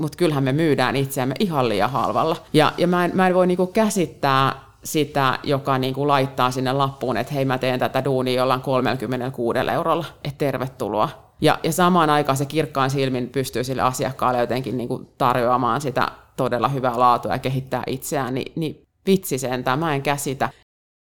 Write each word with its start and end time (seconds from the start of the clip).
mutta 0.00 0.18
kyllähän 0.18 0.44
me 0.44 0.52
myydään 0.52 0.96
itseämme 0.96 1.34
ihan 1.38 1.68
liian 1.68 1.90
halvalla. 1.90 2.36
Ja, 2.52 2.72
ja 2.78 2.86
mä, 2.86 3.04
en, 3.04 3.10
mä 3.14 3.26
en 3.26 3.34
voi 3.34 3.46
niinku 3.46 3.66
käsittää 3.66 4.60
sitä, 4.84 5.38
joka 5.42 5.78
niinku 5.78 6.08
laittaa 6.08 6.50
sinne 6.50 6.72
lappuun, 6.72 7.16
että 7.16 7.34
hei 7.34 7.44
mä 7.44 7.58
teen 7.58 7.78
tätä 7.80 8.04
duunia 8.04 8.40
jollain 8.40 8.60
36 8.60 9.58
eurolla, 9.72 10.04
että 10.24 10.38
tervetuloa. 10.38 11.08
Ja, 11.40 11.58
ja 11.62 11.72
samaan 11.72 12.10
aikaan 12.10 12.36
se 12.36 12.46
kirkkaan 12.46 12.90
silmin 12.90 13.28
pystyy 13.28 13.64
sille 13.64 13.82
asiakkaalle 13.82 14.40
jotenkin 14.40 14.76
niinku 14.76 15.12
tarjoamaan 15.18 15.80
sitä 15.80 16.08
todella 16.36 16.68
hyvää 16.68 16.98
laatua 16.98 17.32
ja 17.32 17.38
kehittää 17.38 17.82
itseään, 17.86 18.34
niin, 18.34 18.52
niin 18.56 18.86
vitsi 19.06 19.38
sentään, 19.38 19.78
mä 19.78 19.94
en 19.94 20.02
käsitä. 20.02 20.48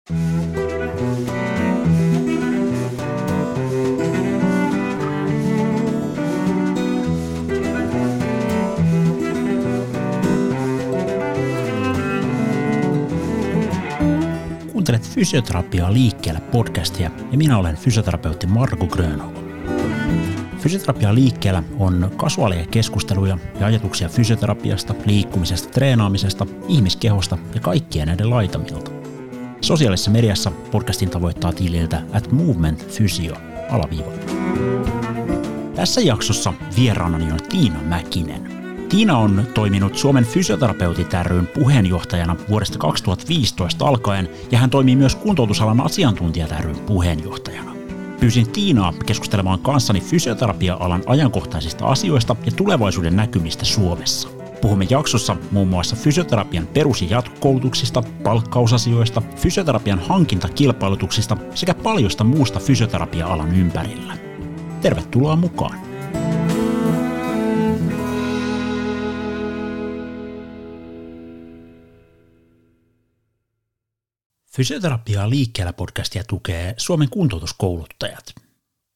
Kuuntelet 0.08 0.45
Fysioterapiaa 15.14 15.94
liikkeellä 15.94 16.42
podcastia 16.42 17.12
ja 17.32 17.38
minä 17.38 17.58
olen 17.58 17.76
fysioterapeutti 17.76 18.48
Marko 18.48 18.88
Grönholm. 18.88 19.36
Fysioterapia 20.58 21.16
liikkeellä 21.16 21.64
on 21.80 22.12
kasuaalia 22.18 22.66
keskusteluja 22.72 23.38
ja 23.60 23.68
ajatuksia 23.68 24.10
fysioterapiasta, 24.10 24.96
liikkumisesta, 25.06 25.70
treenaamisesta, 25.70 26.46
ihmiskehosta 26.68 27.38
ja 27.56 27.62
kaikkien 27.62 28.08
näiden 28.08 28.30
laitamilta. 28.30 28.92
Sosiaalisessa 29.62 30.12
mediassa 30.12 30.52
podcastin 30.72 31.10
tavoittaa 31.10 31.54
tililtä 31.54 32.02
at 32.14 32.32
movement 32.32 32.88
physio 32.96 33.36
alaviiva. 33.70 34.12
Tässä 35.76 36.02
jaksossa 36.02 36.54
vieraanani 36.76 37.32
on 37.32 37.40
Tiina 37.50 37.82
Mäkinen. 37.82 38.65
Tiina 38.90 39.18
on 39.18 39.48
toiminut 39.54 39.98
Suomen 39.98 40.26
fysioterapeutit 40.26 41.14
ryn 41.24 41.48
puheenjohtajana 41.48 42.36
vuodesta 42.50 42.78
2015 42.78 43.88
alkaen 43.88 44.30
ja 44.52 44.58
hän 44.58 44.70
toimii 44.70 44.96
myös 44.96 45.16
kuntoutusalan 45.16 45.82
asiantuntijat 45.82 46.52
ryn 46.60 46.76
puheenjohtajana. 46.76 47.76
Pyysin 48.20 48.52
Tiinaa 48.52 48.94
keskustelemaan 49.06 49.60
kanssani 49.60 50.02
fysioterapia-alan 50.02 51.04
ajankohtaisista 51.06 51.86
asioista 51.86 52.36
ja 52.46 52.52
tulevaisuuden 52.52 53.16
näkymistä 53.16 53.66
Suomessa. 53.66 54.30
Puhumme 54.62 54.88
jaksossa 54.90 55.36
muun 55.52 55.68
muassa 55.68 55.96
fysioterapian 55.96 56.68
perus- 56.68 57.02
ja 57.02 57.08
jatkokoulutuksista, 57.10 58.04
palkkausasioista, 58.24 59.22
fysioterapian 59.36 60.00
hankintakilpailutuksista 60.00 61.38
sekä 61.56 61.74
paljosta 61.74 62.24
muusta 62.24 62.60
fysioterapia-alan 62.60 63.56
ympärillä. 63.56 64.18
Tervetuloa 64.82 65.36
mukaan! 65.36 65.95
Fysioterapiaa 74.56 75.30
liikkeellä 75.30 75.74
podcastia 75.74 76.24
tukee 76.24 76.74
Suomen 76.78 77.10
kuntoutuskouluttajat. 77.10 78.36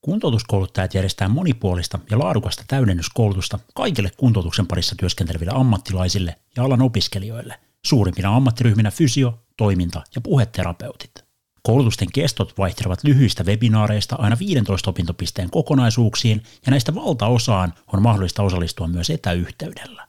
Kuntoutuskouluttajat 0.02 0.94
järjestää 0.94 1.28
monipuolista 1.28 2.00
ja 2.12 2.20
laadukasta 2.20 2.64
täydennyskoulutusta 2.68 3.60
kaikille 3.76 4.12
kuntoutuksen 4.18 4.68
parissa 4.68 4.96
työskenteleville 5.00 5.52
ammattilaisille 5.56 6.36
ja 6.56 6.64
alan 6.64 6.82
opiskelijoille, 6.82 7.60
suurimpina 7.86 8.36
ammattiryhminä 8.36 8.92
fysio, 8.92 9.40
toiminta 9.58 10.04
ja 10.16 10.22
puheterapeutit. 10.22 11.26
Koulutusten 11.64 12.12
kestot 12.14 12.58
vaihtelevat 12.58 13.04
lyhyistä 13.04 13.44
webinaareista 13.44 14.16
aina 14.20 14.40
15 14.40 14.90
opintopisteen 14.90 15.50
kokonaisuuksiin 15.50 16.44
ja 16.66 16.70
näistä 16.70 16.96
valtaosaan 16.96 17.74
on 17.94 18.02
mahdollista 18.02 18.44
osallistua 18.44 18.88
myös 18.88 19.10
etäyhteydellä. 19.10 20.08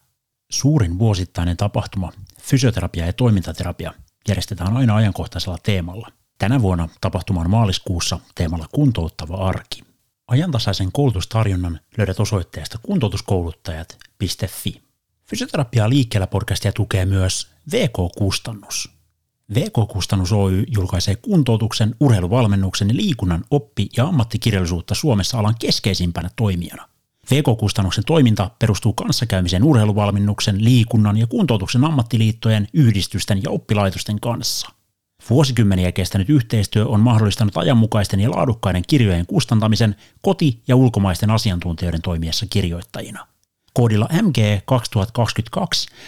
Suurin 0.50 0.98
vuosittainen 0.98 1.56
tapahtuma, 1.56 2.12
fysioterapia 2.40 3.06
ja 3.06 3.12
toimintaterapia, 3.12 3.92
järjestetään 4.28 4.76
aina 4.76 4.96
ajankohtaisella 4.96 5.58
teemalla. 5.62 6.08
Tänä 6.38 6.62
vuonna 6.62 6.88
tapahtuma 7.00 7.40
on 7.40 7.50
maaliskuussa 7.50 8.18
teemalla 8.34 8.66
kuntouttava 8.72 9.36
arki. 9.36 9.82
Ajantasaisen 10.28 10.92
koulutustarjonnan 10.92 11.80
löydät 11.96 12.20
osoitteesta 12.20 12.78
kuntoutuskouluttajat.fi. 12.82 14.82
Fysioterapiaa 15.30 15.88
liikkeellä 15.88 16.26
podcastia 16.26 16.72
tukee 16.72 17.04
myös 17.04 17.48
VK-kustannus. 17.72 18.90
VK-kustannus 19.54 20.32
Oy 20.32 20.64
julkaisee 20.76 21.16
kuntoutuksen, 21.16 21.94
urheiluvalmennuksen 22.00 22.88
ja 22.88 22.96
liikunnan 22.96 23.44
oppi- 23.50 23.88
ja 23.96 24.04
ammattikirjallisuutta 24.04 24.94
Suomessa 24.94 25.38
alan 25.38 25.54
keskeisimpänä 25.58 26.30
toimijana. 26.36 26.88
VK-kustannuksen 27.30 28.04
toiminta 28.04 28.50
perustuu 28.58 28.92
kanssakäymisen 28.92 29.64
urheiluvalmennuksen, 29.64 30.64
liikunnan 30.64 31.16
ja 31.16 31.26
kuntoutuksen 31.26 31.84
ammattiliittojen, 31.84 32.68
yhdistysten 32.72 33.42
ja 33.42 33.50
oppilaitosten 33.50 34.20
kanssa. 34.20 34.68
Vuosikymmeniä 35.30 35.92
kestänyt 35.92 36.30
yhteistyö 36.30 36.86
on 36.86 37.00
mahdollistanut 37.00 37.56
ajanmukaisten 37.56 38.20
ja 38.20 38.30
laadukkaiden 38.30 38.82
kirjojen 38.86 39.26
kustantamisen 39.26 39.96
koti- 40.20 40.62
ja 40.68 40.76
ulkomaisten 40.76 41.30
asiantuntijoiden 41.30 42.02
toimiessa 42.02 42.46
kirjoittajina. 42.50 43.26
Koodilla 43.74 44.08
MG2022 44.12 45.60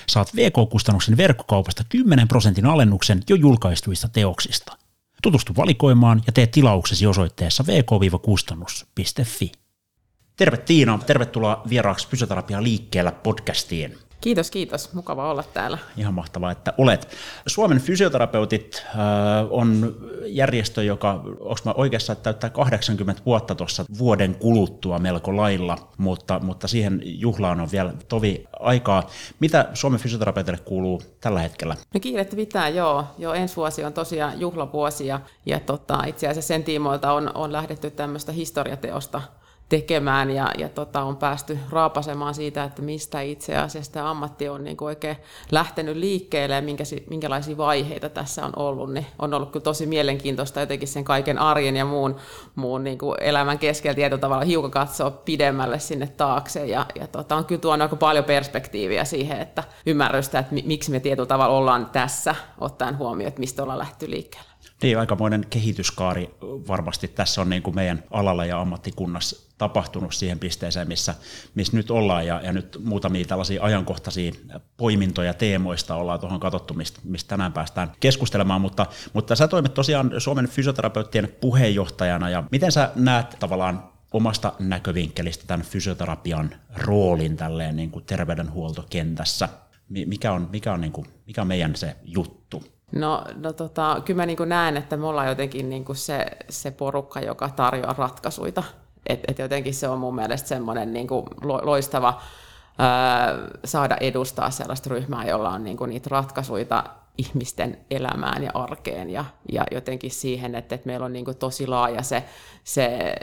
saat 0.09 0.37
VK-kustannuksen 0.37 1.17
verkkokaupasta 1.17 1.85
10 1.89 2.29
prosentin 2.29 2.67
alennuksen 2.67 3.23
jo 3.31 3.37
julkaistuista 3.37 4.09
teoksista. 4.09 4.79
Tutustu 5.23 5.57
valikoimaan 5.57 6.23
ja 6.27 6.33
tee 6.33 6.47
tilauksesi 6.47 7.07
osoitteessa 7.07 7.65
vk-kustannus.fi. 7.67 9.62
Terve 10.37 10.57
Tiina, 10.57 10.99
tervetuloa 11.07 11.63
vieraaksi 11.69 12.09
Fysioterapia 12.09 12.63
liikkeellä 12.63 13.13
podcastiin. 13.13 13.99
Kiitos, 14.21 14.51
kiitos. 14.51 14.93
Mukava 14.93 15.31
olla 15.31 15.43
täällä. 15.43 15.79
Ihan 15.97 16.15
mahtavaa, 16.15 16.51
että 16.51 16.73
olet. 16.79 17.09
Suomen 17.47 17.81
fysioterapeutit 17.81 18.83
äh, 18.87 18.95
on 19.51 19.97
järjestö, 20.27 20.83
joka, 20.83 21.13
onko 21.41 21.59
mä 21.65 21.73
oikeassa, 21.77 22.13
että 22.13 22.23
täyttää 22.23 22.51
80 22.51 23.23
vuotta 23.27 23.55
tuossa 23.55 23.85
vuoden 23.99 24.35
kuluttua 24.35 24.99
melko 24.99 25.37
lailla, 25.37 25.79
mutta, 25.99 26.39
mutta 26.39 26.69
siihen 26.69 27.03
juhlaan 27.05 27.61
on 27.61 27.69
vielä 27.73 27.93
tovi 28.09 28.45
aikaa. 28.61 29.07
Mitä 29.41 29.69
Suomen 29.75 30.01
fysioterapeutille 30.01 30.59
kuuluu 30.65 31.03
tällä 31.21 31.41
hetkellä? 31.41 31.77
No 31.95 32.01
kiirettä 32.01 32.37
pitää, 32.37 32.69
joo. 32.69 33.05
joo. 33.19 33.35
Ensi 33.35 33.57
vuosi 33.57 33.85
on 33.85 33.93
tosiaan 33.93 34.41
juhlavuosi 34.41 35.07
ja, 35.07 35.21
ja 35.47 35.61
tota, 35.61 36.05
itse 36.07 36.29
asiassa 36.29 36.49
sen 36.49 36.65
tiimoilta 36.65 37.13
on, 37.13 37.31
on 37.35 37.53
lähdetty 37.53 37.91
tämmöistä 37.91 38.33
historiateosta 38.33 39.23
tekemään 39.73 40.31
ja, 40.31 40.51
ja 40.59 40.69
tota, 40.69 41.03
on 41.03 41.17
päästy 41.17 41.59
raapasemaan 41.71 42.35
siitä, 42.35 42.65
että 42.65 42.83
mistä 42.83 43.21
itse 43.21 43.57
asiassa 43.57 43.93
tämä 43.93 44.11
ammatti 44.11 44.49
on 44.49 44.65
niin 44.65 44.77
oikein 44.81 45.17
lähtenyt 45.51 45.97
liikkeelle 45.97 46.55
ja 46.55 46.63
minkä, 46.63 46.85
minkälaisia 47.11 47.57
vaiheita 47.57 48.09
tässä 48.09 48.47
on 48.47 48.53
ollut. 48.57 48.93
Niin 48.93 49.07
on 49.19 49.35
ollut 49.35 49.51
kyllä 49.51 49.65
tosi 49.65 49.87
mielenkiintoista 49.87 50.61
jotenkin 50.61 50.89
sen 50.89 51.05
kaiken 51.05 51.39
arjen 51.39 51.77
ja 51.77 51.85
muun, 51.85 52.17
muun 52.55 52.85
niin 52.85 52.99
kuin 52.99 53.17
elämän 53.21 53.59
keskellä 53.59 53.95
tietyllä 53.95 54.21
tavalla 54.21 54.45
hiukan 54.45 54.71
katsoa 54.71 55.11
pidemmälle 55.11 55.79
sinne 55.79 56.07
taakse 56.07 56.67
ja, 56.67 56.87
ja 56.95 57.07
tota, 57.07 57.37
on 57.37 57.45
kyllä 57.45 57.61
tuonut 57.61 57.83
aika 57.83 57.97
paljon 57.97 58.25
perspektiiviä 58.25 59.05
siihen, 59.05 59.41
että 59.41 59.65
ymmärrystä, 59.87 60.39
että 60.39 60.55
miksi 60.65 60.91
me 60.91 61.01
tietyllä 61.01 61.27
tavalla 61.27 61.57
ollaan 61.57 61.87
tässä, 61.87 62.35
ottaen 62.61 62.99
huomioon, 62.99 63.29
että 63.29 63.41
mistä 63.41 63.63
ollaan 63.63 63.79
lähty 63.79 64.11
liikkeelle. 64.11 64.52
Niin, 64.83 64.99
aikamoinen 64.99 65.47
kehityskaari 65.51 66.31
varmasti 66.69 67.09
tässä 67.09 67.41
on 67.41 67.51
niin 67.51 67.63
kuin 67.63 67.75
meidän 67.75 68.05
alalla 68.11 68.45
ja 68.45 68.61
ammattikunnassa 68.61 69.53
tapahtunut 69.59 70.15
siihen 70.15 70.39
pisteeseen, 70.39 70.89
missä, 70.89 71.15
missä 71.55 71.77
nyt 71.77 71.91
ollaan, 71.91 72.27
ja, 72.27 72.41
ja 72.45 72.53
nyt 72.53 72.79
muutamia 72.85 73.25
tällaisia 73.25 73.63
ajankohtaisia 73.63 74.33
poimintoja 74.77 75.35
teemoista 75.35 75.95
ollaan 75.95 76.21
tuohon 76.21 76.41
katsottu, 76.41 76.75
mistä, 76.75 77.01
mistä 77.05 77.29
tänään 77.29 77.53
päästään 77.53 77.93
keskustelemaan, 78.01 78.61
mutta, 78.61 78.87
mutta 79.13 79.37
sä 79.37 79.49
toimit 79.49 79.75
tosiaan 79.75 80.13
Suomen 80.19 80.49
fysioterapeuttien 80.49 81.29
puheenjohtajana, 81.41 82.31
ja 82.31 82.45
miten 82.51 82.73
sä 82.73 82.91
näet 82.95 83.37
tavallaan 83.39 83.85
omasta 84.13 84.53
näkövinkkelistä 84.59 85.45
tämän 85.47 85.67
fysioterapian 85.67 86.55
roolin 86.77 87.37
tälleen 87.37 87.77
niin 87.77 87.91
kuin 87.91 88.05
terveydenhuoltokentässä? 88.05 89.49
Mikä 89.89 90.33
on, 90.33 90.49
mikä, 90.53 90.73
on 90.73 90.81
niin 90.81 90.93
kuin, 90.93 91.07
mikä 91.27 91.43
on 91.43 91.49
meidän 91.49 91.77
se 91.77 91.97
juttu? 92.05 92.42
No, 92.93 93.25
no 93.37 93.53
tota, 93.53 94.03
kyllä 94.05 94.23
mä 94.23 94.27
niin 94.27 94.39
näen, 94.47 94.77
että 94.77 94.97
me 94.97 95.07
ollaan 95.07 95.29
jotenkin 95.29 95.71
niin 95.71 95.85
se, 95.93 96.27
se 96.49 96.71
porukka, 96.71 97.21
joka 97.21 97.49
tarjoaa 97.49 97.95
ratkaisuja. 97.99 98.63
Et, 99.07 99.21
et 99.29 99.39
jotenkin 99.39 99.75
se 99.75 99.89
on 99.89 99.99
mun 99.99 100.15
mielestä 100.15 100.49
semmoinen 100.49 100.93
niin 100.93 101.09
loistava 101.43 102.21
ää, 102.79 103.39
saada 103.65 103.97
edustaa 104.01 104.51
sellaista 104.51 104.91
ryhmää, 104.91 105.25
jolla 105.25 105.51
on 105.51 105.65
niin 105.65 105.79
niitä 105.87 106.09
ratkaisuja 106.11 106.85
ihmisten 107.19 107.79
elämään 107.91 108.43
ja 108.43 108.51
arkeen 108.55 109.11
ja, 109.11 109.25
ja 109.53 109.65
jotenkin 109.71 110.11
siihen, 110.11 110.55
että, 110.55 110.75
että 110.75 110.87
meillä 110.87 111.07
on 111.07 111.13
niin 111.13 111.37
tosi 111.39 111.67
laaja 111.67 112.03
se, 112.03 112.25
se 112.65 113.15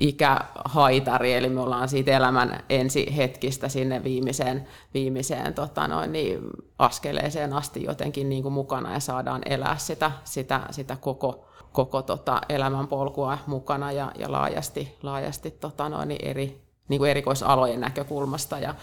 ikähaitari, 0.00 1.34
eli 1.34 1.48
me 1.48 1.60
ollaan 1.60 1.88
siitä 1.88 2.16
elämän 2.16 2.62
ensi 2.68 3.16
hetkistä 3.16 3.68
sinne 3.68 4.04
viimeiseen, 4.04 4.68
viimeiseen 4.94 5.54
tota 5.54 5.88
noin, 5.88 6.12
niin 6.12 6.40
askeleeseen 6.78 7.52
asti 7.52 7.84
jotenkin 7.84 8.28
niin 8.28 8.42
kuin 8.42 8.52
mukana 8.52 8.92
ja 8.92 9.00
saadaan 9.00 9.42
elää 9.46 9.76
sitä, 9.78 10.12
sitä, 10.24 10.60
sitä 10.70 10.96
koko, 10.96 11.44
koko 11.72 12.02
tota 12.02 12.40
elämänpolkua 12.48 13.38
mukana 13.46 13.92
ja, 13.92 14.12
ja 14.18 14.32
laajasti, 14.32 14.96
laajasti 15.02 15.50
tota 15.50 15.88
noin, 15.88 16.08
niin 16.08 16.26
eri 16.26 16.60
niin 16.88 16.98
kuin 16.98 17.10
erikoisalojen 17.10 17.80
näkökulmasta. 17.80 18.58
Ja, 18.58 18.74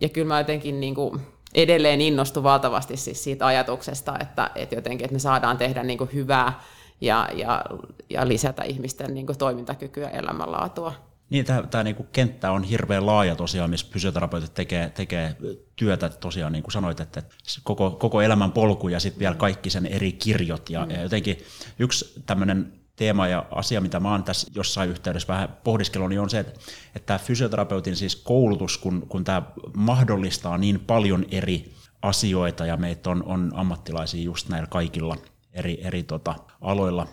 ja 0.00 0.08
kyllä 0.08 0.28
mä 0.28 0.40
jotenkin 0.40 0.80
niin 0.80 0.94
kuin 0.94 1.20
edelleen 1.54 2.00
innostun 2.00 2.42
valtavasti 2.42 2.96
siis 2.96 3.24
siitä 3.24 3.46
ajatuksesta, 3.46 4.18
että, 4.20 4.50
että 4.54 4.74
jotenkin 4.74 5.04
että 5.04 5.14
me 5.14 5.18
saadaan 5.18 5.58
tehdä 5.58 5.82
niin 5.82 5.98
kuin 5.98 6.10
hyvää 6.12 6.60
ja, 7.00 7.28
ja, 7.34 7.64
ja 8.10 8.28
lisätä 8.28 8.62
ihmisten 8.62 9.14
niin 9.14 9.26
kuin 9.26 9.38
toimintakykyä 9.38 10.04
ja 10.04 10.10
elämänlaatua. 10.10 10.92
Niin, 11.30 11.44
tämä, 11.44 11.62
tämä 11.62 11.84
niin 11.84 11.96
kuin 11.96 12.08
kenttä 12.12 12.52
on 12.52 12.62
hirveän 12.62 13.06
laaja 13.06 13.36
tosiaan, 13.36 13.70
missä 13.70 13.86
fysioterapeutit 13.90 14.54
tekee, 14.54 14.90
tekee 14.90 15.36
työtä 15.76 16.08
tosiaan, 16.08 16.52
niin 16.52 16.62
kuin 16.62 16.72
sanoit, 16.72 17.00
että 17.00 17.22
koko, 17.62 17.90
koko 17.90 18.22
elämän 18.22 18.52
polku 18.52 18.88
ja 18.88 19.00
sitten 19.00 19.20
vielä 19.20 19.34
kaikki 19.34 19.70
sen 19.70 19.86
eri 19.86 20.12
kirjot. 20.12 20.70
Ja, 20.70 20.84
mm. 20.84 20.90
ja 20.90 21.02
jotenkin 21.02 21.38
yksi 21.78 22.22
tämmöinen 22.26 22.72
teema 22.96 23.28
ja 23.28 23.46
asia, 23.50 23.80
mitä 23.80 24.00
mä 24.00 24.10
oon 24.10 24.24
tässä 24.24 24.50
jossain 24.54 24.90
yhteydessä 24.90 25.32
vähän 25.32 25.56
pohdiskellut, 25.64 26.08
niin 26.08 26.20
on 26.20 26.30
se, 26.30 26.38
että, 26.38 26.60
että 26.96 27.06
tämä 27.06 27.18
fysioterapeutin 27.18 27.96
siis 27.96 28.16
koulutus, 28.16 28.78
kun, 28.78 29.06
kun 29.08 29.24
tämä 29.24 29.42
mahdollistaa 29.76 30.58
niin 30.58 30.80
paljon 30.80 31.24
eri 31.30 31.72
asioita 32.02 32.66
ja 32.66 32.76
meitä 32.76 33.10
on, 33.10 33.22
on 33.22 33.52
ammattilaisia 33.54 34.22
just 34.22 34.48
näillä 34.48 34.66
kaikilla 34.66 35.16
eri, 35.52 35.78
eri 35.82 36.02
tota, 36.02 36.34
aloilla 36.60 37.06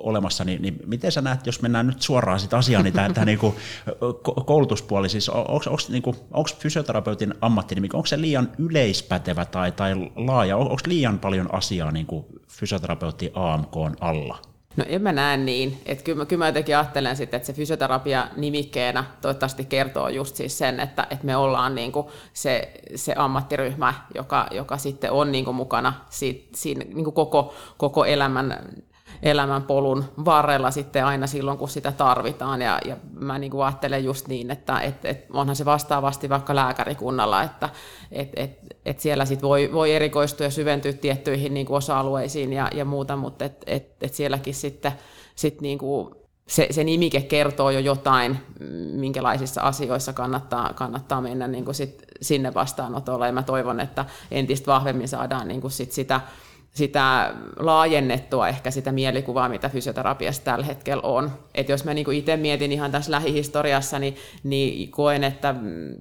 olemassa, 0.00 0.44
niin, 0.44 0.62
niin 0.62 0.78
miten 0.86 1.12
sä 1.12 1.20
näet, 1.20 1.46
jos 1.46 1.62
mennään 1.62 1.86
nyt 1.86 2.02
suoraan 2.02 2.40
sitä 2.40 2.56
asiaan, 2.56 2.84
niin 2.84 2.94
tämä 2.94 3.24
niinku, 3.24 3.54
koulutuspuoli, 4.46 5.08
siis 5.08 5.28
onko 5.28 5.76
niinku, 5.88 6.16
fysioterapeutin 6.58 7.34
ammattinimi, 7.40 7.88
onko 7.92 8.06
se 8.06 8.20
liian 8.20 8.52
yleispätevä 8.58 9.44
tai, 9.44 9.72
tai 9.72 9.94
laaja, 10.16 10.56
onko 10.56 10.76
liian 10.86 11.18
paljon 11.18 11.54
asiaa 11.54 11.92
niinku 11.92 12.26
fysioterapeutti 12.48 13.30
AMK 13.34 13.74
alla? 14.00 14.51
No 14.76 14.84
en 14.88 15.02
mä 15.02 15.12
näe 15.12 15.36
niin. 15.36 15.80
Että 15.86 16.04
kyllä, 16.04 16.26
kyllä 16.26 16.44
mä 16.44 16.48
jotenkin 16.48 16.76
ajattelen 16.76 17.16
sitten, 17.16 17.36
että 17.36 17.46
se 17.46 17.52
fysioterapia 17.52 18.28
nimikkeenä 18.36 19.04
toivottavasti 19.20 19.64
kertoo 19.64 20.08
just 20.08 20.36
siis 20.36 20.58
sen, 20.58 20.80
että, 20.80 21.06
että 21.10 21.26
me 21.26 21.36
ollaan 21.36 21.74
niin 21.74 21.92
kuin 21.92 22.06
se, 22.32 22.72
se 22.94 23.14
ammattiryhmä, 23.16 23.94
joka, 24.14 24.46
joka 24.50 24.78
sitten 24.78 25.12
on 25.12 25.32
niin 25.32 25.44
kuin 25.44 25.54
mukana 25.54 25.92
siitä, 26.10 26.48
siinä 26.54 26.84
niin 26.84 27.04
kuin 27.04 27.14
koko, 27.14 27.54
koko 27.76 28.04
elämän 28.04 28.62
elämänpolun 29.22 30.04
varrella 30.24 30.70
sitten 30.70 31.04
aina 31.04 31.26
silloin, 31.26 31.58
kun 31.58 31.68
sitä 31.68 31.92
tarvitaan. 31.92 32.62
Ja, 32.62 32.78
ja 32.84 32.96
mä 33.20 33.38
niin 33.38 33.50
kuin 33.50 33.64
ajattelen 33.64 34.04
just 34.04 34.28
niin, 34.28 34.50
että 34.50 34.80
et, 34.80 35.04
et 35.04 35.26
onhan 35.32 35.56
se 35.56 35.64
vastaavasti 35.64 36.28
vaikka 36.28 36.54
lääkärikunnalla, 36.54 37.42
että 37.42 37.68
et, 38.12 38.28
et, 38.36 38.58
et 38.86 39.00
siellä 39.00 39.24
sit 39.24 39.42
voi, 39.42 39.70
voi 39.72 39.94
erikoistua 39.94 40.46
ja 40.46 40.50
syventyä 40.50 40.92
tiettyihin 40.92 41.54
niin 41.54 41.66
kuin 41.66 41.76
osa-alueisiin 41.76 42.52
ja, 42.52 42.68
ja 42.74 42.84
muuta, 42.84 43.16
mutta 43.16 43.44
et, 43.44 43.64
et, 43.66 43.96
et 44.00 44.14
sielläkin 44.14 44.54
sitten 44.54 44.92
sit 45.34 45.60
niin 45.60 45.78
kuin 45.78 46.14
se, 46.48 46.66
se 46.70 46.84
nimike 46.84 47.20
kertoo 47.20 47.70
jo 47.70 47.78
jotain, 47.78 48.38
minkälaisissa 48.92 49.60
asioissa 49.60 50.12
kannattaa, 50.12 50.72
kannattaa 50.72 51.20
mennä 51.20 51.48
niin 51.48 51.64
kuin 51.64 51.74
sit 51.74 52.02
sinne 52.22 52.54
vastaanotolle. 52.54 53.26
Ja 53.26 53.32
mä 53.32 53.42
toivon, 53.42 53.80
että 53.80 54.04
entistä 54.30 54.72
vahvemmin 54.72 55.08
saadaan 55.08 55.48
niin 55.48 55.60
kuin 55.60 55.70
sit 55.70 55.92
sitä 55.92 56.20
sitä 56.72 57.34
laajennettua 57.58 58.48
ehkä 58.48 58.70
sitä 58.70 58.92
mielikuvaa, 58.92 59.48
mitä 59.48 59.68
fysioterapiassa 59.68 60.44
tällä 60.44 60.64
hetkellä 60.64 61.02
on. 61.02 61.32
Et 61.54 61.68
jos 61.68 61.84
mä 61.84 61.94
niinku 61.94 62.10
itse 62.10 62.36
mietin 62.36 62.72
ihan 62.72 62.92
tässä 62.92 63.10
lähihistoriassa, 63.10 63.98
niin, 63.98 64.16
niin 64.44 64.90
koen, 64.90 65.24
että 65.24 65.54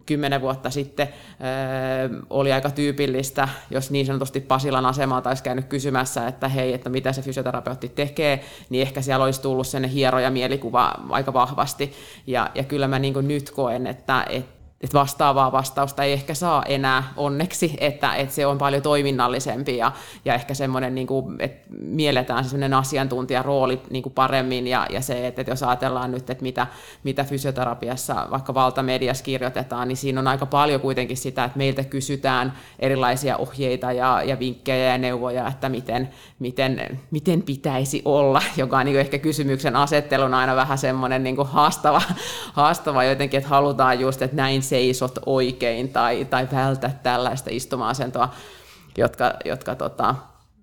kymmenen 0.06 0.42
vuotta 0.42 0.70
sitten 0.70 1.08
ö, 1.08 2.24
oli 2.30 2.52
aika 2.52 2.70
tyypillistä, 2.70 3.50
jos 3.70 3.92
niin 3.92 4.06
sanotusti 4.06 4.40
Pasilan 4.40 4.86
asemalta 4.86 5.30
olisi 5.30 5.44
käynyt 5.44 5.66
kysymässä, 5.66 6.28
että 6.28 6.48
hei, 6.48 6.74
että 6.74 6.90
mitä 6.90 7.14
se 7.14 7.22
fysioterapeutti 7.22 7.90
tekee, 7.90 8.44
niin 8.70 8.82
ehkä 8.82 9.02
siellä 9.02 9.26
olisi 9.26 9.42
tullut 9.42 9.68
sen 9.68 9.84
hieroja 9.84 10.32
mielikuva 10.32 10.96
aika 11.10 11.34
vahvasti. 11.34 11.94
Ja, 12.28 12.50
ja 12.56 12.64
kyllä 12.64 12.88
mä 12.88 13.00
niinku 13.00 13.22
nyt 13.22 13.52
koen, 13.52 13.88
että, 13.88 14.26
että 14.30 14.61
että 14.82 15.00
vastaavaa 15.00 15.52
vastausta 15.52 16.04
ei 16.04 16.14
ehkä 16.14 16.34
saa 16.34 16.64
enää 16.64 17.14
onneksi, 17.18 17.78
että, 17.80 18.16
että 18.16 18.36
se 18.36 18.46
on 18.46 18.58
paljon 18.58 18.82
toiminnallisempi 18.82 19.78
ja, 19.78 19.92
ja 20.26 20.34
ehkä 20.34 20.54
semmoinen, 20.54 20.96
niin 20.96 21.08
kuin, 21.08 21.36
että 21.40 21.68
mielletään 21.80 22.44
semmoinen 22.44 22.74
asiantuntijan 22.74 23.46
rooli 23.46 23.82
niin 23.90 24.04
kuin 24.04 24.14
paremmin 24.14 24.68
ja, 24.68 24.88
ja 24.90 25.02
se, 25.02 25.28
että, 25.28 25.42
että 25.42 25.52
jos 25.52 25.64
ajatellaan 25.64 26.12
nyt, 26.12 26.30
että 26.30 26.44
mitä, 26.44 26.68
mitä 27.04 27.24
fysioterapiassa 27.24 28.28
vaikka 28.32 28.54
valtamediassa 28.54 29.24
kirjoitetaan, 29.24 29.88
niin 29.88 29.98
siinä 29.98 30.20
on 30.20 30.28
aika 30.28 30.46
paljon 30.46 30.82
kuitenkin 30.82 31.18
sitä, 31.18 31.44
että 31.44 31.58
meiltä 31.58 31.84
kysytään 31.84 32.54
erilaisia 32.80 33.38
ohjeita 33.38 33.92
ja, 33.92 34.24
ja 34.24 34.40
vinkkejä 34.40 34.92
ja 34.92 34.98
neuvoja, 34.98 35.48
että 35.48 35.70
miten, 35.70 36.10
miten, 36.40 37.00
miten 37.12 37.42
pitäisi 37.42 38.02
olla, 38.06 38.42
joka 38.58 38.78
on 38.78 38.86
niin 38.86 38.94
kuin 38.94 39.02
ehkä 39.02 39.18
kysymyksen 39.18 39.76
asettelun 39.76 40.34
aina 40.34 40.56
vähän 40.56 40.78
semmoinen 40.78 41.24
niin 41.24 41.36
kuin 41.36 41.48
haastava, 41.48 42.02
haastava 42.54 43.04
jotenkin, 43.04 43.38
että 43.38 43.50
halutaan 43.50 44.00
just, 44.00 44.22
että 44.22 44.36
näin 44.36 44.64
seisot 44.72 45.20
oikein 45.26 45.90
tai, 45.90 46.26
tai 46.26 46.48
vältä 46.52 46.92
tällaista 47.04 47.50
istuma-asentoa, 47.54 48.30
jotka, 48.98 49.34
jotka 49.46 49.76
tota, 49.76 50.16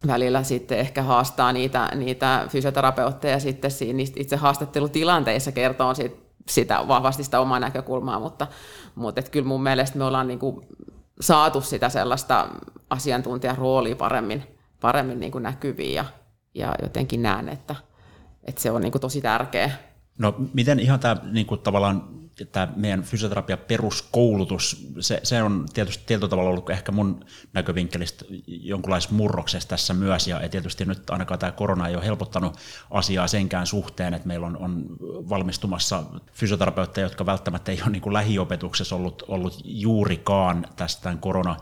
välillä 0.06 0.43
sitten 0.43 0.78
ehkä 0.78 1.02
haastaa 1.02 1.52
niitä, 1.52 1.88
niitä 1.94 2.46
fysioterapeutteja 2.49 3.40
sitten 3.40 3.70
siinä 3.70 4.02
itse 4.16 4.37
haastattelutilanteissa 4.37 5.52
kertoo 5.52 5.94
siitä, 5.94 6.16
sitä 6.49 6.88
vahvasti 6.88 7.25
sitä 7.25 7.40
omaa 7.40 7.60
näkökulmaa, 7.60 8.20
mutta, 8.20 8.46
mutta 8.94 9.20
et 9.20 9.28
kyllä 9.28 9.49
mun 9.49 9.62
mielestä 9.62 9.99
me 9.99 10.05
ollaan 10.05 10.28
niin 10.28 10.38
kuin 10.38 10.66
saatu 11.20 11.61
sitä 11.61 11.88
sellaista 11.88 12.49
asiantuntijan 12.90 13.58
roolia 13.58 13.96
paremmin, 13.96 14.43
paremmin 14.81 15.20
niin 15.20 15.32
kuin 15.32 15.43
näkyviin 15.43 15.94
ja, 15.94 16.04
ja 16.54 16.75
jotenkin 16.82 17.22
näen, 17.22 17.49
että, 17.49 17.75
että 18.44 18.61
se 18.61 18.70
on 18.70 18.81
niin 18.81 18.93
kuin 18.93 19.02
tosi 19.02 19.20
tärkeä. 19.20 19.70
No 20.19 20.34
miten 20.54 20.81
ihan 20.81 21.00
tämä 21.00 21.16
niin 21.32 21.46
kuin 21.46 21.61
tavallaan 21.61 22.17
tämä 22.44 22.73
meidän 22.76 23.02
fysioterapia 23.02 23.56
peruskoulutus, 23.56 24.87
se, 25.00 25.20
se 25.23 25.43
on 25.43 25.67
tietysti 25.75 26.05
tietyllä 26.06 26.29
tavalla 26.29 26.50
ollut 26.50 26.70
ehkä 26.70 26.93
mun 26.93 27.25
näkövinkkelistä 27.52 28.25
jonkunlaisessa 28.46 29.14
murroksessa 29.14 29.69
tässä 29.69 29.94
myös, 29.94 30.26
ja 30.29 30.49
tietysti 30.49 30.85
nyt 30.85 31.11
ainakaan 31.11 31.40
tämä 31.40 31.52
korona 31.52 31.88
ei 31.88 31.96
ole 31.96 32.05
helpottanut 32.05 32.56
asiaa 32.90 33.29
senkään 33.29 33.67
suhteen, 33.67 34.14
että 34.14 34.29
meillä 34.29 34.46
on, 34.46 34.56
on 34.56 34.87
valmistumassa 35.29 36.05
fysioterapeutteja, 36.32 37.06
jotka 37.06 37.26
välttämättä 37.26 37.73
ei 37.73 37.82
ole 37.82 37.90
niin 37.90 38.02
kuin 38.02 38.12
lähiopetuksessa 38.12 38.96
ollut, 38.96 39.23
ollut 39.29 39.61
juurikaan 39.64 40.67
tästä 40.76 41.17
korona 41.20 41.56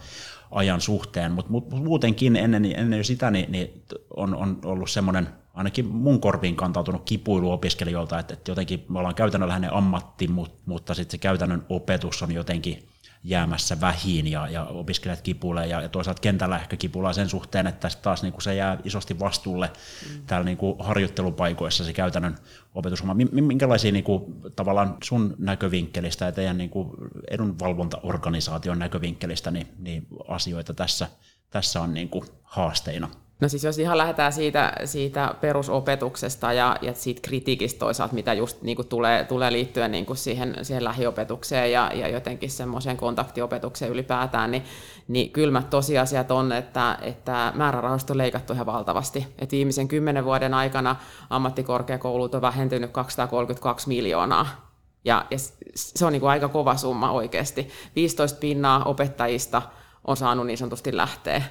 ajan 0.51 0.81
suhteen, 0.81 1.33
mutta 1.33 1.53
muutenkin 1.77 2.37
ennen, 2.37 2.65
ennen 2.65 3.05
sitä 3.05 3.31
niin, 3.31 3.53
niin 3.53 3.83
on, 4.17 4.35
on 4.35 4.59
ollut 4.65 4.91
semmoinen 4.91 5.29
ainakin 5.55 5.87
mun 5.87 6.21
korviin 6.21 6.57
kantautunut 6.57 7.03
kipuilu 7.05 7.53
opiskelijoilta, 7.53 8.19
että, 8.19 8.35
että 8.35 8.51
jotenkin 8.51 8.85
me 8.89 8.99
ollaan 8.99 9.15
käytännönläheinen 9.15 9.75
ammatti, 9.75 10.29
mutta, 10.29 10.59
mutta 10.67 10.95
sitten 10.95 11.11
se 11.11 11.19
käytännön 11.19 11.67
opetus 11.69 12.23
on 12.23 12.33
jotenkin 12.33 12.89
jäämässä 13.25 13.81
vähiin 13.81 14.27
ja, 14.27 14.49
ja 14.49 14.65
opiskelijat 14.65 15.21
kipuilee 15.21 15.67
ja, 15.67 15.81
ja 15.81 15.89
toisaalta 15.89 16.21
kentällä 16.21 16.57
ehkä 16.57 16.77
kipuillaan 16.77 17.15
sen 17.15 17.29
suhteen, 17.29 17.67
että 17.67 17.89
taas 18.03 18.23
niin 18.23 18.33
kuin 18.33 18.43
se 18.43 18.55
jää 18.55 18.79
isosti 18.85 19.19
vastuulle 19.19 19.71
mm. 20.11 20.27
täällä 20.27 20.45
niin 20.45 20.57
kuin 20.57 20.77
harjoittelupaikoissa 20.79 21.85
se 21.85 21.93
käytännön 21.93 22.37
opetushomma. 22.75 23.15
Minkälaisia 23.33 23.93
niin 23.93 24.05
kuin, 24.05 24.25
tavallaan 24.57 24.97
sun 25.05 25.35
näkövinkkelistä 25.39 26.25
ja 26.25 26.33
teidän 26.33 26.59
niin 26.59 26.71
kuin 26.71 26.91
edunvalvontaorganisaation 27.31 28.79
näkövinkkelistä 28.79 29.51
niin, 29.51 29.67
niin 29.79 30.07
asioita 30.29 30.75
tässä, 30.75 31.09
tässä 31.51 31.81
on 31.81 31.95
niin 31.95 32.09
kuin 32.09 32.25
haasteina? 32.43 33.09
No 33.41 33.49
siis 33.49 33.65
jos 33.65 33.79
ihan 33.79 33.99
lähdetään 33.99 34.33
siitä, 34.33 34.73
siitä 34.85 35.35
perusopetuksesta 35.41 36.53
ja, 36.53 36.77
ja 36.83 36.95
siitä 36.95 37.21
kritiikistä 37.23 37.79
toisaalta, 37.79 38.15
mitä 38.15 38.33
just 38.33 38.63
niin 38.63 38.77
kuin 38.77 38.89
tulee, 38.89 39.25
tulee 39.25 39.53
liittyen 39.53 39.91
niin 39.91 40.07
kuin 40.07 40.17
siihen, 40.17 40.57
siihen 40.63 40.85
lähiopetukseen 40.85 41.73
ja, 41.73 41.91
ja 41.95 42.09
jotenkin 42.09 42.51
semmoiseen 42.51 42.97
kontaktiopetukseen 42.97 43.93
ylipäätään, 43.93 44.51
niin, 44.51 44.65
niin 45.09 45.31
kylmät 45.31 45.71
tosiasiat 45.71 46.31
on, 46.31 46.53
että, 46.53 46.99
että 47.03 47.53
määrärahoista 47.55 48.13
on 48.13 48.19
leikattu 48.19 48.53
ihan 48.53 48.67
valtavasti. 48.67 49.27
Et 49.39 49.53
viimeisen 49.53 49.89
kymmenen 49.89 50.25
vuoden 50.25 50.55
aikana 50.55 50.97
ammattikorkeakoulut 51.31 52.35
on 52.35 52.43
vähentynyt 52.43 52.91
232 52.91 53.89
miljoonaa. 53.89 54.71
Ja, 55.05 55.27
ja 55.31 55.39
se 55.75 56.07
on 56.07 56.13
niin 56.13 56.21
kuin 56.21 56.31
aika 56.31 56.49
kova 56.49 56.77
summa 56.77 57.11
oikeasti. 57.11 57.69
15 57.97 58.39
pinnaa 58.39 58.85
opettajista 58.85 59.63
on 60.05 60.17
saanut 60.17 60.47
niin 60.47 60.59
sanotusti 60.59 60.97
lähteä 60.97 61.43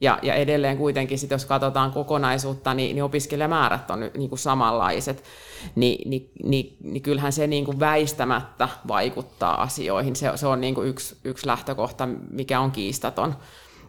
ja, 0.00 0.18
ja 0.22 0.34
edelleen 0.34 0.78
kuitenkin, 0.78 1.18
sit 1.18 1.30
jos 1.30 1.44
katsotaan 1.44 1.92
kokonaisuutta, 1.92 2.74
niin, 2.74 2.96
niin 2.96 3.04
opiskelijamäärät 3.04 3.90
on 3.90 4.00
niin 4.00 4.28
kuin 4.28 4.38
samanlaiset. 4.38 5.24
Ni, 5.74 5.98
niin, 6.06 6.30
niin, 6.44 6.76
niin 6.82 7.02
kyllähän 7.02 7.32
se 7.32 7.46
niin 7.46 7.64
kuin 7.64 7.80
väistämättä 7.80 8.68
vaikuttaa 8.88 9.62
asioihin. 9.62 10.16
Se, 10.16 10.30
se 10.34 10.46
on 10.46 10.60
niin 10.60 10.74
kuin 10.74 10.88
yksi, 10.88 11.16
yksi 11.24 11.46
lähtökohta, 11.46 12.08
mikä 12.30 12.60
on 12.60 12.70
kiistaton. 12.70 13.34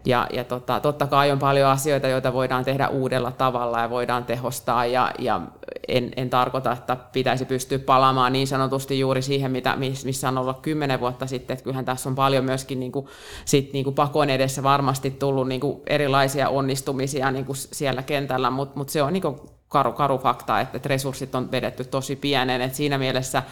Ja, 0.05 0.27
ja 0.33 0.43
tota, 0.43 0.79
totta 0.79 1.07
kai 1.07 1.31
on 1.31 1.39
paljon 1.39 1.69
asioita, 1.69 2.07
joita 2.07 2.33
voidaan 2.33 2.65
tehdä 2.65 2.87
uudella 2.87 3.31
tavalla 3.31 3.79
ja 3.79 3.89
voidaan 3.89 4.25
tehostaa. 4.25 4.85
Ja, 4.85 5.11
ja 5.19 5.41
en, 5.87 6.11
en 6.15 6.29
tarkoita, 6.29 6.71
että 6.71 6.95
pitäisi 6.95 7.45
pystyä 7.45 7.79
palaamaan 7.79 8.33
niin 8.33 8.47
sanotusti 8.47 8.99
juuri 8.99 9.21
siihen, 9.21 9.51
mitä, 9.51 9.75
missä 10.05 10.27
on 10.27 10.37
ollut 10.37 10.61
kymmenen 10.61 10.99
vuotta 10.99 11.27
sitten. 11.27 11.53
Että 11.53 11.63
kyllähän 11.63 11.85
tässä 11.85 12.09
on 12.09 12.15
paljon 12.15 12.45
myöskin 12.45 12.79
niin 12.79 12.91
kuin, 12.91 13.07
sit, 13.45 13.73
niin 13.73 13.83
kuin 13.83 13.95
pakon 13.95 14.29
edessä 14.29 14.63
varmasti 14.63 15.11
tullut 15.11 15.47
niin 15.47 15.61
kuin 15.61 15.81
erilaisia 15.87 16.49
onnistumisia 16.49 17.31
niin 17.31 17.45
kuin 17.45 17.55
siellä 17.55 18.03
kentällä, 18.03 18.49
mutta 18.49 18.77
mut 18.77 18.89
se 18.89 19.01
on 19.01 19.13
niin 19.13 19.21
kuin 19.21 19.39
karu, 19.67 19.91
karu 19.91 20.17
fakta, 20.17 20.61
että, 20.61 20.77
että 20.77 20.89
resurssit 20.89 21.35
on 21.35 21.51
vedetty 21.51 21.83
tosi 21.83 22.15
pienen. 22.15 22.61
Et 22.61 22.75
siinä 22.75 22.97
mielessä 22.97 23.43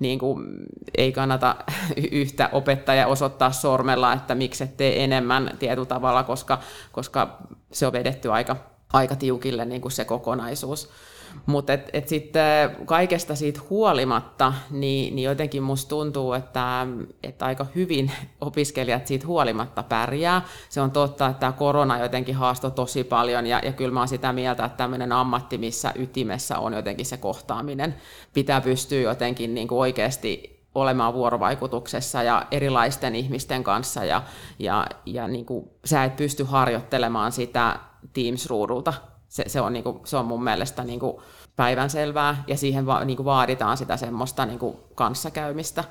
niin 0.00 0.18
kuin, 0.18 0.46
ei 0.96 1.12
kannata 1.12 1.56
yhtä 2.12 2.48
opettajaa 2.52 3.06
osoittaa 3.06 3.52
sormella, 3.52 4.12
että 4.12 4.34
miksi 4.34 4.64
et 4.64 4.76
tee 4.76 5.04
enemmän 5.04 5.56
tietyllä 5.58 5.86
tavalla, 5.86 6.22
koska, 6.22 6.58
koska 6.92 7.38
se 7.72 7.86
on 7.86 7.92
vedetty 7.92 8.32
aika, 8.32 8.56
aika 8.92 9.16
tiukille 9.16 9.64
niin 9.64 9.80
kuin 9.80 9.92
se 9.92 10.04
kokonaisuus. 10.04 10.90
Mutta 11.46 11.72
et, 11.72 11.90
et 11.92 12.08
sitten 12.08 12.76
kaikesta 12.84 13.34
siitä 13.34 13.60
huolimatta, 13.70 14.52
niin, 14.70 15.16
niin 15.16 15.24
jotenkin 15.24 15.62
musta 15.62 15.88
tuntuu, 15.88 16.32
että, 16.32 16.86
että 17.22 17.46
aika 17.46 17.66
hyvin 17.74 18.10
opiskelijat 18.40 19.06
siitä 19.06 19.26
huolimatta 19.26 19.82
pärjää. 19.82 20.42
Se 20.68 20.80
on 20.80 20.90
totta, 20.90 21.26
että 21.26 21.40
tämä 21.40 21.52
korona 21.52 21.98
jotenkin 21.98 22.34
haastoi 22.34 22.70
tosi 22.70 23.04
paljon, 23.04 23.46
ja, 23.46 23.60
ja 23.64 23.72
kyllä 23.72 23.94
mä 23.94 24.00
oon 24.00 24.08
sitä 24.08 24.32
mieltä, 24.32 24.64
että 24.64 24.76
tämmöinen 24.76 25.12
ammatti, 25.12 25.58
missä 25.58 25.92
ytimessä 25.94 26.58
on 26.58 26.72
jotenkin 26.72 27.06
se 27.06 27.16
kohtaaminen, 27.16 27.94
pitää 28.34 28.60
pystyä 28.60 29.00
jotenkin 29.00 29.54
niin 29.54 29.68
kuin 29.68 29.78
oikeasti 29.78 30.58
olemaan 30.74 31.14
vuorovaikutuksessa 31.14 32.22
ja 32.22 32.46
erilaisten 32.50 33.14
ihmisten 33.14 33.64
kanssa, 33.64 34.04
ja, 34.04 34.22
ja, 34.58 34.86
ja 35.06 35.28
niin 35.28 35.44
kuin, 35.44 35.70
sä 35.84 36.04
et 36.04 36.16
pysty 36.16 36.44
harjoittelemaan 36.44 37.32
sitä 37.32 37.78
Teams-ruudulta 38.12 38.94
se, 39.38 39.44
se, 39.46 39.60
on, 39.60 39.72
niin 39.72 39.84
kuin, 39.84 40.00
se 40.04 40.16
on 40.16 40.26
mun 40.26 40.44
mielestä 40.44 40.84
niin 40.84 41.00
kuin 41.00 41.16
päivänselvää, 41.56 42.44
ja 42.46 42.56
siihen 42.56 42.86
va, 42.86 43.04
niin 43.04 43.16
kuin 43.16 43.24
vaaditaan 43.24 43.76
sitä 43.76 43.96
semmoista 43.96 44.46
niin 44.46 44.58
kuin 44.58 44.76
kanssakäymistä, 44.94 45.84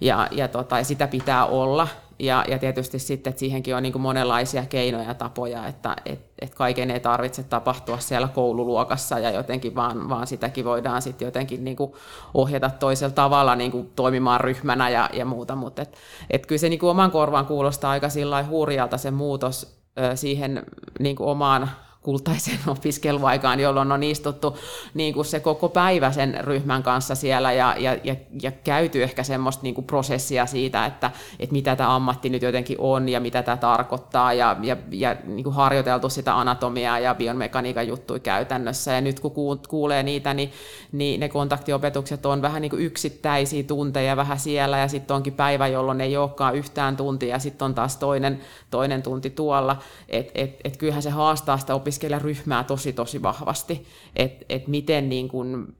ja, 0.00 0.28
ja, 0.30 0.48
tota, 0.48 0.78
ja 0.78 0.84
sitä 0.84 1.08
pitää 1.08 1.46
olla, 1.46 1.88
ja, 2.18 2.44
ja 2.48 2.58
tietysti 2.58 2.98
sitten, 2.98 3.30
että 3.30 3.40
siihenkin 3.40 3.76
on 3.76 3.82
niin 3.82 3.92
kuin 3.92 4.02
monenlaisia 4.02 4.66
keinoja 4.66 5.08
ja 5.08 5.14
tapoja, 5.14 5.66
että 5.66 5.96
et, 6.06 6.20
et 6.42 6.54
kaiken 6.54 6.90
ei 6.90 7.00
tarvitse 7.00 7.42
tapahtua 7.42 7.98
siellä 7.98 8.28
koululuokassa, 8.28 9.18
ja 9.18 9.30
jotenkin 9.30 9.74
vaan, 9.74 10.08
vaan 10.08 10.26
sitäkin 10.26 10.64
voidaan 10.64 11.02
sitten 11.02 11.26
jotenkin 11.26 11.64
niin 11.64 11.76
kuin 11.76 11.92
ohjata 12.34 12.70
toisella 12.70 13.14
tavalla 13.14 13.56
niin 13.56 13.70
kuin 13.70 13.92
toimimaan 13.96 14.40
ryhmänä 14.40 14.88
ja, 14.88 15.10
ja 15.12 15.24
muuta, 15.24 15.56
mutta 15.56 15.82
et, 15.82 15.96
et 16.30 16.46
kyllä 16.46 16.58
se 16.58 16.68
niin 16.68 16.80
kuin 16.80 16.90
oman 16.90 17.10
korvaan 17.10 17.46
kuulostaa 17.46 17.90
aika 17.90 18.08
hurjalta 18.50 18.98
se 18.98 19.10
muutos 19.10 19.82
siihen 20.14 20.62
niin 21.00 21.16
kuin 21.16 21.28
omaan 21.28 21.70
kultaisen 22.02 22.58
opiskeluaikaan, 22.76 23.60
jolloin 23.60 23.92
on 23.92 24.02
istuttu 24.02 24.58
niin 24.94 25.14
kuin 25.14 25.24
se 25.24 25.40
koko 25.40 25.68
päivä 25.68 26.12
sen 26.12 26.38
ryhmän 26.40 26.82
kanssa 26.82 27.14
siellä 27.14 27.52
ja, 27.52 27.74
ja, 27.78 27.96
ja, 28.04 28.16
ja 28.42 28.52
käyty 28.52 29.02
ehkä 29.02 29.22
semmoista 29.22 29.62
niin 29.62 29.74
kuin 29.74 29.84
prosessia 29.84 30.46
siitä, 30.46 30.86
että, 30.86 31.10
että 31.40 31.52
mitä 31.52 31.76
tämä 31.76 31.94
ammatti 31.94 32.28
nyt 32.28 32.42
jotenkin 32.42 32.76
on 32.80 33.08
ja 33.08 33.20
mitä 33.20 33.42
tämä 33.42 33.56
tarkoittaa 33.56 34.32
ja, 34.32 34.56
ja, 34.62 34.76
ja 34.90 35.16
niin 35.24 35.44
kuin 35.44 35.54
harjoiteltu 35.54 36.08
sitä 36.08 36.38
anatomiaa 36.38 36.98
ja 36.98 37.14
biomekaniikan 37.14 37.88
juttuja 37.88 38.20
käytännössä. 38.20 38.92
Ja 38.92 39.00
nyt 39.00 39.20
kun 39.20 39.60
kuulee 39.68 40.02
niitä, 40.02 40.34
niin, 40.34 40.52
niin 40.92 41.20
ne 41.20 41.28
kontaktiopetukset 41.28 42.26
on 42.26 42.42
vähän 42.42 42.62
niin 42.62 42.70
kuin 42.70 42.82
yksittäisiä 42.82 43.62
tunteja 43.62 44.16
vähän 44.16 44.38
siellä 44.38 44.78
ja 44.78 44.88
sitten 44.88 45.16
onkin 45.16 45.32
päivä, 45.32 45.66
jolloin 45.66 46.00
ei 46.00 46.16
olekaan 46.16 46.56
yhtään 46.56 46.96
tuntia 46.96 47.28
ja 47.28 47.38
sitten 47.38 47.64
on 47.64 47.74
taas 47.74 47.96
toinen, 47.96 48.40
toinen 48.70 49.02
tunti 49.02 49.30
tuolla. 49.30 49.76
Että 50.08 50.32
et, 50.34 50.60
et 50.64 50.76
kyllähän 50.76 51.02
se 51.02 51.10
haastaa 51.10 51.58
sitä 51.58 51.74
opiskelijaryhmää 51.92 52.64
tosi 52.64 52.92
tosi 52.92 53.22
vahvasti, 53.22 53.86
että 54.16 54.44
et 54.48 54.68
miten 54.68 55.08
niin 55.08 55.28
kun 55.28 55.76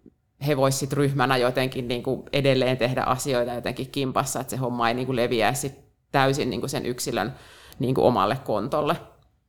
he 0.47 0.57
voisivat 0.57 0.93
ryhmänä 0.93 1.37
jotenkin 1.37 1.89
niin 1.89 2.03
kuin 2.03 2.23
edelleen 2.33 2.77
tehdä 2.77 3.03
asioita 3.03 3.53
jotenkin 3.53 3.91
kimpassa, 3.91 4.41
että 4.41 4.51
se 4.51 4.57
homma 4.57 4.89
ei 4.89 4.95
niin 4.95 5.07
kuin 5.07 5.17
leviäisi 5.17 5.73
täysin 6.13 6.51
niin 6.51 6.69
sen 6.69 6.87
yksilön 6.87 7.35
niin 7.79 7.99
omalle 7.99 8.39
kontolle. 8.45 8.97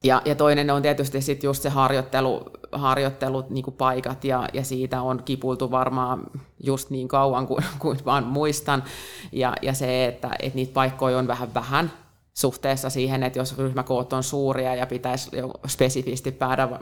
Ja, 0.03 0.21
ja 0.25 0.35
toinen 0.35 0.71
on 0.71 0.81
tietysti 0.81 1.21
sitten 1.21 1.47
just 1.47 1.63
se 1.63 1.69
harjoittelu, 1.69 2.43
harjoittelut, 2.71 3.49
niin 3.49 3.65
paikat, 3.77 4.23
ja, 4.25 4.49
ja 4.53 4.63
siitä 4.63 5.01
on 5.01 5.23
kipultu 5.23 5.71
varmaan 5.71 6.23
just 6.63 6.89
niin 6.89 7.07
kauan 7.07 7.47
kuin, 7.47 7.63
kuin 7.79 7.99
vaan 8.05 8.23
muistan. 8.23 8.83
Ja, 9.31 9.53
ja 9.61 9.73
se, 9.73 10.05
että, 10.05 10.29
että 10.39 10.55
niitä 10.55 10.73
paikkoja 10.73 11.17
on 11.17 11.27
vähän 11.27 11.53
vähän, 11.53 11.91
suhteessa 12.33 12.89
siihen, 12.89 13.23
että 13.23 13.39
jos 13.39 13.57
ryhmäkoot 13.57 14.13
on 14.13 14.23
suuria 14.23 14.75
ja 14.75 14.85
pitäisi 14.85 15.37
jo 15.37 15.51
spesifisti 15.67 16.37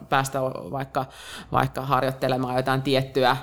päästä, 0.09 0.41
vaikka, 0.71 1.05
vaikka 1.51 1.81
harjoittelemaan 1.81 2.55
jotain 2.55 2.81
tiettyä, 2.81 3.37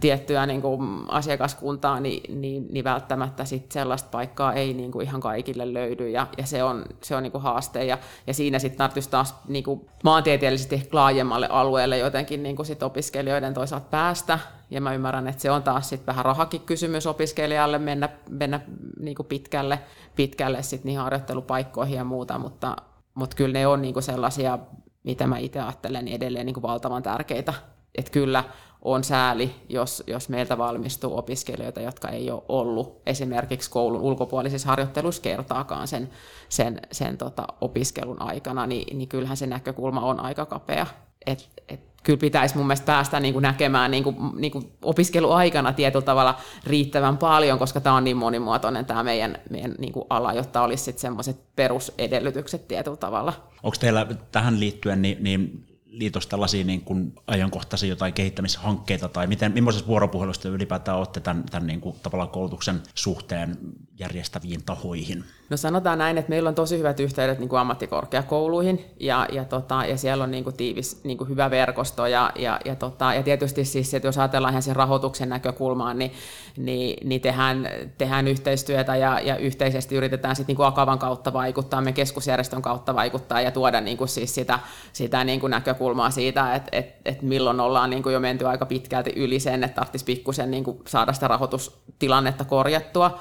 tiettyä 0.00 0.46
niin 0.46 0.62
kuin 0.62 1.04
asiakaskuntaa, 1.08 2.00
niin, 2.00 2.40
niin, 2.40 2.66
niin 2.70 2.84
välttämättä 2.84 3.44
sit 3.44 3.72
sellaista 3.72 4.08
paikkaa 4.10 4.52
ei 4.52 4.74
niin 4.74 4.92
kuin 4.92 5.06
ihan 5.06 5.20
kaikille 5.20 5.74
löydy, 5.74 6.10
ja, 6.10 6.26
ja 6.38 6.46
se 6.46 6.64
on, 6.64 6.84
se 7.02 7.16
on 7.16 7.22
niin 7.22 7.32
kuin 7.32 7.42
haaste, 7.42 7.84
ja, 7.84 7.98
ja 8.26 8.34
siinä 8.34 8.58
sitten 8.58 8.78
tarvitsisi 8.78 9.10
taas 9.10 9.34
niin 9.48 9.64
kuin 9.64 9.86
maantieteellisesti 10.04 10.88
laajemmalle 10.92 11.48
alueelle 11.50 11.98
jotenkin 11.98 12.42
niin 12.42 12.56
kuin 12.56 12.66
sit 12.66 12.82
opiskelijoiden 12.82 13.54
toisaalta 13.54 13.86
päästä, 13.90 14.38
ja 14.70 14.80
mä 14.80 14.94
ymmärrän, 14.94 15.28
että 15.28 15.42
se 15.42 15.50
on 15.50 15.62
taas 15.62 15.88
sitten 15.88 16.06
vähän 16.06 16.24
rahakin 16.24 16.60
kysymys 16.60 17.06
opiskelijalle 17.06 17.78
mennä, 17.78 18.08
mennä 18.30 18.60
niin 19.02 19.14
kuin 19.14 19.26
pitkälle, 19.26 19.78
pitkälle 20.16 20.62
sit 20.62 20.84
niihin 20.84 21.00
harjoittelupaikkoihin 21.00 21.96
ja 21.96 22.04
muuta, 22.04 22.38
mutta, 22.38 22.76
mutta 23.14 23.36
kyllä 23.36 23.52
ne 23.52 23.66
on 23.66 23.82
niin 23.82 23.94
kuin 23.94 24.02
sellaisia, 24.02 24.58
mitä 25.02 25.26
mä 25.26 25.38
itse 25.38 25.60
ajattelen, 25.60 26.04
niin 26.04 26.16
edelleen 26.16 26.46
niin 26.46 26.54
kuin 26.54 26.62
valtavan 26.62 27.02
tärkeitä. 27.02 27.54
Että 27.94 28.12
kyllä 28.12 28.44
on 28.82 29.04
sääli, 29.04 29.54
jos, 29.68 30.02
jos 30.06 30.28
meiltä 30.28 30.58
valmistuu 30.58 31.18
opiskelijoita, 31.18 31.80
jotka 31.80 32.08
ei 32.08 32.30
ole 32.30 32.42
ollut 32.48 33.02
esimerkiksi 33.06 33.70
koulun 33.70 34.00
ulkopuolisissa 34.00 34.68
harjoitteluissa 34.68 35.22
kertaakaan 35.22 35.88
sen, 35.88 36.10
sen, 36.48 36.80
sen 36.92 37.18
tota 37.18 37.46
opiskelun 37.60 38.22
aikana, 38.22 38.66
niin, 38.66 38.98
niin 38.98 39.08
kyllähän 39.08 39.36
se 39.36 39.46
näkökulma 39.46 40.00
on 40.00 40.20
aika 40.20 40.46
kapea. 40.46 40.86
Et, 41.26 41.48
et 41.68 41.91
kyllä 42.02 42.18
pitäisi 42.18 42.56
mun 42.56 42.66
mielestä 42.66 42.86
päästä 42.86 43.20
niin 43.20 43.32
kuin 43.32 43.42
näkemään 43.42 43.90
niin 43.90 44.04
kuin, 44.04 44.16
niin 44.36 44.52
kuin 44.52 44.72
opiskeluaikana 44.82 45.72
tietyllä 45.72 46.04
tavalla 46.04 46.38
riittävän 46.64 47.18
paljon, 47.18 47.58
koska 47.58 47.80
tämä 47.80 47.96
on 47.96 48.04
niin 48.04 48.16
monimuotoinen 48.16 48.86
tämä 48.86 49.02
meidän, 49.02 49.38
meidän 49.50 49.74
niin 49.78 49.92
kuin 49.92 50.06
ala, 50.10 50.32
jotta 50.32 50.62
olisi 50.62 50.94
semmoiset 50.96 51.36
perusedellytykset 51.56 52.68
tietyllä 52.68 52.96
tavalla. 52.96 53.32
Onko 53.62 53.76
teillä 53.80 54.06
tähän 54.32 54.60
liittyen 54.60 55.02
niin, 55.02 55.18
niin 55.20 55.66
liitossa 55.92 56.30
tällaisia 56.30 56.64
niin 56.64 56.80
kuin 56.80 57.12
ajankohtaisia 57.26 57.88
jotain 57.88 58.12
kehittämishankkeita, 58.12 59.08
tai 59.08 59.26
miten, 59.26 59.52
millaisessa 59.52 59.86
vuoropuhelusta 59.86 60.48
ylipäätään 60.48 60.98
olette 60.98 61.20
tämän, 61.20 61.44
tämän 61.50 61.66
niin 61.66 61.80
kuin, 61.80 61.96
tavallaan 62.02 62.30
koulutuksen 62.30 62.82
suhteen 62.94 63.58
järjestäviin 63.98 64.62
tahoihin? 64.66 65.24
No 65.52 65.56
sanotaan 65.56 65.98
näin, 65.98 66.18
että 66.18 66.28
meillä 66.28 66.48
on 66.48 66.54
tosi 66.54 66.78
hyvät 66.78 67.00
yhteydet 67.00 67.38
niin 67.38 67.48
kuin 67.48 67.60
ammattikorkeakouluihin, 67.60 68.84
ja, 69.00 69.26
ja, 69.32 69.44
tota, 69.44 69.84
ja 69.84 69.98
siellä 69.98 70.24
on 70.24 70.30
niin 70.30 70.44
kuin 70.44 70.56
tiivis, 70.56 71.04
niin 71.04 71.18
kuin 71.18 71.30
hyvä 71.30 71.50
verkosto, 71.50 72.06
ja, 72.06 72.32
ja, 72.36 72.60
ja, 72.64 72.76
tota, 72.76 73.14
ja 73.14 73.22
tietysti 73.22 73.64
siis, 73.64 73.94
että 73.94 74.08
jos 74.08 74.18
ajatellaan 74.18 74.52
ihan 74.52 74.62
sen 74.62 74.76
rahoituksen 74.76 75.28
näkökulmaan, 75.28 75.98
niin, 75.98 76.12
niin, 76.56 77.08
niin 77.08 77.20
tehdään, 77.20 77.68
tehdään 77.98 78.28
yhteistyötä, 78.28 78.96
ja, 78.96 79.20
ja 79.20 79.36
yhteisesti 79.36 79.94
yritetään 79.94 80.36
sitten 80.36 80.52
niin 80.52 80.56
kuin 80.56 80.66
Akavan 80.66 80.98
kautta 80.98 81.32
vaikuttaa, 81.32 81.80
me 81.80 81.92
keskusjärjestön 81.92 82.62
kautta 82.62 82.94
vaikuttaa, 82.94 83.40
ja 83.40 83.50
tuoda 83.50 83.80
niin 83.80 83.96
kuin 83.96 84.08
siis 84.08 84.34
sitä, 84.34 84.58
sitä 84.92 85.24
niin 85.24 85.40
kuin 85.40 85.50
näkökulmaa 85.50 86.10
siitä, 86.10 86.54
että, 86.54 86.68
että, 86.72 86.94
että 87.04 87.26
milloin 87.26 87.60
ollaan 87.60 87.90
niin 87.90 88.02
kuin 88.02 88.12
jo 88.12 88.20
menty 88.20 88.46
aika 88.46 88.66
pitkälti 88.66 89.12
yli 89.16 89.40
sen, 89.40 89.64
että 89.64 89.74
tarvitsisi 89.74 90.04
pikkusen 90.04 90.50
niin 90.50 90.64
kuin 90.64 90.78
saada 90.86 91.12
sitä 91.12 91.28
rahoitustilannetta 91.28 92.44
korjattua 92.44 93.20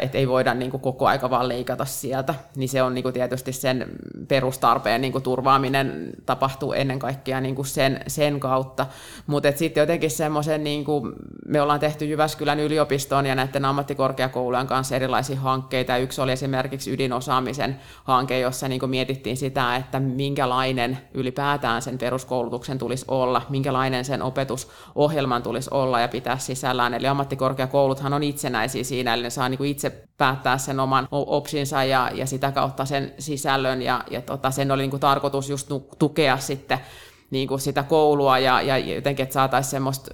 että 0.00 0.18
ei 0.18 0.28
voida 0.28 0.54
niin 0.54 0.70
kuin 0.70 0.80
koko 0.80 1.06
aika 1.06 1.30
vaan 1.30 1.48
leikata 1.48 1.84
sieltä, 1.84 2.34
niin 2.56 2.68
se 2.68 2.82
on 2.82 2.94
niin 2.94 3.02
kuin 3.02 3.12
tietysti 3.12 3.52
sen 3.52 3.86
perustarpeen 4.28 5.00
niin 5.00 5.12
kuin 5.12 5.22
turvaaminen 5.22 6.10
tapahtuu 6.26 6.72
ennen 6.72 6.98
kaikkea 6.98 7.40
niin 7.40 7.54
kuin 7.54 7.66
sen, 7.66 8.00
sen 8.06 8.40
kautta. 8.40 8.86
Mutta 9.26 9.52
sitten 9.54 9.82
jotenkin 9.82 10.10
semmoisen, 10.10 10.64
niin 10.64 10.84
me 11.46 11.60
ollaan 11.60 11.80
tehty 11.80 12.04
Jyväskylän 12.04 12.60
yliopistoon 12.60 13.26
ja 13.26 13.34
näiden 13.34 13.64
ammattikorkeakoulujen 13.64 14.66
kanssa 14.66 14.96
erilaisia 14.96 15.40
hankkeita. 15.40 15.96
Yksi 15.96 16.20
oli 16.20 16.32
esimerkiksi 16.32 16.92
ydinosaamisen 16.92 17.80
hanke, 18.04 18.38
jossa 18.38 18.68
niin 18.68 18.80
kuin 18.80 18.90
mietittiin 18.90 19.36
sitä, 19.36 19.76
että 19.76 20.00
minkälainen 20.00 20.98
ylipäätään 21.14 21.82
sen 21.82 21.98
peruskoulutuksen 21.98 22.78
tulisi 22.78 23.04
olla, 23.08 23.42
minkälainen 23.48 24.04
sen 24.04 24.22
opetusohjelman 24.22 25.42
tulisi 25.42 25.70
olla 25.72 26.00
ja 26.00 26.08
pitää 26.08 26.38
sisällään. 26.38 26.94
Eli 26.94 27.06
ammattikorkeakouluthan 27.06 28.12
on 28.12 28.22
itsenäisiä 28.22 28.84
siinä, 28.84 29.14
eli 29.14 29.22
ne 29.22 29.30
saa 29.30 29.48
niin 29.48 29.59
kuin 29.60 29.70
itse 29.70 30.04
päättää 30.16 30.58
sen 30.58 30.80
oman 30.80 31.08
opsinsa 31.10 31.84
ja, 31.84 32.10
ja 32.14 32.26
sitä 32.26 32.52
kautta 32.52 32.84
sen 32.84 33.14
sisällön 33.18 33.82
ja, 33.82 34.04
ja 34.10 34.22
tota, 34.22 34.50
sen 34.50 34.70
oli 34.70 34.82
niin 34.82 34.90
kuin 34.90 35.00
tarkoitus 35.00 35.50
just 35.50 35.70
tukea 35.98 36.38
sitten 36.38 36.78
niin 37.30 37.48
kuin 37.48 37.60
sitä 37.60 37.82
koulua 37.82 38.38
ja, 38.38 38.62
ja 38.62 38.78
jotenkin, 38.78 39.22
että 39.22 39.32
saataisiin 39.32 39.70
semmoista 39.70 40.10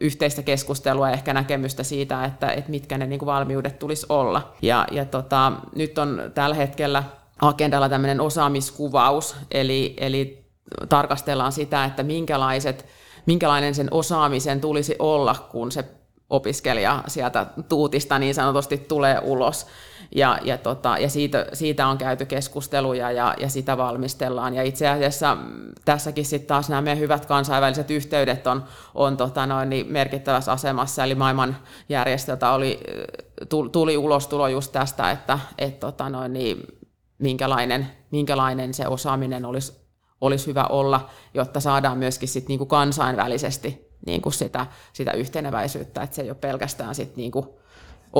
yhteistä 0.00 0.42
keskustelua 0.42 1.08
ja 1.08 1.14
ehkä 1.14 1.34
näkemystä 1.34 1.82
siitä, 1.82 2.24
että, 2.24 2.52
että 2.52 2.70
mitkä 2.70 2.98
ne 2.98 3.06
niin 3.06 3.18
kuin 3.18 3.26
valmiudet 3.26 3.78
tulisi 3.78 4.06
olla. 4.08 4.52
Ja, 4.62 4.86
ja 4.90 5.04
tota, 5.04 5.52
nyt 5.76 5.98
on 5.98 6.22
tällä 6.34 6.56
hetkellä 6.56 7.04
agendalla 7.42 7.88
tämmöinen 7.88 8.20
osaamiskuvaus, 8.20 9.36
eli, 9.50 9.94
eli 9.96 10.44
tarkastellaan 10.88 11.52
sitä, 11.52 11.84
että 11.84 12.02
minkälaiset, 12.02 12.86
minkälainen 13.26 13.74
sen 13.74 13.88
osaamisen 13.90 14.60
tulisi 14.60 14.96
olla, 14.98 15.34
kun 15.50 15.72
se 15.72 15.84
opiskelija 16.30 17.02
sieltä 17.06 17.46
tuutista 17.68 18.18
niin 18.18 18.34
sanotusti 18.34 18.78
tulee 18.78 19.20
ulos. 19.22 19.66
Ja, 20.14 20.38
ja, 20.44 20.58
tota, 20.58 20.98
ja 20.98 21.08
siitä, 21.08 21.46
siitä 21.52 21.86
on 21.86 21.98
käyty 21.98 22.26
keskusteluja 22.26 23.10
ja, 23.10 23.34
ja 23.40 23.48
sitä 23.48 23.76
valmistellaan. 23.76 24.54
Ja 24.54 24.62
itse 24.62 24.88
asiassa 24.88 25.36
tässäkin 25.84 26.24
sitten 26.24 26.48
taas 26.48 26.68
nämä 26.68 26.82
meidän 26.82 26.98
hyvät 26.98 27.26
kansainväliset 27.26 27.90
yhteydet 27.90 28.46
on, 28.46 28.64
on 28.94 29.16
tota 29.16 29.46
noin, 29.46 29.70
niin 29.70 29.92
merkittävässä 29.92 30.52
asemassa. 30.52 31.04
Eli 31.04 31.14
maailmanjärjestöltä 31.14 32.52
oli, 32.52 32.80
tuli 33.72 33.96
ulostulo 33.96 34.48
just 34.48 34.72
tästä, 34.72 35.10
että 35.10 35.38
et, 35.58 35.80
tota 35.80 36.08
noin, 36.08 36.32
niin, 36.32 36.62
minkälainen, 37.18 37.86
minkälainen 38.10 38.74
se 38.74 38.88
osaaminen 38.88 39.44
olisi, 39.44 39.72
olisi 40.20 40.46
hyvä 40.46 40.64
olla, 40.64 41.10
jotta 41.34 41.60
saadaan 41.60 41.98
myöskin 41.98 42.28
sit 42.28 42.48
niinku 42.48 42.66
kansainvälisesti 42.66 43.89
niinku 44.06 44.30
sitä, 44.30 44.66
sitä 44.92 45.12
yhteneväisyyttä, 45.12 46.02
että 46.02 46.16
se 46.16 46.22
ei 46.22 46.30
ole 46.30 46.36
pelkästään 46.40 46.94
sit 46.94 47.16
niinku 47.16 47.60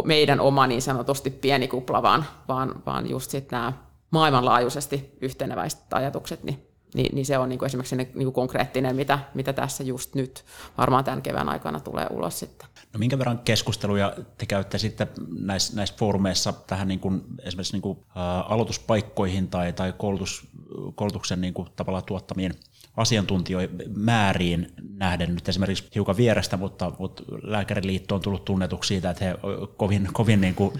meidän 0.04 0.40
oma 0.40 0.66
niin 0.66 0.82
sanotusti 0.82 1.30
pieni 1.30 1.68
kupla, 1.68 2.02
vaan, 2.02 2.24
vaan, 2.48 2.82
vaan 2.86 3.10
just 3.10 3.30
sitten 3.30 3.56
nämä 3.56 3.72
maailmanlaajuisesti 4.10 5.16
yhteneväiset 5.20 5.80
ajatukset, 5.92 6.44
niin, 6.44 6.66
niin, 6.94 7.14
niin 7.14 7.26
se 7.26 7.38
on 7.38 7.48
niin 7.48 7.58
kuin 7.58 7.66
esimerkiksi 7.66 7.96
niin 7.96 8.12
kuin 8.14 8.32
konkreettinen, 8.32 8.96
mitä, 8.96 9.18
mitä 9.34 9.52
tässä 9.52 9.82
just 9.84 10.14
nyt 10.14 10.44
varmaan 10.78 11.04
tämän 11.04 11.22
kevään 11.22 11.48
aikana 11.48 11.80
tulee 11.80 12.06
ulos 12.10 12.38
sitten. 12.38 12.68
No 12.92 12.98
minkä 12.98 13.18
verran 13.18 13.38
keskusteluja 13.38 14.14
te 14.38 14.46
käytte 14.46 14.78
sitten 14.78 15.08
näissä, 15.38 15.76
näissä 15.76 15.96
foorumeissa 15.98 16.52
tähän 16.52 16.88
niin 16.88 17.00
kuin, 17.00 17.22
esimerkiksi 17.42 17.72
niin 17.72 17.82
kuin, 17.82 17.98
ä, 18.16 18.40
aloituspaikkoihin 18.40 19.48
tai, 19.48 19.72
tai 19.72 19.92
koulutus, 19.92 20.46
koulutuksen 20.94 21.40
niin 21.40 21.54
kuin, 21.54 21.68
tavallaan 21.76 22.04
tuottamiin 22.04 22.54
asiantuntijoimääriin 22.96 24.66
nähden. 24.96 25.34
Nyt 25.34 25.48
esimerkiksi 25.48 25.88
hiukan 25.94 26.16
vierestä, 26.16 26.56
mutta, 26.56 26.92
mutta 26.98 27.22
lääkäriliitto 27.42 28.14
on 28.14 28.20
tullut 28.20 28.44
tunnetuksi 28.44 28.88
siitä, 28.88 29.10
että 29.10 29.24
he 29.24 29.34
kovin, 29.76 30.08
kovin 30.12 30.40
niin 30.40 30.54
kuin 30.54 30.72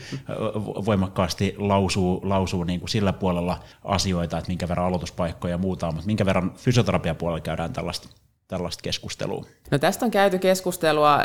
voimakkaasti 0.86 1.54
lausuu, 1.58 2.20
lausuu 2.24 2.64
niin 2.64 2.80
kuin 2.80 2.90
sillä 2.90 3.12
puolella 3.12 3.60
asioita, 3.84 4.38
että 4.38 4.48
minkä 4.48 4.68
verran 4.68 4.86
aloituspaikkoja 4.86 5.54
ja 5.54 5.58
muuta 5.58 5.88
on, 5.88 5.94
mutta 5.94 6.06
minkä 6.06 6.26
verran 6.26 6.52
fysioterapiapuolella 6.56 7.40
käydään 7.40 7.72
tällaista 7.72 8.08
tällaista 8.50 8.82
keskustelua? 8.82 9.44
No 9.70 9.78
tästä 9.78 10.04
on 10.04 10.10
käyty 10.10 10.38
keskustelua 10.38 11.18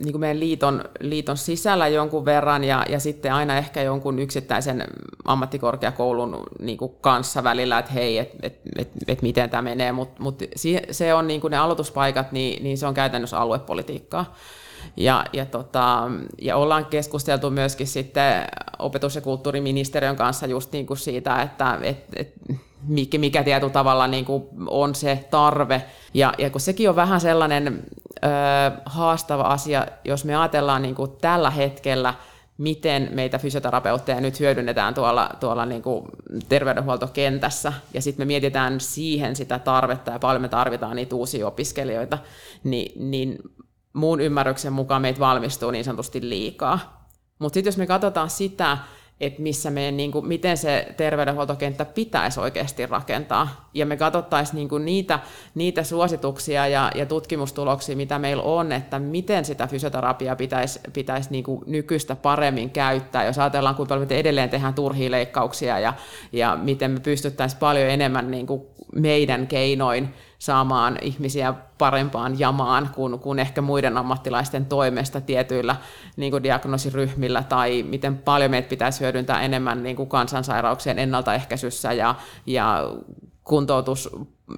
niin 0.00 0.12
kuin 0.12 0.20
meidän 0.20 0.40
liiton, 0.40 0.84
liiton 1.00 1.36
sisällä 1.36 1.88
jonkun 1.88 2.24
verran 2.24 2.64
ja, 2.64 2.84
ja 2.88 3.00
sitten 3.00 3.32
aina 3.32 3.56
ehkä 3.56 3.82
jonkun 3.82 4.18
yksittäisen 4.18 4.84
ammattikorkeakoulun 5.24 6.42
niin 6.60 6.78
kuin 6.78 6.92
kanssa 7.00 7.44
välillä, 7.44 7.78
että 7.78 7.92
hei, 7.92 8.18
että 8.18 8.38
et, 8.42 8.60
et, 8.78 8.88
et 9.08 9.22
miten 9.22 9.50
tämä 9.50 9.62
menee, 9.62 9.92
mutta 9.92 10.22
mut 10.22 10.42
se 10.90 11.14
on 11.14 11.26
niin 11.26 11.40
kuin 11.40 11.50
ne 11.50 11.56
aloituspaikat, 11.56 12.32
niin, 12.32 12.64
niin 12.64 12.78
se 12.78 12.86
on 12.86 12.94
käytännössä 12.94 13.38
aluepolitiikkaa. 13.38 14.34
Ja, 14.96 15.24
ja, 15.32 15.46
tota, 15.46 16.10
ja 16.42 16.56
ollaan 16.56 16.86
keskusteltu 16.86 17.50
myöskin 17.50 17.86
sitten 17.86 18.44
opetus- 18.78 19.14
ja 19.14 19.20
kulttuuriministeriön 19.20 20.16
kanssa 20.16 20.46
just 20.46 20.72
niin 20.72 20.86
kuin 20.86 20.98
siitä, 20.98 21.42
että 21.42 21.78
et, 21.82 22.04
et, 22.16 22.34
mikä, 22.86 23.18
mikä 23.18 23.42
tietyllä 23.42 23.72
tavalla 23.72 24.06
niin 24.06 24.24
kuin 24.24 24.44
on 24.66 24.94
se 24.94 25.24
tarve. 25.30 25.82
Ja, 26.14 26.32
ja 26.38 26.50
kun 26.50 26.60
sekin 26.60 26.88
on 26.88 26.96
vähän 26.96 27.20
sellainen 27.20 27.82
ö, 28.24 28.28
haastava 28.86 29.42
asia, 29.42 29.86
jos 30.04 30.24
me 30.24 30.36
ajatellaan 30.36 30.82
niin 30.82 30.94
kuin 30.94 31.10
tällä 31.20 31.50
hetkellä, 31.50 32.14
miten 32.58 33.08
meitä 33.12 33.38
fysioterapeutteja 33.38 34.20
nyt 34.20 34.40
hyödynnetään 34.40 34.94
tuolla, 34.94 35.30
tuolla 35.40 35.66
niin 35.66 35.82
kuin 35.82 36.04
terveydenhuoltokentässä, 36.48 37.72
ja 37.94 38.02
sitten 38.02 38.26
me 38.26 38.28
mietitään 38.28 38.80
siihen 38.80 39.36
sitä 39.36 39.58
tarvetta, 39.58 40.10
ja 40.10 40.18
paljon 40.18 40.42
me 40.42 40.48
tarvitaan 40.48 40.96
niitä 40.96 41.16
uusia 41.16 41.46
opiskelijoita, 41.46 42.18
niin, 42.64 43.10
niin 43.10 43.38
muun 43.92 44.20
ymmärryksen 44.20 44.72
mukaan 44.72 45.02
meitä 45.02 45.20
valmistuu 45.20 45.70
niin 45.70 45.84
sanotusti 45.84 46.28
liikaa. 46.28 47.08
Mutta 47.38 47.54
sitten 47.54 47.68
jos 47.68 47.78
me 47.78 47.86
katsotaan 47.86 48.30
sitä, 48.30 48.78
että 49.20 49.42
missä 49.42 49.70
meidän, 49.70 49.96
niin 49.96 50.12
kuin, 50.12 50.26
miten 50.28 50.56
se 50.56 50.88
terveydenhuoltokenttä 50.96 51.84
pitäisi 51.84 52.40
oikeasti 52.40 52.86
rakentaa. 52.86 53.68
Ja 53.74 53.86
me 53.86 53.96
katsottaisiin 53.96 54.56
niin 54.56 54.68
kuin 54.68 54.84
niitä, 54.84 55.18
niitä 55.54 55.82
suosituksia 55.82 56.66
ja, 56.66 56.90
ja 56.94 57.06
tutkimustuloksia, 57.06 57.96
mitä 57.96 58.18
meillä 58.18 58.42
on, 58.42 58.72
että 58.72 58.98
miten 58.98 59.44
sitä 59.44 59.66
fysioterapiaa 59.66 60.36
pitäisi, 60.36 60.80
pitäisi 60.92 61.30
niin 61.30 61.44
kuin 61.44 61.60
nykyistä 61.66 62.16
paremmin 62.16 62.70
käyttää. 62.70 63.24
Jos 63.24 63.38
ajatellaan, 63.38 63.74
kuinka 63.74 63.94
paljon 63.94 64.08
me 64.08 64.18
edelleen 64.18 64.50
tehdään 64.50 64.74
turhia 64.74 65.10
leikkauksia 65.10 65.78
ja, 65.78 65.94
ja 66.32 66.58
miten 66.62 66.90
me 66.90 67.00
pystyttäisiin 67.00 67.60
paljon 67.60 67.90
enemmän 67.90 68.30
niin 68.30 68.46
kuin 68.46 68.62
meidän 68.94 69.46
keinoin 69.46 70.14
saamaan 70.44 70.98
ihmisiä 71.02 71.54
parempaan 71.78 72.38
jamaan 72.38 72.90
kuin, 72.94 73.18
kuin 73.18 73.38
ehkä 73.38 73.60
muiden 73.60 73.96
ammattilaisten 73.96 74.66
toimesta 74.66 75.20
tietyillä 75.20 75.76
niin 76.16 76.30
kuin 76.30 76.42
diagnoosiryhmillä, 76.42 77.42
tai 77.42 77.82
miten 77.82 78.18
paljon 78.18 78.50
meitä 78.50 78.68
pitäisi 78.68 79.00
hyödyntää 79.00 79.42
enemmän 79.42 79.82
niin 79.82 79.96
kuin 79.96 80.08
kansansairauksien 80.08 80.98
ennaltaehkäisyssä 80.98 81.92
ja, 81.92 82.14
ja 82.46 82.92
kuntoutus 83.44 84.10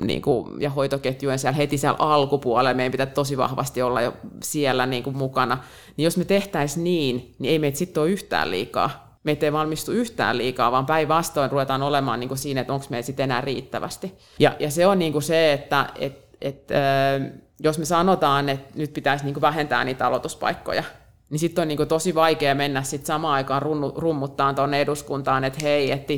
niin 0.04 0.22
kuin, 0.22 0.60
ja 0.60 0.70
hoitoketjujen 0.70 1.38
siellä 1.38 1.56
heti 1.56 1.78
siellä 1.78 1.96
alkupuolella, 1.98 2.74
meidän 2.74 2.92
pitää 2.92 3.06
tosi 3.06 3.36
vahvasti 3.36 3.82
olla 3.82 4.00
jo 4.00 4.12
siellä 4.42 4.86
niin 4.86 5.02
kuin 5.02 5.16
mukana, 5.16 5.58
niin 5.96 6.04
jos 6.04 6.16
me 6.16 6.24
tehtäisiin 6.24 6.84
niin, 6.84 7.34
niin 7.38 7.52
ei 7.52 7.58
meitä 7.58 7.78
sitten 7.78 8.02
ole 8.02 8.10
yhtään 8.10 8.50
liikaa 8.50 9.05
meitä 9.26 9.46
ei 9.46 9.52
valmistu 9.52 9.92
yhtään 9.92 10.38
liikaa, 10.38 10.72
vaan 10.72 10.86
päinvastoin 10.86 11.50
ruvetaan 11.50 11.82
olemaan 11.82 12.20
niin 12.20 12.28
kuin 12.28 12.38
siinä, 12.38 12.60
että 12.60 12.72
onko 12.72 12.86
meitä 12.90 13.06
sitten 13.06 13.24
enää 13.24 13.40
riittävästi. 13.40 14.14
Ja, 14.38 14.56
ja 14.58 14.70
se 14.70 14.86
on 14.86 14.98
niin 14.98 15.12
kuin 15.12 15.22
se, 15.22 15.52
että 15.52 15.86
et, 15.98 16.26
et, 16.40 16.70
äh, 16.70 17.32
jos 17.60 17.78
me 17.78 17.84
sanotaan, 17.84 18.48
että 18.48 18.72
nyt 18.74 18.92
pitäisi 18.92 19.24
niin 19.24 19.34
kuin 19.34 19.42
vähentää 19.42 19.84
niitä 19.84 20.06
aloituspaikkoja, 20.06 20.84
niin 21.30 21.38
sitten 21.38 21.62
on 21.62 21.68
niin 21.68 21.76
kuin 21.76 21.88
tosi 21.88 22.14
vaikea 22.14 22.54
mennä 22.54 22.82
sit 22.82 23.06
samaan 23.06 23.34
aikaan 23.34 23.62
runnu, 23.62 23.92
rummuttaan 23.96 24.54
tuonne 24.54 24.80
eduskuntaan, 24.80 25.44
että 25.44 25.58
hei, 25.62 25.90
että 25.90 26.12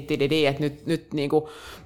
et 0.48 0.60
nyt, 0.60 0.86
nyt 0.86 1.14
niin 1.14 1.30
kuin 1.30 1.44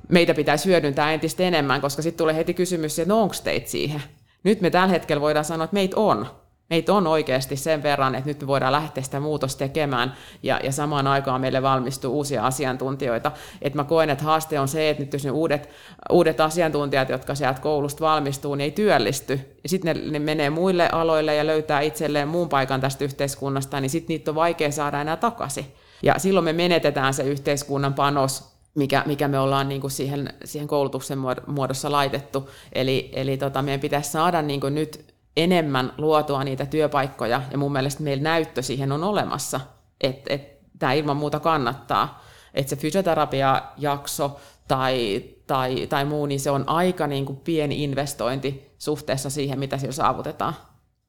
meitä 0.09 0.35
pitäisi 0.35 0.69
hyödyntää 0.69 1.13
entistä 1.13 1.43
enemmän, 1.43 1.81
koska 1.81 2.03
sitten 2.03 2.19
tulee 2.19 2.35
heti 2.37 2.55
kysymys, 2.55 2.99
että 2.99 3.15
no 3.15 3.23
onko 3.23 3.35
teitä 3.45 3.71
siihen? 3.71 4.03
Nyt 4.45 4.61
me 4.61 4.71
tällä 4.71 4.89
hetkellä 4.89 5.21
voidaan 5.21 5.45
sanoa, 5.45 5.65
että 5.65 5.75
meitä 5.75 5.97
on 5.97 6.27
meitä 6.73 6.93
on 6.93 7.07
oikeasti 7.07 7.57
sen 7.57 7.83
verran, 7.83 8.15
että 8.15 8.31
nyt 8.31 8.41
me 8.41 8.47
voidaan 8.47 8.73
lähteä 8.73 9.03
sitä 9.03 9.21
muutosta 9.21 9.59
tekemään 9.59 10.15
ja, 10.43 10.61
ja 10.63 10.73
samaan 10.73 11.07
aikaan 11.07 11.41
meille 11.41 11.63
valmistuu 11.63 12.17
uusia 12.17 12.47
asiantuntijoita. 12.47 13.33
Et 13.63 13.75
mä 13.75 13.85
koen, 13.85 14.11
että 14.11 14.25
haaste 14.25 14.61
on 14.61 14.69
se, 14.69 14.91
että 14.91 15.03
nyt 15.03 15.13
jos 15.13 15.25
ne 15.25 15.31
uudet, 15.31 15.69
uudet 16.11 16.41
asiantuntijat, 16.41 17.09
jotka 17.09 17.35
sieltä 17.35 17.61
koulusta 17.61 18.05
valmistuu, 18.05 18.55
niin 18.55 18.65
ei 18.65 18.71
työllisty. 18.71 19.59
Ja 19.63 19.69
sitten 19.69 19.97
ne, 19.97 20.11
ne 20.11 20.19
menee 20.19 20.51
muille 20.51 20.89
aloille 20.93 21.35
ja 21.35 21.47
löytää 21.47 21.81
itselleen 21.81 22.29
muun 22.29 22.49
paikan 22.49 22.81
tästä 22.81 23.05
yhteiskunnasta, 23.05 23.81
niin 23.81 23.91
sitten 23.91 24.09
niitä 24.09 24.31
on 24.31 24.35
vaikea 24.35 24.71
saada 24.71 25.01
enää 25.01 25.17
takaisin. 25.17 25.67
Ja 26.03 26.15
silloin 26.19 26.45
me 26.45 26.53
menetetään 26.53 27.15
se 27.15 27.23
yhteiskunnan 27.23 27.95
panos 27.95 28.53
mikä, 28.75 29.03
mikä 29.07 29.29
me 29.29 29.39
ollaan 29.39 29.69
niin 29.69 29.81
kuin 29.81 29.91
siihen, 29.91 30.35
siihen 30.45 30.69
koulutuksen 30.69 31.19
muodossa 31.47 31.93
laitettu. 31.93 32.51
Eli, 32.73 33.11
eli 33.13 33.37
tota, 33.37 33.63
meidän 33.63 33.81
pitäisi 33.81 34.11
saada 34.11 34.43
niin 34.43 34.61
kuin 34.61 34.75
nyt 34.75 35.12
enemmän 35.37 35.93
luotua 35.99 36.45
niitä 36.45 36.67
työpaikkoja, 36.67 37.43
ja 37.51 37.59
mun 37.59 37.73
mielestä 37.73 38.03
meillä 38.03 38.23
näyttö 38.23 38.63
siihen 38.63 38.93
on 38.93 39.05
olemassa, 39.05 39.61
että 40.01 40.35
et, 40.35 40.53
tämä 40.79 40.93
ilman 40.93 41.17
muuta 41.17 41.41
kannattaa. 41.41 42.25
Että 42.55 42.71
se 42.71 42.77
fysioterapiajakso 42.77 44.41
tai, 44.69 45.25
tai, 45.47 45.87
tai 45.87 46.05
muu, 46.05 46.27
niin 46.27 46.41
se 46.41 46.51
on 46.51 46.65
aika 46.69 47.07
niin 47.07 47.27
kuin 47.27 47.37
pieni 47.37 47.85
investointi 47.85 48.71
suhteessa 48.79 49.31
siihen, 49.31 49.59
mitä 49.59 49.79
sillä 49.79 49.93
saavutetaan. 49.93 50.55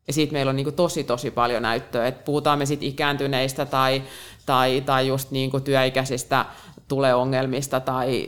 Ja 0.08 0.14
siitä 0.14 0.34
meillä 0.34 0.50
on 0.50 0.56
niin 0.56 0.64
kuin 0.64 0.76
tosi, 0.76 1.04
tosi 1.04 1.32
paljon 1.32 1.62
näyttöä, 1.62 2.08
että 2.08 2.24
puhutaan 2.24 2.60
me 2.60 2.66
sitten 2.66 2.90
ikääntyneistä 2.90 3.66
tai, 3.66 4.04
tai, 4.46 4.82
tai 4.82 5.08
just 5.08 5.32
niin 5.32 5.52
kuin 5.52 5.64
työikäisistä 5.64 6.46
tuleongelmista 6.88 7.80
tai, 7.80 8.28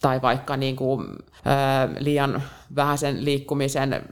tai 0.00 0.22
vaikka 0.22 0.56
niin 0.56 0.76
kuin, 0.76 1.06
ää, 1.44 1.88
liian 1.98 2.42
vähäisen 2.76 3.24
liikkumisen 3.24 4.02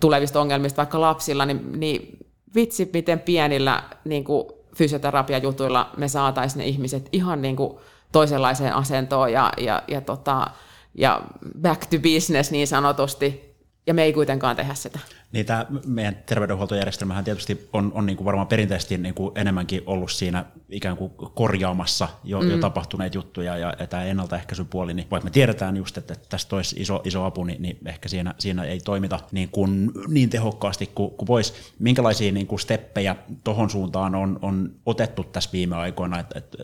tulevista 0.00 0.40
ongelmista 0.40 0.76
vaikka 0.76 1.00
lapsilla, 1.00 1.46
niin, 1.46 1.80
niin 1.80 2.18
vitsi, 2.54 2.90
miten 2.92 3.20
pienillä 3.20 3.82
niin 4.04 4.24
kuin 4.24 4.44
fysioterapiajutuilla 4.76 5.90
me 5.96 6.08
saataisiin 6.08 6.58
ne 6.58 6.66
ihmiset 6.66 7.08
ihan 7.12 7.42
niin 7.42 7.56
kuin 7.56 7.78
toisenlaiseen 8.12 8.74
asentoon 8.74 9.32
ja, 9.32 9.52
ja, 9.58 9.82
ja, 9.88 10.00
tota, 10.00 10.46
ja 10.94 11.22
back 11.62 11.86
to 11.86 11.96
business 11.98 12.50
niin 12.50 12.66
sanotusti, 12.66 13.47
ja 13.88 13.94
me 13.94 14.02
ei 14.02 14.12
kuitenkaan 14.12 14.56
tehdä 14.56 14.74
sitä. 14.74 14.98
Niin 15.32 15.46
tämä 15.46 15.66
meidän 15.86 16.16
terveydenhuoltojärjestelmähän 16.26 17.24
tietysti 17.24 17.68
on, 17.72 17.92
on 17.94 18.06
niin 18.06 18.16
kuin 18.16 18.24
varmaan 18.24 18.46
perinteisesti 18.46 18.98
niin 18.98 19.14
kuin 19.14 19.32
enemmänkin 19.34 19.82
ollut 19.86 20.10
siinä 20.10 20.44
ikään 20.68 20.96
kuin 20.96 21.12
korjaamassa 21.34 22.08
jo, 22.24 22.40
mm. 22.40 22.50
jo 22.50 22.58
tapahtuneet 22.58 23.14
juttuja 23.14 23.58
ja, 23.58 23.74
ja 23.78 23.86
tämä 23.86 24.04
ennaltaehkäisypuoli, 24.04 24.94
niin 24.94 25.08
vaikka 25.10 25.24
me 25.24 25.30
tiedetään 25.30 25.76
just, 25.76 25.98
että 25.98 26.14
tästä 26.28 26.56
olisi 26.56 26.76
iso, 26.78 27.02
iso 27.04 27.24
apu, 27.24 27.44
niin, 27.44 27.62
niin 27.62 27.78
ehkä 27.86 28.08
siinä, 28.08 28.34
siinä 28.38 28.64
ei 28.64 28.80
toimita 28.80 29.20
niin, 29.32 29.48
kuin, 29.48 29.90
niin 30.08 30.30
tehokkaasti 30.30 30.90
kuin, 30.94 31.10
kuin 31.10 31.26
voisi. 31.26 31.54
Minkälaisia 31.78 32.32
niin 32.32 32.46
kuin 32.46 32.60
steppejä 32.60 33.16
tuohon 33.44 33.70
suuntaan 33.70 34.14
on, 34.14 34.38
on 34.42 34.74
otettu 34.86 35.24
tässä 35.24 35.50
viime 35.52 35.76
aikoina, 35.76 36.20
että, 36.20 36.38
että 36.38 36.58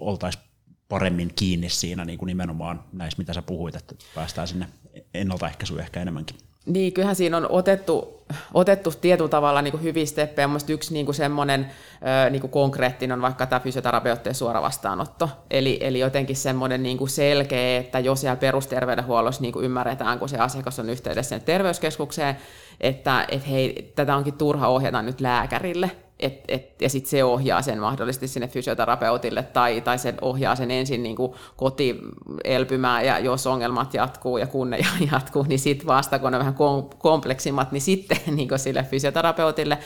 oltaisiin 0.00 0.44
paremmin 0.88 1.32
kiinni 1.36 1.68
siinä 1.68 2.04
niin 2.04 2.18
kuin 2.18 2.26
nimenomaan 2.26 2.84
näissä, 2.92 3.18
mitä 3.18 3.32
sä 3.32 3.42
puhuit, 3.42 3.74
että 3.74 3.94
päästään 4.14 4.48
sinne 4.48 4.68
ennaltaehkäisyyn 5.14 5.80
ehkä 5.80 6.02
enemmänkin? 6.02 6.36
Niin, 6.66 6.92
kyllähän 6.92 7.16
siinä 7.16 7.36
on 7.36 7.46
otettu, 7.50 8.24
otettu 8.54 8.92
tietyllä 9.00 9.28
tavalla 9.28 9.62
niin 9.62 9.82
hyviä 9.82 10.06
steppejä. 10.06 10.48
Mielestäni 10.48 10.74
yksi 10.74 10.94
niin 10.94 11.14
semmoinen 11.14 11.70
niin 12.30 12.50
konkreettinen 12.50 13.18
on 13.18 13.22
vaikka 13.22 13.46
tämä 13.46 13.60
fysioterapeuttien 13.60 14.34
suora 14.34 14.62
vastaanotto. 14.62 15.30
Eli, 15.50 15.78
eli 15.80 15.98
jotenkin 15.98 16.36
semmoinen 16.36 16.82
niin 16.82 16.98
kuin 16.98 17.10
selkeä, 17.10 17.78
että 17.78 17.98
jos 17.98 18.20
siellä 18.20 18.36
perusterveydenhuollossa 18.36 19.42
niin 19.42 19.52
kuin 19.52 19.64
ymmärretään, 19.64 20.18
kun 20.18 20.28
se 20.28 20.38
asiakas 20.38 20.78
on 20.78 20.90
yhteydessä 20.90 21.28
sinne 21.28 21.44
terveyskeskukseen, 21.44 22.36
että, 22.80 23.24
että 23.30 23.48
hei, 23.48 23.92
tätä 23.94 24.16
onkin 24.16 24.38
turha 24.38 24.68
ohjata 24.68 25.02
nyt 25.02 25.20
lääkärille, 25.20 25.90
et, 26.20 26.40
et, 26.48 26.82
ja 26.82 26.88
sitten 26.88 27.10
se 27.10 27.24
ohjaa 27.24 27.62
sen 27.62 27.80
mahdollisesti 27.80 28.28
sinne 28.28 28.48
fysioterapeutille 28.48 29.42
tai, 29.42 29.80
tai 29.80 29.98
se 29.98 30.14
ohjaa 30.20 30.56
sen 30.56 30.70
ensin 30.70 31.02
niin 31.02 31.16
koti 31.56 32.00
elpymään 32.44 33.06
ja 33.06 33.18
jos 33.18 33.46
ongelmat 33.46 33.94
jatkuu 33.94 34.38
ja 34.38 34.46
kun 34.46 34.70
ne 34.70 34.78
jatkuu, 35.12 35.42
niin 35.48 35.58
sitten 35.58 35.86
vasta 35.86 36.18
kun 36.18 36.30
ne 36.30 36.36
on 36.36 36.40
vähän 36.40 36.56
kompleksimmat, 36.98 37.72
niin 37.72 37.80
sitten 37.80 38.18
niin 38.36 38.48
sille 38.56 38.86
fysioterapeutille, 38.90 39.78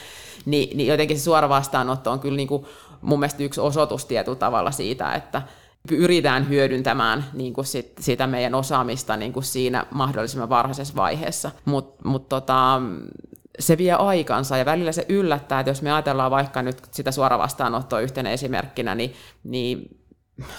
niin, 0.45 0.77
niin 0.77 0.87
jotenkin 0.87 1.19
se 1.19 1.25
suora 1.25 1.49
vastaanotto 1.49 2.11
on 2.11 2.21
kyllä 2.21 2.37
niin 2.37 2.49
kuin 2.49 2.67
mun 3.01 3.19
mielestä 3.19 3.43
yksi 3.43 3.61
osoitus 3.61 4.05
tietyllä 4.05 4.39
tavalla 4.39 4.71
siitä, 4.71 5.13
että 5.13 5.43
pyritään 5.89 6.49
hyödyntämään 6.49 7.25
niin 7.33 7.53
kuin 7.53 7.65
sit, 7.65 7.93
sitä 8.01 8.27
meidän 8.27 8.55
osaamista 8.55 9.17
niin 9.17 9.33
kuin 9.33 9.45
siinä 9.45 9.87
mahdollisimman 9.91 10.49
varhaisessa 10.49 10.97
vaiheessa. 10.97 11.51
Mutta 11.65 12.09
mut 12.09 12.29
tota, 12.29 12.81
se 13.59 13.79
vie 13.79 13.93
aikansa 13.93 14.57
ja 14.57 14.65
välillä 14.65 14.93
se 14.93 15.07
yllättää, 15.09 15.61
että 15.61 15.71
jos 15.71 15.83
me 15.83 15.93
ajatellaan 15.93 16.31
vaikka 16.31 16.63
nyt 16.63 16.83
sitä 16.91 17.13
suoravastaanottoa 17.13 18.01
yhtenä 18.01 18.31
esimerkkinä, 18.31 18.95
niin, 18.95 19.15
niin 19.45 19.99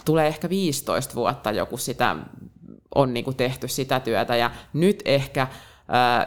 tulee 0.05 0.27
ehkä 0.27 0.49
15 0.49 1.15
vuotta 1.15 1.51
joku 1.51 1.77
sitä 1.77 2.15
on 2.95 3.13
niin 3.13 3.23
kuin 3.23 3.35
tehty 3.35 3.67
sitä 3.67 3.99
työtä 3.99 4.35
ja 4.35 4.51
nyt 4.73 5.01
ehkä 5.05 5.47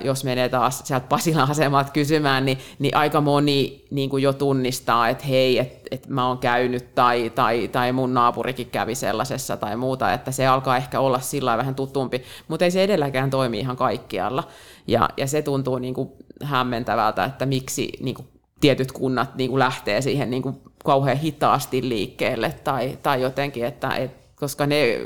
jos 0.01 0.25
menee 0.25 0.49
taas 0.49 0.83
sieltä 0.85 1.07
Pasilan 1.09 1.51
asemalta 1.51 1.93
kysymään, 1.93 2.45
niin, 2.45 2.59
niin 2.79 2.97
aika 2.97 3.21
moni 3.21 3.85
niin 3.91 4.11
kuin 4.11 4.23
jo 4.23 4.33
tunnistaa, 4.33 5.09
että 5.09 5.25
hei, 5.25 5.59
että 5.59 5.89
et 5.91 6.09
mä 6.09 6.29
oon 6.29 6.39
käynyt 6.39 6.95
tai, 6.95 7.31
tai, 7.31 7.69
tai 7.69 7.93
mun 7.93 8.15
naapurikin 8.15 8.71
kävi 8.71 8.95
sellaisessa 8.95 9.57
tai 9.57 9.77
muuta, 9.77 10.13
että 10.13 10.31
se 10.31 10.47
alkaa 10.47 10.77
ehkä 10.77 11.01
olla 11.01 11.21
sillä 11.21 11.57
vähän 11.57 11.75
tutumpi, 11.75 12.23
mutta 12.49 12.65
ei 12.65 12.71
se 12.71 12.83
edelläkään 12.83 13.31
toimi 13.31 13.59
ihan 13.59 13.77
kaikkialla. 13.77 14.49
Ja, 14.87 15.09
ja 15.17 15.27
se 15.27 15.43
tuntuu 15.43 15.79
niin 15.79 15.95
kuin 15.95 16.11
hämmentävältä, 16.43 17.25
että 17.25 17.47
miksi 17.47 17.93
niin 18.01 18.15
kuin 18.15 18.29
tietyt 18.61 18.93
kunnat 18.93 19.35
niin 19.37 19.51
kuin 19.51 19.59
lähtee 19.59 20.01
siihen 20.01 20.31
niin 20.31 20.43
kuin 20.43 20.61
kauhean 20.85 21.17
hitaasti 21.17 21.89
liikkeelle 21.89 22.55
tai, 22.65 22.99
tai 23.03 23.23
jotenkin, 23.23 23.65
että, 23.65 23.97
että 23.97 24.23
koska 24.43 24.67
ne, 24.67 25.01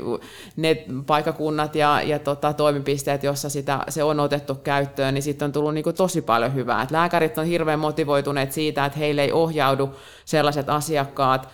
ne 0.55 0.85
paikakunnat 1.07 1.75
ja, 1.75 2.01
ja 2.01 2.19
tota, 2.19 2.53
toimipisteet, 2.53 3.23
joissa 3.23 3.49
sitä, 3.49 3.79
se 3.89 4.03
on 4.03 4.19
otettu 4.19 4.55
käyttöön, 4.55 5.13
niin 5.13 5.21
sitten 5.21 5.45
on 5.45 5.51
tullut 5.51 5.73
niin 5.73 5.83
kuin 5.83 5.95
tosi 5.95 6.21
paljon 6.21 6.53
hyvää. 6.53 6.81
Et 6.81 6.91
lääkärit 6.91 7.37
on 7.37 7.45
hirveän 7.45 7.79
motivoituneet 7.79 8.51
siitä, 8.51 8.85
että 8.85 8.99
heille 8.99 9.21
ei 9.21 9.31
ohjaudu 9.31 9.89
sellaiset 10.25 10.69
asiakkaat, 10.69 11.49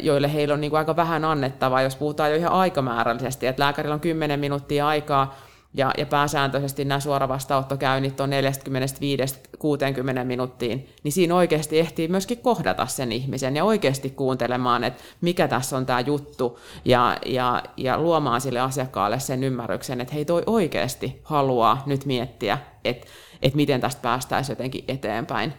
joille 0.00 0.32
heillä 0.32 0.54
on 0.54 0.60
niin 0.60 0.70
kuin 0.70 0.78
aika 0.78 0.96
vähän 0.96 1.24
annettavaa, 1.24 1.82
jos 1.82 1.96
puhutaan 1.96 2.30
jo 2.30 2.36
ihan 2.36 2.52
aikamäärällisesti, 2.52 3.46
että 3.46 3.62
lääkärillä 3.62 3.94
on 3.94 4.00
10 4.00 4.40
minuuttia 4.40 4.86
aikaa 4.86 5.34
ja, 5.74 5.90
ja 5.98 6.06
pääsääntöisesti 6.06 6.84
nämä 6.84 7.00
suoravastaanottokäynnit 7.00 8.20
on 8.20 8.30
45-60 8.30 10.24
minuuttiin, 10.24 10.88
niin 11.02 11.12
siinä 11.12 11.34
oikeasti 11.34 11.80
ehtii 11.80 12.08
myöskin 12.08 12.38
kohdata 12.38 12.86
sen 12.86 13.12
ihmisen 13.12 13.56
ja 13.56 13.64
oikeasti 13.64 14.10
kuuntelemaan, 14.10 14.84
että 14.84 15.02
mikä 15.20 15.48
tässä 15.48 15.76
on 15.76 15.86
tämä 15.86 16.00
juttu 16.00 16.58
ja, 16.84 17.16
ja, 17.26 17.62
ja 17.76 18.00
luomaan 18.00 18.40
sille 18.40 18.60
asiakkaalle 18.60 19.20
sen 19.20 19.44
ymmärryksen, 19.44 20.00
että 20.00 20.14
hei 20.14 20.24
toi 20.24 20.42
oikeasti 20.46 21.20
haluaa 21.24 21.82
nyt 21.86 22.04
miettiä, 22.04 22.58
että, 22.84 23.06
että 23.42 23.56
miten 23.56 23.80
tästä 23.80 24.02
päästäisiin 24.02 24.52
jotenkin 24.52 24.84
eteenpäin. 24.88 25.52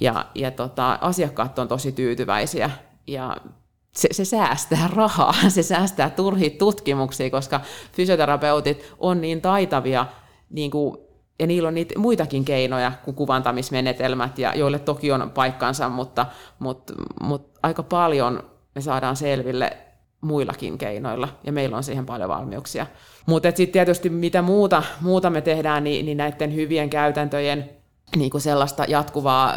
Ja, 0.00 0.26
ja 0.34 0.50
tota, 0.50 0.98
asiakkaat 1.00 1.58
on 1.58 1.68
tosi 1.68 1.92
tyytyväisiä 1.92 2.70
ja 3.06 3.36
se, 3.92 4.08
se 4.12 4.24
säästää 4.24 4.90
rahaa, 4.94 5.34
se 5.48 5.62
säästää 5.62 6.10
turhia 6.10 6.50
tutkimuksia, 6.58 7.30
koska 7.30 7.60
fysioterapeutit 7.92 8.94
on 8.98 9.20
niin 9.20 9.40
taitavia, 9.40 10.06
niin 10.50 10.70
kuin, 10.70 10.96
ja 11.38 11.46
niillä 11.46 11.68
on 11.68 11.74
niitä 11.74 11.98
muitakin 11.98 12.44
keinoja 12.44 12.92
kuin 13.04 13.14
kuvantamismenetelmät, 13.14 14.38
ja 14.38 14.54
joille 14.54 14.78
toki 14.78 15.12
on 15.12 15.30
paikkansa, 15.30 15.88
mutta, 15.88 16.26
mutta, 16.58 16.94
mutta 17.22 17.60
aika 17.62 17.82
paljon 17.82 18.42
me 18.74 18.80
saadaan 18.80 19.16
selville 19.16 19.76
muillakin 20.20 20.78
keinoilla, 20.78 21.28
ja 21.44 21.52
meillä 21.52 21.76
on 21.76 21.82
siihen 21.82 22.06
paljon 22.06 22.28
valmiuksia. 22.28 22.86
Mutta 23.26 23.48
sitten 23.48 23.72
tietysti 23.72 24.10
mitä 24.10 24.42
muuta, 24.42 24.82
muuta 25.00 25.30
me 25.30 25.40
tehdään, 25.40 25.84
niin, 25.84 26.06
niin 26.06 26.18
näiden 26.18 26.54
hyvien 26.54 26.90
käytäntöjen 26.90 27.81
niin 28.16 28.30
kuin 28.30 28.40
sellaista 28.40 28.84
jatkuvaa 28.88 29.54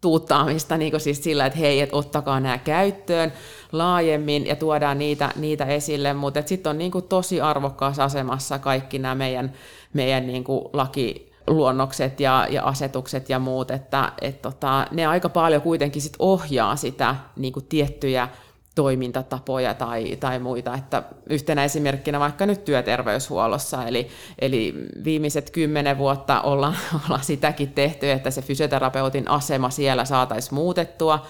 tuuttaamista 0.00 0.76
niin 0.76 0.90
kuin 0.90 1.00
siis 1.00 1.24
sillä, 1.24 1.46
että 1.46 1.58
hei, 1.58 1.80
että 1.80 1.96
ottakaa 1.96 2.40
nämä 2.40 2.58
käyttöön 2.58 3.32
laajemmin 3.72 4.46
ja 4.46 4.56
tuodaan 4.56 4.98
niitä, 4.98 5.30
niitä 5.36 5.64
esille, 5.64 6.12
mutta 6.12 6.42
sitten 6.46 6.70
on 6.70 6.78
niin 6.78 6.90
kuin 6.90 7.08
tosi 7.08 7.40
arvokkaassa 7.40 8.04
asemassa 8.04 8.58
kaikki 8.58 8.98
nämä 8.98 9.14
meidän, 9.14 9.52
meidän 9.92 10.26
niin 10.26 10.44
kuin 10.44 10.64
laki, 10.72 11.34
luonnokset 11.46 12.20
ja, 12.20 12.46
ja 12.50 12.62
asetukset 12.62 13.28
ja 13.28 13.38
muut, 13.38 13.70
että 13.70 14.12
et 14.20 14.42
tota, 14.42 14.86
ne 14.90 15.06
aika 15.06 15.28
paljon 15.28 15.62
kuitenkin 15.62 16.02
sit 16.02 16.16
ohjaa 16.18 16.76
sitä 16.76 17.16
niin 17.36 17.52
kuin 17.52 17.66
tiettyjä 17.68 18.28
toimintatapoja 18.74 19.74
tai, 19.74 20.16
tai 20.16 20.38
muita. 20.38 20.74
Että 20.74 21.02
yhtenä 21.30 21.64
esimerkkinä 21.64 22.20
vaikka 22.20 22.46
nyt 22.46 22.64
työterveyshuollossa, 22.64 23.84
eli, 23.84 24.08
eli 24.38 24.74
viimeiset 25.04 25.50
kymmenen 25.50 25.98
vuotta 25.98 26.40
ollaan, 26.40 26.76
ollaan 27.04 27.24
sitäkin 27.24 27.72
tehty, 27.72 28.10
että 28.10 28.30
se 28.30 28.42
fysioterapeutin 28.42 29.30
asema 29.30 29.70
siellä 29.70 30.04
saataisiin 30.04 30.54
muutettua. 30.54 31.26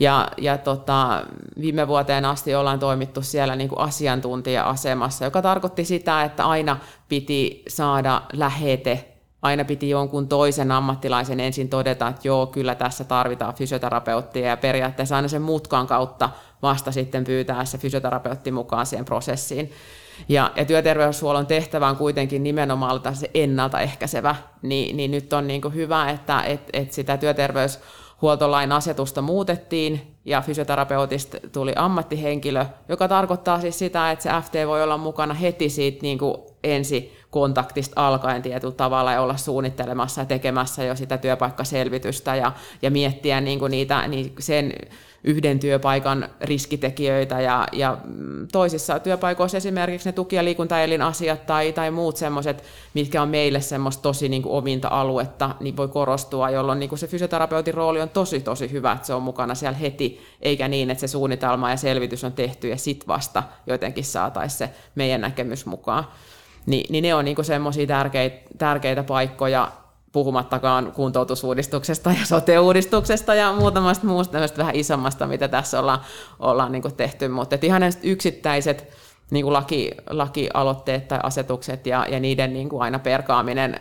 Ja, 0.00 0.28
ja 0.38 0.58
tota, 0.58 1.24
viime 1.60 1.88
vuoteen 1.88 2.24
asti 2.24 2.54
ollaan 2.54 2.78
toimittu 2.78 3.22
siellä 3.22 3.56
niin 3.56 3.68
kuin 3.68 3.80
asiantuntija-asemassa, 3.80 5.24
joka 5.24 5.42
tarkoitti 5.42 5.84
sitä, 5.84 6.22
että 6.22 6.44
aina 6.44 6.78
piti 7.08 7.62
saada 7.68 8.22
lähete 8.32 9.11
aina 9.42 9.64
piti 9.64 9.90
jonkun 9.90 10.28
toisen 10.28 10.72
ammattilaisen 10.72 11.40
ensin 11.40 11.68
todeta, 11.68 12.08
että 12.08 12.28
joo, 12.28 12.46
kyllä 12.46 12.74
tässä 12.74 13.04
tarvitaan 13.04 13.54
fysioterapeuttia 13.54 14.48
ja 14.48 14.56
periaatteessa 14.56 15.16
aina 15.16 15.28
sen 15.28 15.42
mutkan 15.42 15.86
kautta 15.86 16.30
vasta 16.62 16.92
sitten 16.92 17.24
pyytää 17.24 17.64
se 17.64 17.78
fysioterapeutti 17.78 18.50
mukaan 18.50 18.86
siihen 18.86 19.04
prosessiin. 19.04 19.72
Ja, 20.28 20.50
ja 20.56 20.64
työterveyshuollon 20.64 21.46
tehtävä 21.46 21.88
on 21.88 21.96
kuitenkin 21.96 22.42
nimenomaan 22.42 23.00
se 23.12 23.30
ennaltaehkäisevä, 23.34 24.36
niin, 24.62 24.96
niin 24.96 25.10
nyt 25.10 25.32
on 25.32 25.46
niin 25.46 25.62
kuin 25.62 25.74
hyvä, 25.74 26.10
että 26.10 26.42
et, 26.42 26.60
et 26.72 26.92
sitä 26.92 27.16
työterveyshuoltolain 27.16 28.72
asetusta 28.72 29.22
muutettiin 29.22 30.16
ja 30.24 30.40
fysioterapeutista 30.40 31.36
tuli 31.52 31.72
ammattihenkilö, 31.76 32.66
joka 32.88 33.08
tarkoittaa 33.08 33.60
siis 33.60 33.78
sitä, 33.78 34.10
että 34.10 34.22
se 34.22 34.30
FT 34.42 34.54
voi 34.66 34.82
olla 34.82 34.98
mukana 34.98 35.34
heti 35.34 35.68
siitä 35.68 35.98
niin 36.02 36.18
kuin 36.18 36.36
ensi 36.64 37.21
kontaktista 37.32 38.06
alkaen 38.06 38.42
tietyllä 38.42 38.74
tavalla 38.74 39.12
ja 39.12 39.20
olla 39.20 39.36
suunnittelemassa 39.36 40.20
ja 40.20 40.24
tekemässä 40.24 40.84
jo 40.84 40.96
sitä 40.96 41.18
työpaikkaselvitystä 41.18 42.36
ja, 42.36 42.52
ja 42.82 42.90
miettiä 42.90 43.40
niin 43.40 43.58
kuin 43.58 43.70
niitä, 43.70 44.08
niin 44.08 44.32
sen 44.38 44.72
yhden 45.24 45.58
työpaikan 45.58 46.28
riskitekijöitä 46.40 47.40
ja, 47.40 47.66
ja 47.72 47.98
toisissa 48.52 48.98
työpaikoissa 48.98 49.56
esimerkiksi 49.56 50.08
ne 50.08 50.12
tuki- 50.12 50.36
ja 50.36 50.44
liikuntaelin 50.44 51.02
asiat 51.02 51.46
tai, 51.46 51.72
tai 51.72 51.90
muut 51.90 52.16
semmoiset, 52.16 52.64
mitkä 52.94 53.22
on 53.22 53.28
meille 53.28 53.60
semmoista 53.60 54.02
tosi 54.02 54.28
niin 54.28 54.42
kuin 54.42 54.52
ominta 54.52 54.88
aluetta, 54.88 55.54
niin 55.60 55.76
voi 55.76 55.88
korostua, 55.88 56.50
jolloin 56.50 56.78
niin 56.78 56.88
kuin 56.88 56.98
se 56.98 57.06
fysioterapeutin 57.06 57.74
rooli 57.74 58.00
on 58.00 58.08
tosi 58.08 58.40
tosi 58.40 58.72
hyvä, 58.72 58.92
että 58.92 59.06
se 59.06 59.14
on 59.14 59.22
mukana 59.22 59.54
siellä 59.54 59.78
heti, 59.78 60.20
eikä 60.42 60.68
niin, 60.68 60.90
että 60.90 61.00
se 61.00 61.08
suunnitelma 61.08 61.70
ja 61.70 61.76
selvitys 61.76 62.24
on 62.24 62.32
tehty 62.32 62.68
ja 62.68 62.76
sit 62.76 63.08
vasta 63.08 63.42
jotenkin 63.66 64.04
saataisiin 64.04 64.58
se 64.58 64.70
meidän 64.94 65.20
näkemys 65.20 65.66
mukaan. 65.66 66.04
Ni, 66.66 66.84
niin 66.90 67.02
ne 67.02 67.14
on 67.14 67.24
niin 67.24 67.44
semmoisia 67.44 67.86
tärkeitä, 67.86 68.36
tärkeitä 68.58 69.02
paikkoja, 69.02 69.72
puhumattakaan 70.12 70.92
kuntoutusuudistuksesta 70.92 72.10
ja 72.10 72.26
sote-uudistuksesta 72.26 73.34
ja 73.34 73.52
muutamasta 73.52 74.06
muusta 74.06 74.38
vähän 74.58 74.76
isommasta, 74.76 75.26
mitä 75.26 75.48
tässä 75.48 75.80
ollaan, 75.80 76.00
ollaan 76.38 76.72
niin 76.72 76.96
tehty. 76.96 77.28
Mutta 77.28 77.56
ihan 77.62 77.82
yksittäiset 78.02 78.88
niin 79.30 79.44
kuin 79.44 79.52
laki, 79.52 79.90
lakialoitteet 80.10 81.08
tai 81.08 81.18
asetukset 81.22 81.86
ja, 81.86 82.06
ja 82.08 82.20
niiden 82.20 82.52
niin 82.52 82.68
aina 82.78 82.98
perkaaminen 82.98 83.78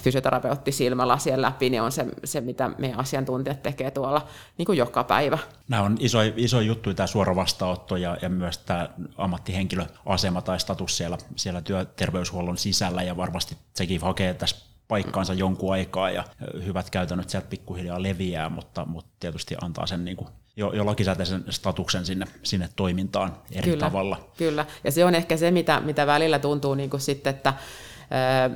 fysioterapeutti 0.00 0.72
silmälasien 0.72 1.42
läpi, 1.42 1.70
niin 1.70 1.82
on 1.82 1.92
se, 1.92 2.06
se, 2.24 2.40
mitä 2.40 2.70
meidän 2.78 2.98
asiantuntijat 2.98 3.62
tekee 3.62 3.90
tuolla 3.90 4.26
niin 4.58 4.66
kuin 4.66 4.78
joka 4.78 5.04
päivä. 5.04 5.38
Nämä 5.68 5.82
on 5.82 5.96
iso, 6.00 6.18
iso 6.36 6.60
juttu, 6.60 6.94
tämä 6.94 7.06
suora 7.06 7.36
vastaanotto 7.36 7.96
ja, 7.96 8.16
ja 8.22 8.28
myös 8.28 8.58
tämä 8.58 8.88
ammattihenkilöasema 9.16 10.42
tai 10.42 10.60
status 10.60 10.96
siellä, 10.96 11.18
siellä 11.36 11.62
työterveyshuollon 11.62 12.58
sisällä, 12.58 13.02
ja 13.02 13.16
varmasti 13.16 13.56
sekin 13.74 14.00
hakee 14.00 14.34
tässä 14.34 14.56
paikkaansa 14.88 15.34
jonkun 15.34 15.72
aikaa 15.72 16.10
ja 16.10 16.24
hyvät 16.64 16.90
käytännöt 16.90 17.30
sieltä 17.30 17.48
pikkuhiljaa 17.48 18.02
leviää, 18.02 18.48
mutta, 18.48 18.84
mutta 18.84 19.10
tietysti 19.20 19.54
antaa 19.62 19.86
sen 19.86 20.04
niin 20.04 20.16
kuin 20.16 20.28
jo, 20.56 20.72
jo 20.72 20.86
lakisääteisen 20.86 21.44
statuksen 21.50 22.06
sinne, 22.06 22.26
sinne 22.42 22.68
toimintaan 22.76 23.36
eri 23.52 23.70
kyllä, 23.70 23.86
tavalla. 23.86 24.30
Kyllä, 24.36 24.66
ja 24.84 24.92
se 24.92 25.04
on 25.04 25.14
ehkä 25.14 25.36
se, 25.36 25.50
mitä, 25.50 25.80
mitä 25.80 26.06
välillä 26.06 26.38
tuntuu 26.38 26.74
niin 26.74 26.90
kuin 26.90 27.00
sitten, 27.00 27.34
että 27.34 27.54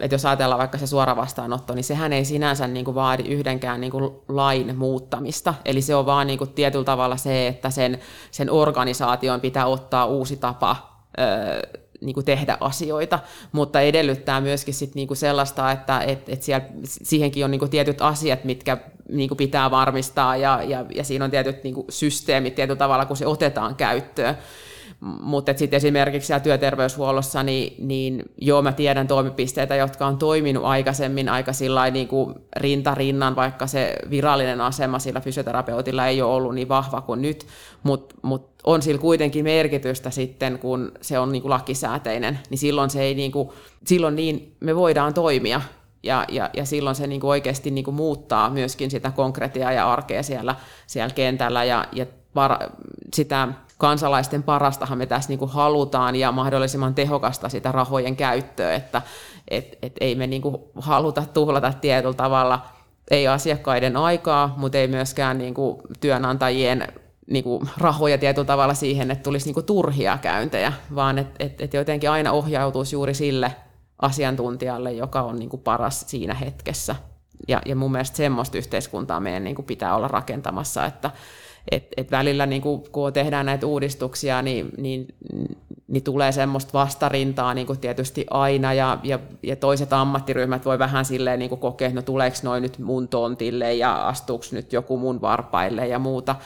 että 0.01 0.14
jos 0.14 0.27
ajatellaan 0.27 0.59
vaikka 0.59 0.79
se 0.79 0.87
suora 0.87 1.17
vastaanotto, 1.17 1.75
niin 1.75 1.85
sehän 1.85 2.12
ei 2.12 2.25
sinänsä 2.25 2.67
niin 2.67 2.85
kuin 2.85 2.95
vaadi 2.95 3.23
yhdenkään 3.23 3.81
niin 3.81 3.90
kuin 3.90 4.11
lain 4.29 4.79
muuttamista. 4.79 5.55
Eli 5.64 5.83
se 5.83 5.95
on 5.95 6.07
vaan 6.07 6.27
niin 6.27 6.38
kuin 6.38 6.51
tietyllä 6.51 6.85
tavalla 6.85 7.17
se, 7.17 7.47
että 7.47 7.71
sen, 7.71 7.99
sen 8.31 8.51
organisaation 8.51 9.40
pitää 9.40 9.67
ottaa 9.67 10.07
uusi 10.07 10.37
tapa 10.37 10.95
niin 12.01 12.14
kuin 12.14 12.27
tehdä 12.27 12.57
asioita, 12.61 13.19
mutta 13.53 13.81
edellyttää 13.81 14.40
myöskin 14.40 14.75
sit 14.75 14.95
niin 14.95 15.09
kuin 15.09 15.17
sellaista, 15.17 15.73
että 15.73 16.01
et, 16.01 16.29
et 16.29 16.43
siellä, 16.43 16.67
siihenkin 16.85 17.45
on 17.45 17.51
niin 17.51 17.59
kuin 17.59 17.71
tietyt 17.71 18.03
asiat, 18.03 18.45
mitkä 18.45 18.79
niin 19.09 19.29
kuin 19.29 19.38
pitää 19.38 19.71
varmistaa 19.71 20.37
ja, 20.37 20.62
ja, 20.62 20.85
ja 20.95 21.05
siinä 21.05 21.25
on 21.25 21.31
tietyt 21.31 21.64
niin 21.64 21.75
kuin 21.75 21.87
systeemit 21.88 22.55
tietyllä 22.55 22.79
tavalla, 22.79 23.07
kun 23.07 23.17
se 23.17 23.27
otetaan 23.27 23.75
käyttöön. 23.75 24.38
Mutta 25.21 25.53
sitten 25.57 25.77
esimerkiksi 25.77 26.27
siellä 26.27 26.43
työterveyshuollossa, 26.43 27.43
niin, 27.43 27.75
niin 27.88 28.23
joo, 28.40 28.62
mä 28.62 28.73
tiedän 28.73 29.09
toimipisteitä, 29.09 29.77
jotka 29.77 30.07
on 30.07 30.19
toiminut 30.19 30.64
aikaisemmin 30.64 31.29
aika 31.29 31.53
niin 31.93 32.09
kuin 32.09 32.35
rinta 32.57 32.95
rinnan, 32.95 33.37
vaikka 33.37 33.67
se 33.67 33.97
virallinen 34.11 34.61
asema 34.61 34.99
sillä 34.99 35.21
fysioterapeutilla 35.21 36.07
ei 36.07 36.23
ole 36.23 36.35
ollut 36.35 36.55
niin 36.55 36.69
vahva 36.69 37.01
kuin 37.01 37.23
nyt, 37.23 37.47
mutta 37.83 38.14
mut 38.23 38.51
on 38.64 38.83
sillä 38.83 39.01
kuitenkin 39.01 39.45
merkitystä 39.45 40.11
sitten, 40.11 40.59
kun 40.59 40.93
se 41.01 41.19
on 41.19 41.33
niin 41.33 41.43
kuin 41.43 41.51
lakisääteinen, 41.51 42.38
niin 42.51 42.59
silloin 42.59 42.90
se 42.90 43.03
ei 43.03 43.14
niin 43.14 43.33
kuin, 43.33 43.49
silloin 43.87 44.17
niin 44.17 44.57
me 44.61 44.77
voidaan 44.77 45.14
toimia, 45.14 45.61
ja, 46.03 46.25
ja, 46.29 46.51
ja 46.55 46.64
silloin 46.64 46.97
se 46.97 47.07
niin 47.07 47.21
kuin 47.21 47.31
oikeasti 47.31 47.71
niin 47.71 47.85
kuin 47.85 47.95
muuttaa 47.95 48.51
myöskin 48.51 48.90
sitä 48.90 49.11
konkretiaa 49.11 49.73
ja 49.73 49.93
arkea 49.93 50.23
siellä, 50.23 50.57
siellä 50.87 51.14
kentällä, 51.14 51.64
ja, 51.64 51.85
ja 51.93 52.07
var, 52.35 52.57
sitä 53.14 53.49
kansalaisten 53.79 54.43
parastahan 54.43 54.99
me 54.99 55.07
tässä 55.07 55.29
niin 55.29 55.39
kuin 55.39 55.51
halutaan 55.51 56.17
ja 56.17 56.33
mahdollisimman 56.33 56.95
tehokasta 56.95 57.49
sitä 57.49 57.73
rahojen 57.73 58.17
käyttöä, 58.17 58.75
että 58.75 59.03
et, 59.49 59.79
et 59.83 59.93
ei 60.01 60.15
me 60.15 60.27
niin 60.27 60.43
kuin 60.43 60.57
haluta 60.77 61.25
tuhlata 61.35 61.73
tietyllä 61.73 62.15
tavalla 62.15 62.67
ei 63.11 63.29
asiakkaiden 63.29 63.97
aikaa, 63.97 64.55
mutta 64.57 64.79
ei 64.79 64.89
myöskään 64.89 65.39
niin 65.39 65.55
kuin 65.55 65.81
työnantajien 66.01 66.89
niin 67.31 67.45
kuin 67.45 67.69
rahoja 67.79 68.19
tietyllä 68.19 68.47
tavalla 68.47 68.75
siihen, 68.75 69.11
että 69.11 69.23
tulisi 69.23 69.47
niin 69.47 69.55
kuin 69.55 69.67
turhia 69.67 70.19
käyntejä, 70.19 70.73
vaan 70.95 71.19
että 71.19 71.45
et, 71.45 71.61
et 71.61 71.75
jotenkin 71.75 72.11
aina 72.11 72.33
ohjautuisi 72.33 72.97
juuri 72.97 73.15
sille 73.15 73.53
asiantuntijalle, 74.03 74.93
joka 74.93 75.23
on 75.23 75.39
niin 75.39 75.49
kuin 75.49 75.63
paras 75.63 76.05
siinä 76.07 76.35
hetkessä. 76.35 76.97
Ja, 77.49 77.63
ja 77.67 77.77
mun 77.77 77.93
mielestä 77.93 78.17
semmoista 78.17 78.59
yhteiskuntaa 78.59 79.21
meidän 79.21 79.45
niin 79.45 79.57
kuin 79.57 79.67
pitää 79.67 79.97
olla 79.97 80.09
rakentamassa, 80.09 80.87
että, 80.87 81.11
et, 81.70 81.88
et 81.96 82.11
välillä 82.11 82.46
niin 82.46 82.62
kuin, 82.62 82.83
kun 82.92 83.12
tehdään 83.12 83.46
näitä 83.46 83.66
uudistuksia, 83.66 84.42
niin, 84.42 84.70
niin, 84.77 85.07
niin 85.88 86.03
tulee 86.03 86.33
semmoista 86.33 86.72
vastarintaa 86.72 87.55
niin 87.55 87.66
kuin 87.66 87.79
tietysti 87.79 88.27
aina, 88.31 88.72
ja, 88.72 88.98
ja, 89.03 89.18
ja 89.42 89.57
toiset 89.57 89.92
ammattiryhmät 89.92 90.64
voi 90.64 90.79
vähän 90.79 91.05
silleen 91.05 91.38
niin 91.38 91.48
kuin 91.48 91.61
kokea, 91.61 91.88
että 91.88 92.00
no 92.00 92.03
tuleeko 92.03 92.37
noin 92.42 92.62
nyt 92.62 92.79
mun 92.79 93.09
tontille, 93.09 93.74
ja 93.74 94.09
astuuko 94.09 94.44
nyt 94.53 94.72
joku 94.72 94.98
mun 94.98 95.20
varpaille 95.20 95.87
ja 95.87 95.98
muuta. 95.98 96.37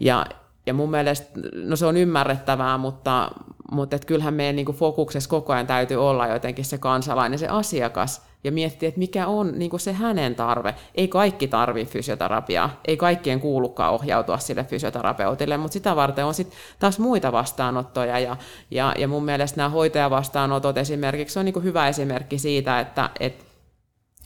Ja, 0.00 0.26
ja 0.66 0.74
mun 0.74 0.90
mielestä, 0.90 1.40
no 1.54 1.76
se 1.76 1.86
on 1.86 1.96
ymmärrettävää, 1.96 2.78
mutta, 2.78 3.30
mutta 3.72 3.96
et 3.96 4.04
kyllähän 4.04 4.34
meidän 4.34 4.56
niin 4.56 4.66
kuin 4.66 4.78
fokuksessa 4.78 5.30
koko 5.30 5.52
ajan 5.52 5.66
täytyy 5.66 6.08
olla 6.08 6.26
jotenkin 6.26 6.64
se 6.64 6.78
kansalainen, 6.78 7.38
se 7.38 7.48
asiakas, 7.48 8.29
ja 8.44 8.52
miettiä, 8.52 8.88
että 8.88 8.98
mikä 8.98 9.26
on 9.26 9.52
niin 9.58 9.70
kuin 9.70 9.80
se 9.80 9.92
hänen 9.92 10.34
tarve. 10.34 10.74
Ei 10.94 11.08
kaikki 11.08 11.48
tarvi 11.48 11.84
fysioterapiaa, 11.84 12.80
ei 12.84 12.96
kaikkien 12.96 13.40
kuulukaan 13.40 13.92
ohjautua 13.92 14.38
sille 14.38 14.64
fysioterapeutille, 14.64 15.56
mutta 15.56 15.72
sitä 15.72 15.96
varten 15.96 16.24
on 16.24 16.34
sitten 16.34 16.58
taas 16.78 16.98
muita 16.98 17.32
vastaanottoja, 17.32 18.18
ja, 18.18 18.36
ja, 18.70 18.94
ja 18.98 19.08
mun 19.08 19.24
mielestä 19.24 19.56
nämä 19.56 19.68
hoitajavastaanotot 19.68 20.78
esimerkiksi 20.78 21.38
on 21.38 21.44
niin 21.44 21.52
kuin 21.52 21.64
hyvä 21.64 21.88
esimerkki 21.88 22.38
siitä, 22.38 22.80
että 22.80 23.10
et, 23.20 23.44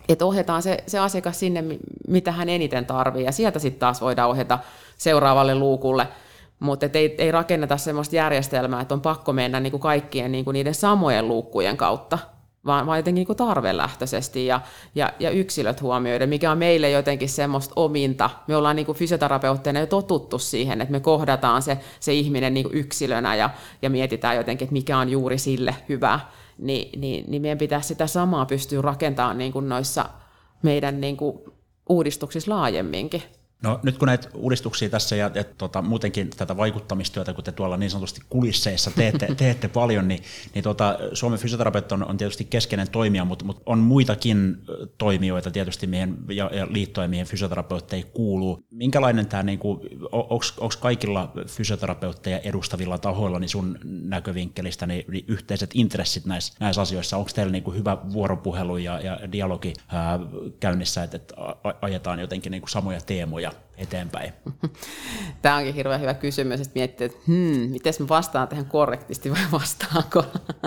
et 0.09 0.23
ohjataan 0.23 0.63
se, 0.63 0.79
se 0.87 0.99
asiakas 0.99 1.41
sinne, 1.41 1.65
mitä 2.09 2.33
hän 2.33 2.49
eniten 2.49 2.87
tarvii, 2.87 3.25
ja 3.25 3.33
sieltä 3.33 3.59
sitten 3.59 3.81
taas 3.81 4.01
voidaan 4.01 4.31
ohjata 4.31 4.59
seuraavalle 4.99 5.55
luukulle, 5.55 6.09
mutta 6.61 6.87
ei, 6.95 7.15
ei 7.19 7.33
rakenneta 7.33 7.77
sellaista 7.77 8.17
järjestelmää, 8.17 8.81
että 8.81 8.95
on 8.95 9.01
pakko 9.01 9.33
mennä 9.33 9.61
niin 9.61 9.71
kuin 9.71 9.81
kaikkien 9.81 10.33
niin 10.33 10.45
kuin 10.45 10.53
niiden 10.53 10.75
samojen 10.75 11.29
luukkujen 11.29 11.77
kautta, 11.77 12.19
vaan, 12.67 12.87
vaan 12.87 12.99
jotenkin 12.99 13.27
niin 13.29 13.37
tarvelähtöisesti 13.37 14.47
ja, 14.47 14.61
ja, 14.95 15.13
ja 15.21 15.31
yksilöt 15.31 15.83
huomioiden, 15.83 16.29
mikä 16.29 16.51
on 16.51 16.59
meille 16.59 16.91
jotenkin 16.91 17.29
semmoista 17.29 17.73
ominta. 17.77 18.31
Me 18.47 18.57
ollaan 18.57 18.77
niin 18.77 18.95
fysioterapeutteina 18.95 19.81
jo 19.81 19.87
totuttu 19.87 20.39
siihen, 20.39 20.81
että 20.81 20.93
me 20.93 21.01
kohdataan 21.01 21.63
se, 21.63 21.79
se 22.01 22.15
ihminen 22.15 22.55
niin 22.55 22.67
yksilönä 22.73 23.35
ja, 23.37 23.51
ja 23.83 23.91
mietitään 23.91 24.37
jotenkin, 24.37 24.67
että 24.67 24.73
mikä 24.73 24.99
on 24.99 25.09
juuri 25.09 25.39
sille 25.39 25.77
hyvä. 25.89 26.21
Ni, 26.59 26.91
niin, 26.97 27.25
niin 27.29 27.43
meidän 27.43 27.59
pitäisi 27.59 27.89
sitä 27.89 28.07
samaa 28.07 28.47
pystyä 28.47 28.83
rakentamaan 28.83 29.39
niin 29.39 29.53
noissa 29.69 30.05
meidän 30.63 31.01
niin 31.01 31.17
uudistuksissa 31.89 32.51
laajemminkin. 32.51 33.23
No 33.65 33.81
nyt 33.83 33.99
kun 33.99 34.07
näitä 34.07 34.29
uudistuksia 34.35 34.89
tässä 34.89 35.17
ja, 35.17 35.31
ja 35.35 35.45
tota, 35.45 35.83
muutenkin 35.83 36.31
tätä 36.37 36.57
vaikuttamistyötä, 36.57 37.33
kun 37.33 37.45
te 37.45 37.53
tuolla 37.53 37.77
niin 37.77 37.91
sanotusti 37.91 38.21
kulisseissa 38.31 38.91
teette, 38.91 39.35
teette 39.37 39.69
paljon, 39.69 40.09
niin, 40.09 40.23
niin 40.55 40.63
tota, 40.63 40.99
Suomen 41.13 41.39
fysioterapeutit 41.39 41.93
on, 41.93 42.09
on 42.11 42.17
tietysti 42.17 42.45
keskeinen 42.45 42.91
toimija, 42.91 43.25
mutta, 43.25 43.45
mutta 43.45 43.63
on 43.67 43.79
muitakin 43.79 44.57
toimijoita 44.99 45.51
tietysti 45.51 45.87
mihin, 45.87 46.17
ja, 46.29 46.51
ja 46.53 46.67
liittoja, 46.71 47.09
mihin 47.09 47.27
fysioterapeutteja 47.27 48.05
kuuluu. 48.13 48.65
Minkälainen 48.71 49.27
tämä, 49.27 49.43
niin 49.43 49.61
onko 50.13 50.75
kaikilla 50.81 51.33
fysioterapeutteja 51.47 52.39
edustavilla 52.39 52.99
tahoilla 52.99 53.39
niin 53.39 53.49
sun 53.49 53.79
näkövinkkelistä 53.85 54.87
niin, 54.87 55.05
niin 55.09 55.25
yhteiset 55.29 55.71
intressit 55.75 56.25
näissä, 56.25 56.55
näissä 56.61 56.83
asioissa? 56.83 57.17
Onko 57.17 57.31
teillä 57.35 57.53
niin 57.53 57.65
kuin 57.65 57.77
hyvä 57.77 57.99
vuoropuhelu 58.13 58.77
ja, 58.77 59.01
ja 59.01 59.33
dialogi 59.33 59.73
ää, 59.89 60.21
käynnissä, 60.61 61.03
että, 61.03 61.17
että 61.17 61.35
ajetaan 61.83 62.21
jotenkin 62.21 62.51
niin 62.51 62.63
kuin 62.63 62.71
samoja 62.71 63.01
teemoja 63.01 63.54
eteenpäin? 63.77 64.33
Tämä 65.43 65.57
onkin 65.57 65.75
hirveän 65.75 66.01
hyvä 66.01 66.15
kysymys, 66.15 66.61
että 66.61 66.73
miettii, 66.75 67.05
että 67.05 67.19
hmm, 67.27 67.71
miten 67.71 67.95
mä 67.99 68.09
vastaan 68.09 68.49
tähän 68.49 68.67
korrektisti 68.67 69.31
vai 69.31 69.47
vastaanko? 69.53 70.25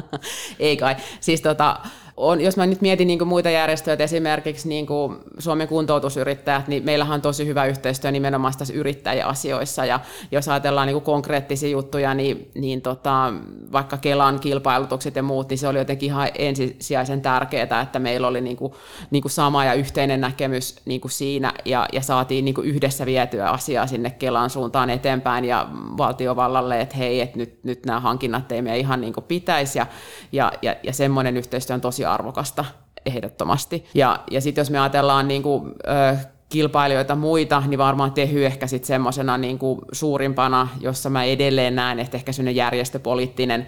Ei 0.59 0.77
kai. 0.77 0.95
Siis 1.19 1.41
tota, 1.41 1.79
on, 2.17 2.41
jos 2.41 2.57
mä 2.57 2.65
nyt 2.65 2.81
mietin 2.81 3.07
niin 3.07 3.19
kuin 3.19 3.27
muita 3.27 3.49
järjestöjä, 3.49 3.97
esimerkiksi 3.99 4.69
niin 4.69 4.87
kuin 4.87 5.17
Suomen 5.39 5.67
kuntoutusyrittäjät, 5.67 6.67
niin 6.67 6.85
meillähän 6.85 7.13
on 7.13 7.21
tosi 7.21 7.45
hyvä 7.45 7.65
yhteistyö 7.65 8.11
nimenomaan 8.11 8.53
tässä 8.57 8.73
yrittäjäasioissa, 8.73 9.85
ja 9.85 9.99
jos 10.31 10.47
ajatellaan 10.47 10.87
niin 10.87 10.95
kuin 10.95 11.03
konkreettisia 11.03 11.69
juttuja, 11.69 12.13
niin, 12.13 12.51
niin 12.55 12.81
tota, 12.81 13.33
vaikka 13.71 13.97
Kelan 13.97 14.39
kilpailutukset 14.39 15.15
ja 15.15 15.23
muut, 15.23 15.49
niin 15.49 15.57
se 15.57 15.67
oli 15.67 15.77
jotenkin 15.77 16.07
ihan 16.07 16.29
ensisijaisen 16.35 17.21
tärkeää, 17.21 17.81
että 17.81 17.99
meillä 17.99 18.27
oli 18.27 18.41
niin 18.41 18.57
kuin, 18.57 18.73
niin 19.11 19.21
kuin 19.21 19.31
sama 19.31 19.65
ja 19.65 19.73
yhteinen 19.73 20.21
näkemys 20.21 20.75
niin 20.85 21.01
kuin 21.01 21.11
siinä, 21.11 21.53
ja, 21.65 21.85
ja 21.93 22.01
saatiin 22.01 22.45
niin 22.45 22.55
kuin 22.55 22.67
yhdessä 22.67 23.05
vietyä 23.05 23.49
asiaa 23.49 23.87
sinne 23.87 24.09
Kelan 24.09 24.49
suuntaan 24.49 24.89
eteenpäin, 24.89 25.45
ja 25.45 25.67
valtiovallalle, 25.97 26.81
että 26.81 26.97
hei, 26.97 27.21
että 27.21 27.37
nyt, 27.37 27.63
nyt 27.63 27.85
nämä 27.85 27.99
hankinnat 27.99 28.51
ei 28.51 28.61
me 28.61 28.77
ihan 28.77 29.01
niin 29.01 29.13
kuin 29.13 29.23
pitäisi, 29.23 29.79
ja, 29.79 29.85
ja, 30.31 30.51
ja, 30.61 30.75
ja 30.83 30.93
semmoinen 30.93 31.37
yhteistyö 31.37 31.73
on 31.73 31.81
tosi 31.81 32.06
arvokasta 32.07 32.65
ehdottomasti. 33.05 33.85
Ja, 33.93 34.19
ja 34.31 34.41
sitten 34.41 34.61
jos 34.61 34.71
me 34.71 34.79
ajatellaan 34.79 35.27
niin 35.27 35.43
kuin, 35.43 35.73
ö, 35.87 36.17
kilpailijoita 36.49 37.15
muita, 37.15 37.63
niin 37.67 37.77
varmaan 37.77 38.11
Tehy 38.11 38.45
ehkä 38.45 38.67
sitten 38.67 38.87
semmoisena 38.87 39.37
niin 39.37 39.59
suurimpana, 39.91 40.67
jossa 40.79 41.09
mä 41.09 41.23
edelleen 41.23 41.75
näen, 41.75 41.99
että 41.99 42.17
ehkä 42.17 42.31
semmoinen 42.31 42.55
järjestöpoliittinen 42.55 43.67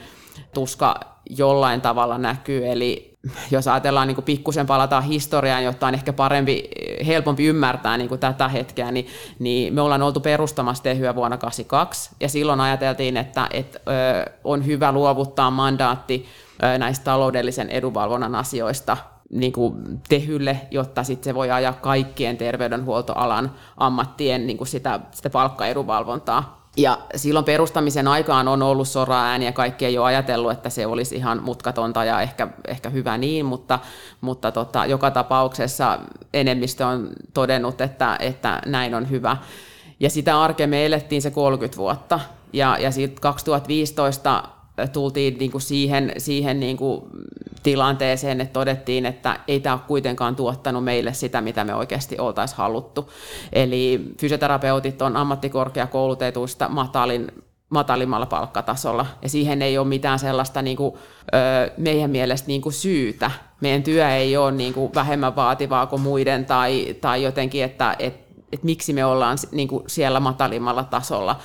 tuska 0.54 1.00
jollain 1.30 1.82
tavalla 1.82 2.18
näkyy, 2.18 2.68
eli 2.68 3.18
jos 3.52 3.68
ajatellaan 3.68 4.08
niin 4.08 4.24
pikkusen 4.24 4.68
palataan 4.68 5.04
historiaan, 5.04 5.64
jotta 5.64 5.88
on 5.88 5.94
ehkä 5.94 6.14
parempi, 6.14 6.70
helpompi 7.08 7.46
ymmärtää 7.46 7.98
niin 7.98 8.10
kuin 8.10 8.20
tätä 8.20 8.48
hetkeä, 8.48 8.92
niin, 8.92 9.08
niin 9.40 9.74
me 9.74 9.82
ollaan 9.82 10.02
oltu 10.02 10.20
perustamassa 10.20 10.84
Tehyä 10.84 11.16
vuonna 11.16 11.38
1982, 11.38 12.16
ja 12.20 12.30
silloin 12.30 12.62
ajateltiin, 12.62 13.18
että, 13.18 13.48
että 13.52 13.80
ö, 13.88 14.32
on 14.44 14.66
hyvä 14.66 14.92
luovuttaa 14.92 15.52
mandaatti 15.52 16.26
näistä 16.78 17.04
taloudellisen 17.04 17.70
edunvalvonnan 17.70 18.36
asioista 18.36 18.98
niin 19.30 19.52
kuin 19.52 20.02
tehylle, 20.10 20.62
jotta 20.72 21.04
sit 21.04 21.24
se 21.24 21.36
voi 21.36 21.52
ajaa 21.52 21.74
kaikkien 21.74 22.38
terveydenhuoltoalan 22.38 23.52
ammattien 23.78 24.48
niin 24.48 24.58
kuin 24.58 24.68
sitä, 24.68 25.00
sitä 25.12 25.30
palkkaedunvalvontaa. 25.30 26.60
Ja 26.78 26.98
silloin 27.16 27.46
perustamisen 27.46 28.08
aikaan 28.08 28.48
on 28.48 28.62
ollut 28.62 28.88
sora-ääniä, 28.88 29.52
kaikki 29.52 29.86
ei 29.86 29.98
ole 29.98 30.06
ajatellut, 30.06 30.52
että 30.52 30.70
se 30.70 30.86
olisi 30.86 31.16
ihan 31.16 31.44
mutkatonta 31.44 32.04
ja 32.04 32.22
ehkä, 32.22 32.48
ehkä 32.68 32.90
hyvä 32.90 33.18
niin, 33.18 33.46
mutta, 33.46 33.80
mutta 34.22 34.52
tota, 34.52 34.86
joka 34.86 35.12
tapauksessa 35.12 36.00
enemmistö 36.34 36.88
on 36.88 37.10
todennut, 37.34 37.82
että, 37.82 38.18
että 38.20 38.62
näin 38.66 38.96
on 38.96 39.10
hyvä. 39.10 39.38
Ja 40.00 40.10
sitä 40.10 40.42
arkea 40.42 40.68
me 40.68 40.86
elettiin 40.86 41.22
se 41.22 41.32
30 41.32 41.78
vuotta. 41.78 42.20
Ja, 42.54 42.78
ja 42.80 42.92
sitten 42.92 43.22
2015 43.22 44.44
tultiin 44.88 45.38
niin 45.38 45.52
kuin 45.52 45.62
siihen, 45.62 46.12
siihen 46.18 46.60
niin 46.60 46.78
kuin 46.78 47.02
tilanteeseen, 47.64 48.42
että 48.42 48.54
todettiin, 48.54 49.06
että 49.06 49.40
ei 49.48 49.60
tämä 49.60 49.76
ole 49.76 49.82
kuitenkaan 49.88 50.36
tuottanut 50.36 50.84
meille 50.84 51.14
sitä, 51.14 51.42
mitä 51.42 51.64
me 51.64 51.76
oikeasti 51.76 52.20
oltaisiin 52.20 52.58
haluttu. 52.58 53.12
Eli 53.54 54.02
fysioterapeutit 54.20 55.02
on 55.02 55.18
ammattikorkeakoulutetuista 55.18 56.70
matalin 56.70 57.28
matalimmalla 57.70 58.26
palkkatasolla. 58.26 59.06
Ja 59.22 59.30
siihen 59.30 59.62
ei 59.62 59.78
ole 59.78 59.88
mitään 59.88 60.20
sellaista 60.20 60.62
niin 60.62 60.78
kuin, 60.78 60.96
ö, 61.34 61.72
meidän 61.78 62.12
mielestä 62.12 62.48
niin 62.48 62.62
kuin 62.62 62.74
syytä. 62.74 63.32
Meidän 63.62 63.84
työ 63.84 64.10
ei 64.10 64.38
ole 64.38 64.52
niin 64.52 64.74
kuin 64.74 64.92
vähemmän 64.96 65.36
vaativaa 65.36 65.86
kuin 65.86 66.02
muiden 66.02 66.46
tai, 66.46 66.96
tai 67.02 67.24
jotenkin, 67.24 67.64
että 67.64 67.96
et, 68.00 68.20
et 68.52 68.64
miksi 68.64 68.94
me 68.94 69.06
ollaan 69.06 69.38
niin 69.52 69.68
kuin 69.68 69.84
siellä 69.88 70.20
matalimmalla 70.20 70.84
tasolla. 70.84 71.40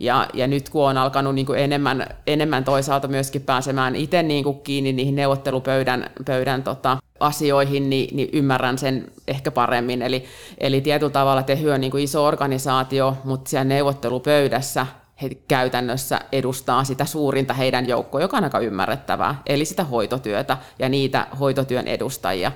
Ja, 0.00 0.28
ja 0.34 0.46
nyt 0.46 0.68
kun 0.68 0.88
on 0.88 0.96
alkanut 0.96 1.34
niin 1.34 1.46
kuin 1.46 1.58
enemmän, 1.58 2.06
enemmän 2.26 2.64
toisaalta 2.64 3.08
myöskin 3.08 3.42
pääsemään 3.42 3.96
itse 3.96 4.22
niin 4.22 4.44
kuin 4.44 4.60
kiinni 4.60 4.92
niihin 4.92 5.14
neuvottelupöydän 5.14 6.10
pöydän, 6.24 6.62
tota, 6.62 6.96
asioihin, 7.20 7.90
niin, 7.90 8.16
niin 8.16 8.28
ymmärrän 8.32 8.78
sen 8.78 9.06
ehkä 9.28 9.50
paremmin. 9.50 10.02
Eli, 10.02 10.24
eli 10.58 10.80
tietyllä 10.80 11.12
tavalla 11.12 11.42
Tehy 11.42 11.70
on 11.70 11.80
niin 11.80 11.90
kuin 11.90 12.04
iso 12.04 12.24
organisaatio, 12.24 13.16
mutta 13.24 13.50
siellä 13.50 13.64
neuvottelupöydässä 13.64 14.86
he 15.22 15.30
käytännössä 15.48 16.20
edustaa 16.32 16.84
sitä 16.84 17.04
suurinta 17.04 17.54
heidän 17.54 17.88
joukkoa, 17.88 18.20
joka 18.20 18.36
on 18.36 18.44
aika 18.44 18.58
ymmärrettävää, 18.58 19.42
eli 19.46 19.64
sitä 19.64 19.84
hoitotyötä 19.84 20.56
ja 20.78 20.88
niitä 20.88 21.26
hoitotyön 21.40 21.88
edustajia. 21.88 22.52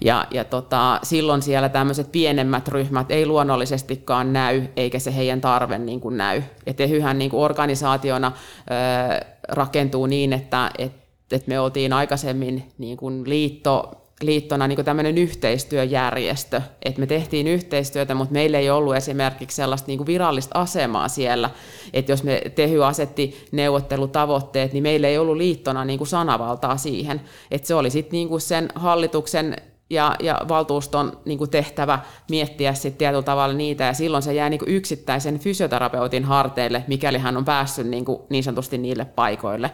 Ja, 0.00 0.26
ja 0.30 0.44
tota, 0.44 1.00
silloin 1.02 1.42
siellä 1.42 1.68
tämmöiset 1.68 2.12
pienemmät 2.12 2.68
ryhmät 2.68 3.10
ei 3.10 3.26
luonnollisestikaan 3.26 4.32
näy, 4.32 4.62
eikä 4.76 4.98
se 4.98 5.16
heidän 5.16 5.40
tarve 5.40 5.78
niin 5.78 6.00
kuin 6.00 6.16
näy. 6.16 6.42
Ja 6.66 6.74
Tehyhän 6.74 7.18
niin 7.18 7.30
kuin 7.30 7.42
organisaationa 7.42 8.32
ö, 8.32 9.24
rakentuu 9.48 10.06
niin, 10.06 10.32
että 10.32 10.70
et, 10.78 10.92
et 11.32 11.46
me 11.46 11.60
oltiin 11.60 11.92
aikaisemmin 11.92 12.72
niin 12.78 12.96
kuin 12.96 13.30
liitto 13.30 14.06
liittona 14.22 14.68
niin 14.68 14.84
tämmöinen 14.84 15.18
yhteistyöjärjestö, 15.18 16.62
että 16.82 17.00
me 17.00 17.06
tehtiin 17.06 17.46
yhteistyötä, 17.46 18.14
mutta 18.14 18.32
meillä 18.32 18.58
ei 18.58 18.70
ollut 18.70 18.96
esimerkiksi 18.96 19.56
sellaista 19.56 19.86
niin 19.86 20.06
virallista 20.06 20.60
asemaa 20.60 21.08
siellä, 21.08 21.50
että 21.92 22.12
jos 22.12 22.22
me 22.22 22.42
Tehy 22.54 22.84
asetti 22.84 23.46
neuvottelutavoitteet, 23.52 24.72
niin 24.72 24.82
meillä 24.82 25.08
ei 25.08 25.18
ollut 25.18 25.36
liittona 25.36 25.84
niin 25.84 25.98
kuin 25.98 26.08
sanavaltaa 26.08 26.76
siihen, 26.76 27.20
että 27.50 27.66
se 27.66 27.74
oli 27.74 27.90
sitten 27.90 28.12
niin 28.12 28.40
sen 28.40 28.68
hallituksen 28.74 29.56
ja, 29.90 30.16
ja 30.20 30.40
valtuuston 30.48 31.18
niin 31.24 31.38
kuin 31.38 31.50
tehtävä 31.50 31.98
miettiä 32.30 32.74
sitten 32.74 32.98
tietyllä 32.98 33.22
tavalla 33.22 33.54
niitä, 33.54 33.84
ja 33.84 33.92
silloin 33.92 34.22
se 34.22 34.34
jää 34.34 34.48
niin 34.48 34.58
kuin 34.58 34.70
yksittäisen 34.70 35.38
fysioterapeutin 35.38 36.24
harteille, 36.24 36.84
mikäli 36.86 37.18
hän 37.18 37.36
on 37.36 37.44
päässyt 37.44 37.86
niin, 37.86 38.04
kuin 38.04 38.18
niin 38.28 38.44
sanotusti 38.44 38.78
niille 38.78 39.04
paikoille. 39.04 39.70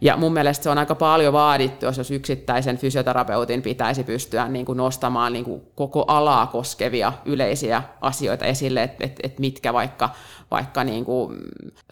Ja 0.00 0.16
mun 0.16 0.32
mielestä 0.32 0.62
se 0.62 0.70
on 0.70 0.78
aika 0.78 0.94
paljon 0.94 1.32
vaadittu, 1.32 1.86
jos 1.86 2.10
yksittäisen 2.10 2.78
fysioterapeutin 2.78 3.62
pitäisi 3.62 4.04
pystyä 4.04 4.48
niin 4.48 4.66
kuin 4.66 4.76
nostamaan 4.76 5.32
niin 5.32 5.44
kuin 5.44 5.62
koko 5.74 6.04
alaa 6.08 6.46
koskevia 6.46 7.12
yleisiä 7.24 7.82
asioita 8.00 8.44
esille, 8.44 8.82
että 8.82 9.04
et, 9.04 9.20
et 9.22 9.38
mitkä 9.38 9.72
vaikka, 9.72 10.10
vaikka 10.50 10.84
niin 10.84 11.04
kuin 11.04 11.38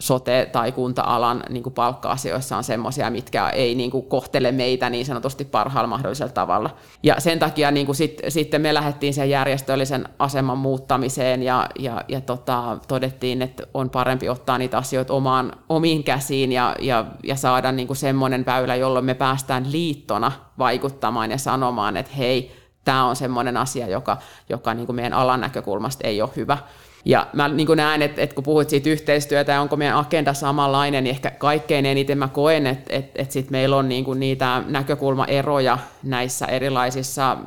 sote- 0.01 0.49
tai 0.51 0.71
kunta-alan 0.71 1.43
niin 1.49 1.63
kuin 1.63 1.73
palkka-asioissa 1.73 2.57
on 2.57 2.63
semmoisia, 2.63 3.09
mitkä 3.09 3.49
ei 3.49 3.75
niin 3.75 3.91
kuin 3.91 4.05
kohtele 4.05 4.51
meitä 4.51 4.89
niin 4.89 5.05
sanotusti 5.05 5.45
parhaalla 5.45 5.87
mahdollisella 5.87 6.31
tavalla. 6.31 6.75
Ja 7.03 7.15
sen 7.19 7.39
takia 7.39 7.71
niin 7.71 7.85
kuin 7.85 7.95
sit, 7.95 8.21
sitten 8.27 8.61
me 8.61 8.73
lähdettiin 8.73 9.13
sen 9.13 9.29
järjestöllisen 9.29 10.09
aseman 10.19 10.57
muuttamiseen 10.57 11.43
ja, 11.43 11.67
ja, 11.79 12.01
ja 12.07 12.21
tota, 12.21 12.77
todettiin, 12.87 13.41
että 13.41 13.63
on 13.73 13.89
parempi 13.89 14.29
ottaa 14.29 14.57
niitä 14.57 14.77
asioita 14.77 15.13
omaan, 15.13 15.53
omiin 15.69 16.03
käsiin 16.03 16.51
ja, 16.51 16.75
ja, 16.79 17.05
ja 17.23 17.35
saada 17.35 17.71
niin 17.71 17.87
kuin 17.87 17.97
semmoinen 17.97 18.45
väylä, 18.45 18.75
jolloin 18.75 19.05
me 19.05 19.13
päästään 19.13 19.71
liittona 19.71 20.31
vaikuttamaan 20.59 21.31
ja 21.31 21.37
sanomaan, 21.37 21.97
että 21.97 22.11
hei, 22.17 22.51
tämä 22.85 23.05
on 23.05 23.15
semmoinen 23.15 23.57
asia, 23.57 23.87
joka, 23.87 24.17
joka 24.49 24.73
niin 24.73 24.85
kuin 24.85 24.95
meidän 24.95 25.13
alan 25.13 25.41
näkökulmasta 25.41 26.07
ei 26.07 26.21
ole 26.21 26.29
hyvä. 26.35 26.57
Ja 27.05 27.27
mä 27.33 27.47
niin 27.47 27.67
näen, 27.75 28.01
että, 28.01 28.21
että 28.21 28.35
kun 28.35 28.43
puhuit 28.43 28.69
siitä 28.69 28.89
yhteistyötä 28.89 29.51
ja 29.51 29.61
onko 29.61 29.75
meidän 29.75 29.97
agenda 29.97 30.33
samanlainen, 30.33 31.03
niin 31.03 31.11
ehkä 31.11 31.31
kaikkein 31.31 31.85
eniten 31.85 32.17
mä 32.17 32.27
koen, 32.27 32.67
että, 32.67 32.93
että, 32.95 33.21
että 33.21 33.33
sit 33.33 33.49
meillä 33.49 33.75
on 33.75 33.89
niin 33.89 34.05
kuin 34.05 34.19
niitä 34.19 34.63
näkökulmaeroja 34.67 35.77
näissä 36.03 36.45
erilaisissa 36.45 37.37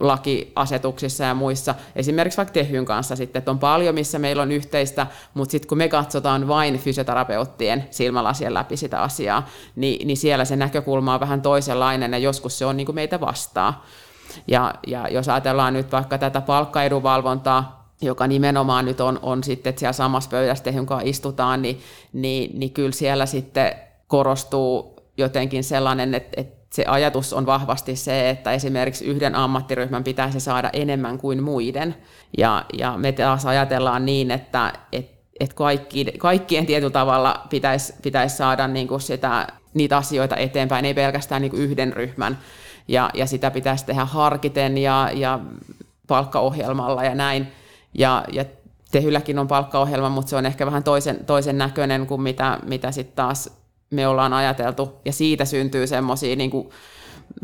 lakiasetuksissa 0.00 1.24
ja 1.24 1.34
muissa, 1.34 1.74
esimerkiksi 1.96 2.36
vaikka 2.36 2.52
Tehyn 2.52 2.84
kanssa 2.84 3.16
sitten, 3.16 3.38
että 3.38 3.50
on 3.50 3.58
paljon, 3.58 3.94
missä 3.94 4.18
meillä 4.18 4.42
on 4.42 4.52
yhteistä, 4.52 5.06
mutta 5.34 5.52
sitten 5.52 5.68
kun 5.68 5.78
me 5.78 5.88
katsotaan 5.88 6.48
vain 6.48 6.78
fysioterapeuttien 6.78 7.84
silmälasien 7.90 8.54
läpi 8.54 8.76
sitä 8.76 9.02
asiaa, 9.02 9.48
niin, 9.76 10.06
niin 10.06 10.16
siellä 10.16 10.44
se 10.44 10.56
näkökulma 10.56 11.14
on 11.14 11.20
vähän 11.20 11.42
toisenlainen 11.42 12.12
ja 12.12 12.18
joskus 12.18 12.58
se 12.58 12.66
on 12.66 12.76
niin 12.76 12.86
kuin 12.86 12.94
meitä 12.94 13.20
vastaa. 13.20 13.86
Ja, 14.48 14.74
ja 14.86 15.08
jos 15.08 15.28
ajatellaan 15.28 15.72
nyt 15.72 15.92
vaikka 15.92 16.18
tätä 16.18 16.40
palkkaedunvalvontaa, 16.40 17.83
joka 18.04 18.26
nimenomaan 18.26 18.84
nyt 18.84 19.00
on, 19.00 19.18
on 19.22 19.44
sitten, 19.44 19.70
että 19.70 19.80
siellä 19.80 19.92
samassa 19.92 20.30
pöydässä 20.30 20.64
kanssa 20.64 21.08
istutaan, 21.08 21.62
niin, 21.62 21.80
niin, 22.12 22.58
niin 22.58 22.70
kyllä 22.70 22.92
siellä 22.92 23.26
sitten 23.26 23.72
korostuu 24.06 24.96
jotenkin 25.16 25.64
sellainen, 25.64 26.14
että, 26.14 26.40
että 26.40 26.64
se 26.74 26.84
ajatus 26.86 27.32
on 27.32 27.46
vahvasti 27.46 27.96
se, 27.96 28.30
että 28.30 28.52
esimerkiksi 28.52 29.04
yhden 29.04 29.34
ammattiryhmän 29.34 30.04
pitäisi 30.04 30.40
saada 30.40 30.70
enemmän 30.72 31.18
kuin 31.18 31.42
muiden. 31.42 31.94
Ja, 32.38 32.64
ja 32.78 32.94
me 32.96 33.12
taas 33.12 33.46
ajatellaan 33.46 34.06
niin, 34.06 34.30
että 34.30 34.72
et, 34.92 35.10
et 35.40 35.54
kaikki, 35.54 36.04
kaikkien 36.18 36.66
tietyllä 36.66 36.92
tavalla 36.92 37.46
pitäisi, 37.50 37.94
pitäisi 38.02 38.36
saada 38.36 38.68
niin 38.68 38.88
kuin 38.88 39.00
sitä, 39.00 39.46
niitä 39.74 39.96
asioita 39.96 40.36
eteenpäin, 40.36 40.84
ei 40.84 40.94
pelkästään 40.94 41.42
niin 41.42 41.50
kuin 41.50 41.62
yhden 41.62 41.92
ryhmän. 41.92 42.38
Ja, 42.88 43.10
ja 43.14 43.26
sitä 43.26 43.50
pitäisi 43.50 43.86
tehdä 43.86 44.04
harkiten 44.04 44.78
ja, 44.78 45.10
ja 45.14 45.40
palkkaohjelmalla 46.06 47.04
ja 47.04 47.14
näin. 47.14 47.52
Ja, 47.94 48.24
ja 48.32 48.44
Tehylläkin 48.90 49.38
on 49.38 49.48
palkkaohjelma, 49.48 50.08
mutta 50.08 50.30
se 50.30 50.36
on 50.36 50.46
ehkä 50.46 50.66
vähän 50.66 50.84
toisen, 50.84 51.24
toisen 51.24 51.58
näköinen 51.58 52.06
kuin 52.06 52.20
mitä, 52.20 52.58
mitä 52.66 52.92
sitten 52.92 53.16
taas 53.16 53.50
me 53.90 54.08
ollaan 54.08 54.32
ajateltu, 54.32 55.00
ja 55.04 55.12
siitä 55.12 55.44
syntyy 55.44 55.86
semmoisia, 55.86 56.36
niin 56.36 56.50
kuin, 56.50 56.68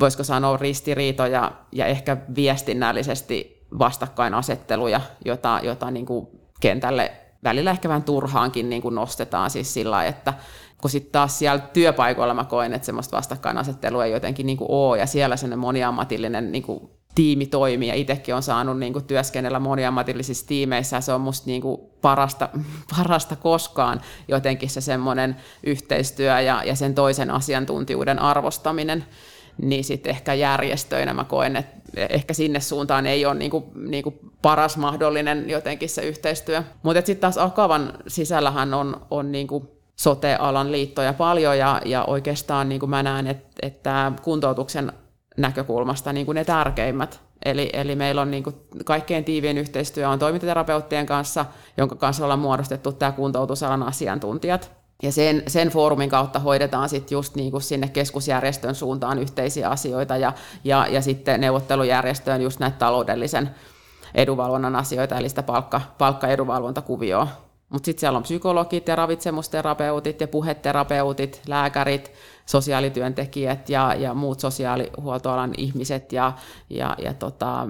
voisiko 0.00 0.24
sanoa, 0.24 0.56
ristiriitoja 0.56 1.52
ja 1.72 1.86
ehkä 1.86 2.16
viestinnällisesti 2.34 3.66
vastakkainasetteluja, 3.78 5.00
jota, 5.24 5.60
jota 5.62 5.90
niin 5.90 6.06
kuin 6.06 6.28
kentälle 6.60 7.12
välillä 7.44 7.70
ehkä 7.70 7.88
vähän 7.88 8.02
turhaankin 8.02 8.70
niin 8.70 8.82
kuin 8.82 8.94
nostetaan 8.94 9.50
siis 9.50 9.74
sillä 9.74 10.04
että 10.04 10.34
kun 10.80 10.90
sitten 10.90 11.12
taas 11.12 11.38
siellä 11.38 11.58
työpaikoilla 11.58 12.34
mä 12.34 12.44
koen, 12.44 12.74
että 12.74 12.86
semmoista 12.86 13.16
vastakkainasettelua 13.16 14.04
ei 14.04 14.12
jotenkin 14.12 14.46
niin 14.46 14.58
kuin 14.58 14.70
ole, 14.70 14.98
ja 14.98 15.06
siellä 15.06 15.36
semmoinen 15.36 15.58
moniammatillinen 15.58 16.52
niin 16.52 16.62
kuin 16.62 16.90
tiimi 17.14 17.46
toimii, 17.46 17.88
ja 17.88 17.94
itsekin 17.94 18.34
on 18.34 18.42
saanut 18.42 18.78
niin 18.78 18.92
kuin, 18.92 19.04
työskennellä 19.04 19.58
moniammatillisissa 19.58 20.46
tiimeissä, 20.46 20.96
ja 20.96 21.00
se 21.00 21.12
on 21.12 21.20
musta 21.20 21.46
niin 21.46 21.62
kuin, 21.62 21.80
parasta, 22.00 22.48
parasta 22.96 23.36
koskaan 23.36 24.00
jotenkin 24.28 24.70
se 24.70 24.80
semmoinen 24.80 25.36
yhteistyö 25.66 26.40
ja, 26.40 26.64
ja 26.64 26.74
sen 26.74 26.94
toisen 26.94 27.30
asiantuntijuuden 27.30 28.18
arvostaminen, 28.18 29.04
niin 29.62 29.84
sitten 29.84 30.10
ehkä 30.10 30.34
järjestöinä 30.34 31.14
mä 31.14 31.24
koen, 31.24 31.56
että 31.56 31.80
ehkä 31.96 32.34
sinne 32.34 32.60
suuntaan 32.60 33.06
ei 33.06 33.26
ole 33.26 33.34
niin 33.34 33.50
kuin, 33.50 33.64
niin 33.74 34.04
kuin 34.04 34.18
paras 34.42 34.76
mahdollinen 34.76 35.50
jotenkin 35.50 35.88
se 35.88 36.02
yhteistyö. 36.02 36.62
Mutta 36.82 37.06
sitten 37.06 37.20
taas 37.20 37.38
Akavan 37.38 37.92
sisällähän 38.06 38.74
on, 38.74 39.06
on 39.10 39.32
niin 39.32 39.46
kuin 39.46 39.68
sote-alan 39.96 40.72
liittoja 40.72 41.12
paljon, 41.12 41.58
ja, 41.58 41.80
ja 41.84 42.04
oikeastaan 42.04 42.68
niin 42.68 42.80
kuin 42.80 42.90
mä 42.90 43.02
näen, 43.02 43.26
että, 43.26 43.48
että 43.62 44.12
kuntoutuksen 44.22 44.92
näkökulmasta 45.40 46.12
niin 46.12 46.26
kuin 46.26 46.36
ne 46.36 46.44
tärkeimmät. 46.44 47.20
Eli, 47.44 47.70
eli 47.72 47.94
meillä 47.94 48.22
on 48.22 48.30
niin 48.30 48.42
kuin 48.42 48.56
kaikkein 48.84 49.24
tiivien 49.24 49.58
yhteistyö 49.58 50.08
on 50.08 50.18
toimintaterapeuttien 50.18 51.06
kanssa, 51.06 51.46
jonka 51.76 51.94
kanssa 51.94 52.24
ollaan 52.24 52.38
muodostettu 52.38 52.92
tämä 52.92 53.12
kuntoutusalan 53.12 53.82
asiantuntijat. 53.82 54.72
Ja 55.02 55.12
sen, 55.12 55.42
sen 55.46 55.68
foorumin 55.68 56.10
kautta 56.10 56.38
hoidetaan 56.38 56.88
sitten 56.88 57.16
just 57.16 57.34
niin 57.34 57.50
kuin 57.50 57.62
sinne 57.62 57.88
keskusjärjestön 57.88 58.74
suuntaan 58.74 59.18
yhteisiä 59.18 59.68
asioita 59.68 60.16
ja, 60.16 60.32
ja, 60.64 60.86
ja 60.90 61.02
sitten 61.02 61.40
neuvottelujärjestöön 61.40 62.42
just 62.42 62.60
näitä 62.60 62.76
taloudellisen 62.78 63.50
edunvalvonnan 64.14 64.76
asioita, 64.76 65.18
eli 65.18 65.28
sitä 65.28 65.42
palkka, 65.42 65.80
palkkaedunvalvontakuvioa. 65.98 67.49
Mutta 67.70 67.86
sitten 67.86 68.00
siellä 68.00 68.16
on 68.16 68.22
psykologit 68.22 68.88
ja 68.88 68.96
ravitsemusterapeutit 68.96 70.20
ja 70.20 70.28
puheterapeutit, 70.28 71.42
lääkärit, 71.46 72.12
sosiaalityöntekijät 72.46 73.68
ja, 73.68 73.94
ja 73.94 74.14
muut 74.14 74.40
sosiaalihuoltoalan 74.40 75.52
ihmiset 75.56 76.12
ja, 76.12 76.32
ja, 76.70 76.96
ja, 76.98 77.14
tota, 77.14 77.68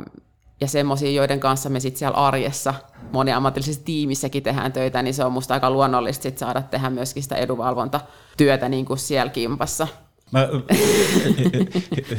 ja 0.60 0.68
semmoisia, 0.68 1.10
joiden 1.10 1.40
kanssa 1.40 1.68
me 1.68 1.80
sitten 1.80 1.98
siellä 1.98 2.16
arjessa 2.16 2.74
moniammatillisessa 3.12 3.84
tiimissäkin 3.84 4.42
tehdään 4.42 4.72
töitä, 4.72 5.02
niin 5.02 5.14
se 5.14 5.24
on 5.24 5.32
musta 5.32 5.54
aika 5.54 5.70
luonnollista 5.70 6.22
sit 6.22 6.38
saada 6.38 6.62
tehdä 6.62 6.90
myöskin 6.90 7.22
sitä 7.22 7.36
edunvalvontatyötä 7.36 8.68
niin 8.68 8.84
kuin 8.86 8.98
siellä 8.98 9.32
kimpassa. 9.32 9.88
Mä, 10.32 10.48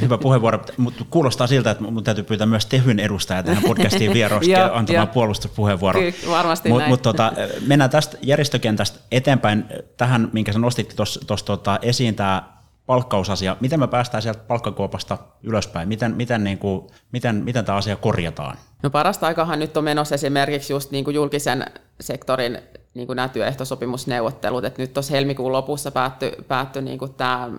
hyvä 0.00 0.18
puheenvuoro, 0.18 0.58
mutta 0.76 1.04
kuulostaa 1.10 1.46
siltä, 1.46 1.70
että 1.70 1.84
mun 1.84 2.04
täytyy 2.04 2.24
pyytää 2.24 2.46
myös 2.46 2.66
Tehyn 2.66 3.00
edustajaa 3.00 3.42
tähän 3.42 3.62
podcastiin 3.62 4.14
vierosti 4.18 4.50
ja 4.50 4.70
antamaan 4.74 5.08
puolustuspuheenvuoro. 5.08 6.00
Kyllä, 6.00 6.36
varmasti 6.36 6.68
Mut, 6.68 6.78
näin. 6.78 6.90
Mut, 6.90 7.02
tota, 7.02 7.32
mennään 7.66 7.90
tästä 7.90 8.18
järjestökentästä 8.22 8.98
eteenpäin 9.10 9.64
tähän, 9.96 10.30
minkä 10.32 10.52
sä 10.52 10.58
nostit 10.58 10.94
tuossa 10.96 11.46
tota, 11.46 11.78
esiin, 11.82 12.14
tämä 12.14 12.42
palkkausasia. 12.86 13.56
Miten 13.60 13.80
me 13.80 13.88
päästään 13.88 14.22
sieltä 14.22 14.40
palkkakuopasta 14.48 15.18
ylöspäin? 15.42 15.88
Miten, 15.88 16.14
miten, 16.14 16.44
niin 16.44 16.58
kuin, 16.58 16.86
miten, 17.12 17.36
miten 17.36 17.64
tämä 17.64 17.78
asia 17.78 17.96
korjataan? 17.96 18.58
No 18.82 18.90
parasta 18.90 19.26
aikahan 19.26 19.58
nyt 19.58 19.76
on 19.76 19.84
menossa 19.84 20.14
esimerkiksi 20.14 20.72
just 20.72 20.90
niin 20.90 21.04
kuin 21.04 21.14
julkisen 21.14 21.66
sektorin 22.00 22.58
niin 22.94 23.06
kuin 23.06 23.16
nämä 23.16 23.28
työehtosopimusneuvottelut, 23.28 24.64
että 24.64 24.82
nyt 24.82 24.92
tuossa 24.92 25.12
helmikuun 25.12 25.52
lopussa 25.52 25.90
päättyi, 25.90 26.32
päättyi 26.48 26.82
niin 26.82 26.98
tämä, 27.16 27.50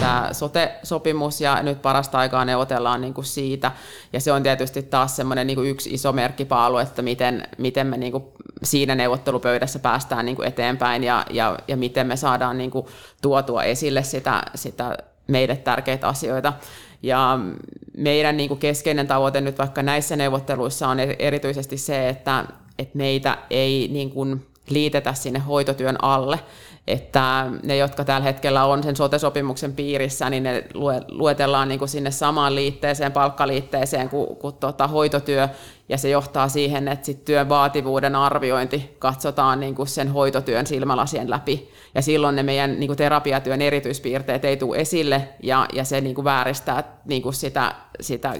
tämä 0.00 0.28
sote-sopimus 0.32 1.40
ja 1.40 1.62
nyt 1.62 1.82
parasta 1.82 2.18
aikaa 2.18 2.44
neuvotellaan 2.44 3.00
niin 3.00 3.14
kuin 3.14 3.24
siitä 3.24 3.72
ja 4.12 4.20
se 4.20 4.32
on 4.32 4.42
tietysti 4.42 4.82
taas 4.82 5.16
semmoinen 5.16 5.46
niin 5.46 5.66
yksi 5.66 5.90
iso 5.90 6.12
merkkipaalu, 6.12 6.78
että 6.78 7.02
miten, 7.02 7.42
miten 7.58 7.86
me 7.86 7.96
niin 7.96 8.12
kuin 8.12 8.24
siinä 8.62 8.94
neuvottelupöydässä 8.94 9.78
päästään 9.78 10.26
niin 10.26 10.36
kuin 10.36 10.48
eteenpäin 10.48 11.04
ja, 11.04 11.26
ja, 11.30 11.58
ja 11.68 11.76
miten 11.76 12.06
me 12.06 12.16
saadaan 12.16 12.58
niin 12.58 12.70
kuin 12.70 12.86
tuotua 13.22 13.62
esille 13.62 14.02
sitä, 14.02 14.42
sitä 14.54 14.96
meille 15.26 15.56
tärkeitä 15.56 16.08
asioita. 16.08 16.52
Ja 17.02 17.38
meidän 17.96 18.36
niin 18.36 18.48
kuin 18.48 18.60
keskeinen 18.60 19.06
tavoite 19.06 19.40
nyt 19.40 19.58
vaikka 19.58 19.82
näissä 19.82 20.16
neuvotteluissa 20.16 20.88
on 20.88 21.00
erityisesti 21.00 21.76
se, 21.76 22.08
että, 22.08 22.44
että 22.78 22.98
meitä 22.98 23.38
ei 23.50 23.88
niin 23.92 24.10
kuin 24.10 24.46
liitetä 24.70 25.14
sinne 25.14 25.38
hoitotyön 25.38 26.04
alle. 26.04 26.40
Että 26.86 27.46
ne, 27.62 27.76
jotka 27.76 28.04
tällä 28.04 28.24
hetkellä 28.24 28.64
on 28.64 28.82
sen 28.82 28.96
sote-sopimuksen 28.96 29.72
piirissä, 29.72 30.30
niin 30.30 30.42
ne 30.42 30.64
luetellaan 31.08 31.68
niin 31.68 31.78
kuin 31.78 31.88
sinne 31.88 32.10
samaan 32.10 32.54
liitteeseen, 32.54 33.12
palkkaliitteeseen 33.12 34.08
kuin, 34.08 34.36
kuin 34.36 34.54
tuota 34.54 34.86
hoitotyö, 34.86 35.48
ja 35.88 35.98
se 35.98 36.08
johtaa 36.08 36.48
siihen, 36.48 36.88
että 36.88 37.06
sit 37.06 37.24
työn 37.24 37.48
vaativuuden 37.48 38.16
arviointi 38.16 38.96
katsotaan 38.98 39.60
niin 39.60 39.74
kuin 39.74 39.86
sen 39.86 40.12
hoitotyön 40.12 40.66
silmälasien 40.66 41.30
läpi, 41.30 41.70
ja 41.94 42.02
silloin 42.02 42.36
ne 42.36 42.42
meidän 42.42 42.80
niin 42.80 42.88
kuin 42.88 42.96
terapiatyön 42.96 43.62
erityispiirteet 43.62 44.44
ei 44.44 44.56
tule 44.56 44.76
esille, 44.76 45.28
ja, 45.42 45.66
ja 45.72 45.84
se 45.84 46.00
niin 46.00 46.14
kuin 46.14 46.24
vääristää 46.24 46.84
niin 47.04 47.22
kuin 47.22 47.34
sitä, 47.34 47.74
sitä 48.00 48.34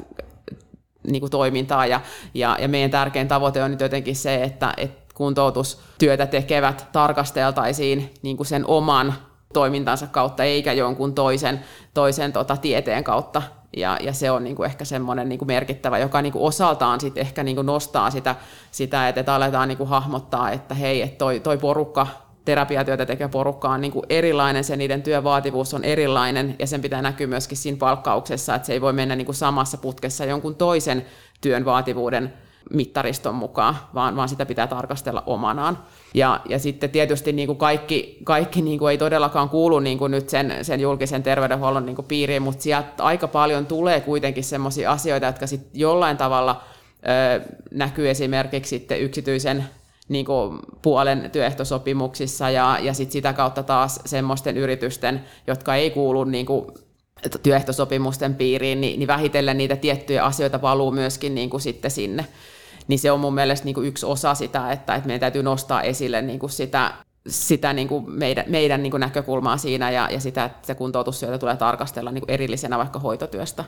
niin 1.07 1.21
kuin 1.21 1.31
toimintaa, 1.31 1.87
ja, 1.87 2.01
ja, 2.35 2.57
ja 2.61 2.69
meidän 2.69 2.91
tärkein 2.91 3.29
tavoite 3.29 3.63
on 3.63 3.71
nyt 3.71 3.81
jotenkin 3.81 4.17
se, 4.17 4.43
että, 4.43 4.75
että 4.77 5.04
kuntoutustyötä 5.15 6.27
tekevät 6.27 6.89
tarkasteltaisiin 6.93 8.15
niin 8.23 8.37
kuin 8.37 8.47
sen 8.47 8.67
oman 8.67 9.15
toimintansa 9.53 10.07
kautta, 10.07 10.45
eikä 10.45 10.73
jonkun 10.73 11.15
toisen, 11.15 11.61
toisen 11.95 12.33
tota, 12.33 12.57
tieteen 12.57 13.05
kautta. 13.05 13.43
Ja, 13.77 13.99
ja 14.01 14.13
se 14.13 14.31
on 14.31 14.45
niin 14.45 14.57
kuin 14.57 14.67
ehkä 14.67 14.85
semmoinen 14.85 15.29
niin 15.29 15.39
kuin 15.39 15.47
merkittävä, 15.47 15.99
joka 15.99 16.23
niin 16.23 16.33
kuin 16.33 16.43
osaltaan 16.43 17.01
sit 17.01 17.19
ehkä 17.19 17.43
niin 17.43 17.57
kuin 17.57 17.67
nostaa 17.67 18.11
sitä, 18.11 18.35
sitä 18.71 19.09
että, 19.09 19.21
että 19.21 19.35
aletaan 19.35 19.69
niin 19.69 19.79
kuin 19.79 19.89
hahmottaa, 19.89 20.51
että 20.51 20.75
hei, 20.75 21.03
että 21.03 21.19
toi, 21.19 21.41
toi 21.41 21.59
porukka, 21.59 22.07
terapiatyötä 22.45 23.07
tekevä 23.07 23.29
porukka 23.29 23.69
on 23.69 23.81
niin 23.81 23.93
kuin 23.93 24.07
erilainen, 24.09 24.65
se 24.65 24.77
niiden 24.77 25.03
työvaativuus 25.03 25.75
on 25.75 25.85
erilainen, 25.85 26.57
ja 26.59 26.67
sen 26.67 26.83
pitää 26.83 27.03
näkyä 27.03 27.27
myöskin 27.27 27.59
siinä 27.59 27.79
palkkauksessa, 27.79 28.55
että 28.55 28.67
se 28.67 28.73
ei 28.73 28.81
voi 28.81 28.93
mennä 28.93 29.17
niin 29.17 29.27
kuin 29.27 29.37
samassa 29.37 29.79
putkessa 29.79 30.25
jonkun 30.25 30.55
toisen 30.55 31.07
työn 31.41 31.65
vaativuuden 31.65 32.33
mittariston 32.71 33.35
mukaan, 33.35 33.77
vaan, 33.95 34.17
vaan 34.17 34.29
sitä 34.29 34.47
pitää 34.47 34.67
tarkastella 34.67 35.23
omanaan. 35.27 35.79
Ja, 36.15 36.41
ja 36.49 36.59
sitten 36.59 36.91
tietysti 36.91 37.33
niin 37.33 37.47
kuin 37.47 37.59
kaikki, 37.59 38.19
kaikki 38.25 38.63
niin 38.63 38.79
kuin 38.79 38.91
ei 38.91 38.99
todellakaan 38.99 39.49
kuulu 39.49 39.81
niin 39.81 39.99
kuin 39.99 40.11
nyt 40.11 40.29
sen, 40.29 40.55
sen 40.63 40.81
julkisen 40.81 41.23
terveydenhuollon 41.23 41.87
niin 41.87 41.97
kuin 41.97 42.07
piiriin, 42.07 42.43
mutta 42.43 42.63
sieltä 42.63 43.05
aika 43.05 43.29
paljon 43.29 43.67
tulee 43.67 44.01
kuitenkin 44.01 44.45
sellaisia 44.45 44.93
asioita, 44.93 45.27
jotka 45.27 45.47
sitten 45.47 45.81
jollain 45.81 46.17
tavalla 46.17 46.63
ö, 47.37 47.57
näkyy 47.71 48.11
esimerkiksi 48.11 48.69
sitten 48.69 49.01
yksityisen 49.01 49.65
niin 50.09 50.25
kuin 50.25 50.59
puolen 50.83 51.31
työehtosopimuksissa 51.33 52.51
ja, 52.51 52.79
ja 52.83 52.95
sit 52.95 53.11
sitä 53.11 53.33
kautta 53.33 53.63
taas 53.63 54.01
semmoisten 54.07 54.57
yritysten, 54.57 55.25
jotka 55.47 55.75
ei 55.75 55.91
kuulu 55.91 56.25
niin 56.25 56.47
kuin 56.47 56.67
työehtosopimusten 57.43 58.35
piiriin, 58.35 58.81
niin, 58.81 58.99
niin 58.99 59.07
vähitellen 59.07 59.59
niitä 59.59 59.77
tiettyjä 59.77 60.25
asioita 60.25 60.63
valuu 60.63 60.91
myöskin 60.91 61.35
niin 61.35 61.51
kuin 61.51 61.61
sitten 61.61 61.91
sinne 61.91 62.27
niin 62.89 62.99
se 62.99 63.13
on 63.13 63.21
mun 63.21 63.35
mielestä 63.35 63.65
niin 63.65 63.75
kuin 63.75 63.87
yksi 63.87 64.07
osa 64.07 64.35
sitä, 64.35 64.73
että, 64.73 64.95
että 64.95 65.07
meidän 65.07 65.21
täytyy 65.21 65.43
nostaa 65.43 65.83
esille 65.83 66.23
niin 66.23 66.39
kuin 66.39 66.51
sitä, 66.51 66.93
sitä 67.27 67.73
niin 67.73 67.89
kuin 67.89 68.11
meidän, 68.11 68.45
meidän 68.49 68.83
niin 68.83 68.91
kuin 68.91 69.01
näkökulmaa 69.01 69.57
siinä 69.57 69.91
ja, 69.91 70.09
ja 70.11 70.21
sitä, 70.21 70.45
että 70.45 70.67
se 70.67 70.75
kuntoutustyötä 70.75 71.39
tulee 71.39 71.57
tarkastella 71.57 72.11
niin 72.11 72.23
kuin 72.23 72.31
erillisenä 72.31 72.79
vaikka 72.79 72.99
hoitotyöstä. 72.99 73.65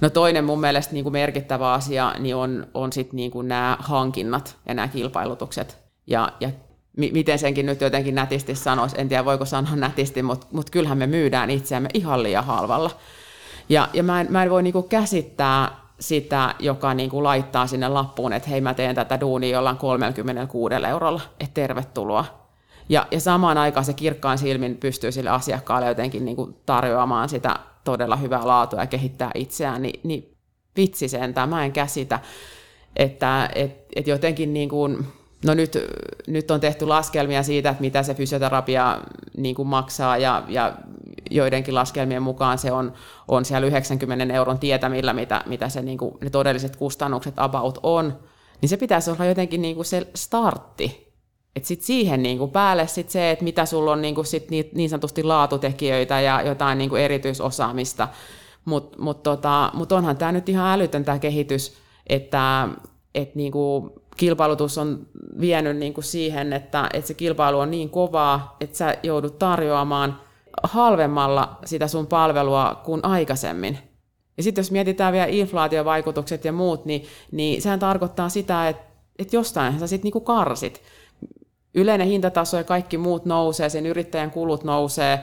No 0.00 0.10
toinen 0.10 0.44
mun 0.44 0.60
mielestä 0.60 0.92
niin 0.92 1.04
kuin 1.04 1.12
merkittävä 1.12 1.72
asia 1.72 2.14
niin 2.18 2.36
on, 2.36 2.66
on 2.74 2.92
sit 2.92 3.12
niin 3.12 3.30
kuin 3.30 3.48
nämä 3.48 3.76
hankinnat 3.80 4.56
ja 4.68 4.74
nämä 4.74 4.88
kilpailutukset. 4.88 5.78
Ja, 6.06 6.32
ja 6.40 6.50
miten 6.96 7.38
senkin 7.38 7.66
nyt 7.66 7.80
jotenkin 7.80 8.14
nätisti 8.14 8.54
sanoisi, 8.54 8.96
en 8.98 9.08
tiedä 9.08 9.24
voiko 9.24 9.44
sanoa 9.44 9.76
nätisti, 9.76 10.22
mutta, 10.22 10.46
mutta 10.52 10.70
kyllähän 10.70 10.98
me 10.98 11.06
myydään 11.06 11.50
itseämme 11.50 11.88
ihan 11.94 12.22
liian 12.22 12.44
halvalla. 12.44 12.90
Ja, 13.68 13.88
ja 13.92 14.02
mä 14.02 14.20
en, 14.20 14.26
mä 14.30 14.42
en 14.42 14.50
voi 14.50 14.62
niin 14.62 14.72
kuin 14.72 14.88
käsittää 14.88 15.83
sitä, 16.00 16.54
joka 16.58 16.94
niin 16.94 17.10
kuin 17.10 17.24
laittaa 17.24 17.66
sinne 17.66 17.88
lappuun, 17.88 18.32
että 18.32 18.48
hei 18.48 18.60
mä 18.60 18.74
teen 18.74 18.94
tätä 18.94 19.20
duunia 19.20 19.56
jollain 19.56 19.76
36 19.76 20.74
eurolla, 20.88 21.20
että 21.40 21.54
tervetuloa. 21.54 22.24
Ja, 22.88 23.06
ja 23.10 23.20
samaan 23.20 23.58
aikaan 23.58 23.84
se 23.84 23.92
kirkkaan 23.92 24.38
silmin 24.38 24.76
pystyy 24.76 25.12
sille 25.12 25.30
asiakkaalle 25.30 25.86
jotenkin 25.86 26.24
niin 26.24 26.36
kuin 26.36 26.56
tarjoamaan 26.66 27.28
sitä 27.28 27.56
todella 27.84 28.16
hyvää 28.16 28.46
laatua 28.46 28.80
ja 28.80 28.86
kehittää 28.86 29.30
itseään, 29.34 29.82
niin, 29.82 30.00
niin 30.02 30.34
vitsi 30.76 31.08
sentään, 31.08 31.48
mä 31.48 31.64
en 31.64 31.72
käsitä, 31.72 32.20
että 32.96 33.50
et, 33.54 33.86
et 33.96 34.06
jotenkin 34.06 34.54
niin 34.54 34.68
kuin, 34.68 35.06
no 35.44 35.54
nyt, 35.54 35.78
nyt 36.26 36.50
on 36.50 36.60
tehty 36.60 36.86
laskelmia 36.86 37.42
siitä, 37.42 37.70
että 37.70 37.80
mitä 37.80 38.02
se 38.02 38.14
fysioterapia 38.14 39.00
niin 39.36 39.54
kuin 39.54 39.68
maksaa 39.68 40.18
ja, 40.18 40.42
ja 40.48 40.72
joidenkin 41.30 41.74
laskelmien 41.74 42.22
mukaan 42.22 42.58
se 42.58 42.72
on, 42.72 42.92
on 43.28 43.44
siellä 43.44 43.66
90 43.66 44.34
euron 44.34 44.58
tietämillä, 44.58 45.12
mitä, 45.12 45.42
mitä 45.46 45.68
se, 45.68 45.82
niin 45.82 45.98
kuin, 45.98 46.14
ne 46.20 46.30
todelliset 46.30 46.76
kustannukset 46.76 47.34
about 47.36 47.78
on, 47.82 48.18
niin 48.60 48.68
se 48.68 48.76
pitäisi 48.76 49.10
olla 49.10 49.24
jotenkin 49.24 49.62
niin 49.62 49.74
kuin 49.74 49.86
se 49.86 50.06
startti. 50.14 51.14
Et 51.56 51.64
sit 51.64 51.82
siihen 51.82 52.22
niin 52.22 52.38
kuin 52.38 52.50
päälle 52.50 52.86
sit 52.86 53.10
se, 53.10 53.30
että 53.30 53.44
mitä 53.44 53.66
sulla 53.66 53.92
on 53.92 54.02
niin, 54.02 54.14
kuin 54.14 54.26
sit 54.26 54.50
niin, 54.50 54.90
sanotusti 54.90 55.22
laatutekijöitä 55.22 56.20
ja 56.20 56.42
jotain 56.42 56.78
niin 56.78 56.90
kuin 56.90 57.02
erityisosaamista. 57.02 58.08
Mutta 58.64 58.98
mut 58.98 59.22
tota, 59.22 59.70
mut 59.74 59.92
onhan 59.92 60.16
tämä 60.16 60.32
nyt 60.32 60.48
ihan 60.48 60.72
älytön 60.72 61.04
tämä 61.04 61.18
kehitys, 61.18 61.76
että 62.06 62.68
et 63.14 63.34
niin 63.34 63.52
kuin 63.52 63.90
kilpailutus 64.16 64.78
on 64.78 65.06
vienyt 65.40 65.76
niin 65.76 65.94
kuin 65.94 66.04
siihen, 66.04 66.52
että, 66.52 66.88
että 66.92 67.08
se 67.08 67.14
kilpailu 67.14 67.58
on 67.58 67.70
niin 67.70 67.90
kovaa, 67.90 68.56
että 68.60 68.76
sä 68.76 68.94
joudut 69.02 69.38
tarjoamaan 69.38 70.20
halvemmalla 70.62 71.58
sitä 71.64 71.88
sun 71.88 72.06
palvelua 72.06 72.80
kuin 72.84 73.00
aikaisemmin. 73.04 73.78
Ja 74.36 74.42
sitten 74.42 74.62
jos 74.62 74.70
mietitään 74.70 75.12
vielä 75.12 75.26
inflaatiovaikutukset 75.26 76.44
ja 76.44 76.52
muut, 76.52 76.84
niin, 76.84 77.04
niin 77.32 77.62
sehän 77.62 77.78
tarkoittaa 77.78 78.28
sitä, 78.28 78.68
että, 78.68 78.82
että 79.18 79.36
jostain 79.36 79.78
sä 79.78 79.86
sitten 79.86 80.04
niinku 80.04 80.20
karsit. 80.20 80.82
Yleinen 81.74 82.06
hintataso 82.06 82.56
ja 82.56 82.64
kaikki 82.64 82.98
muut 82.98 83.24
nousee, 83.24 83.68
sen 83.68 83.86
yrittäjän 83.86 84.30
kulut 84.30 84.64
nousee, 84.64 85.20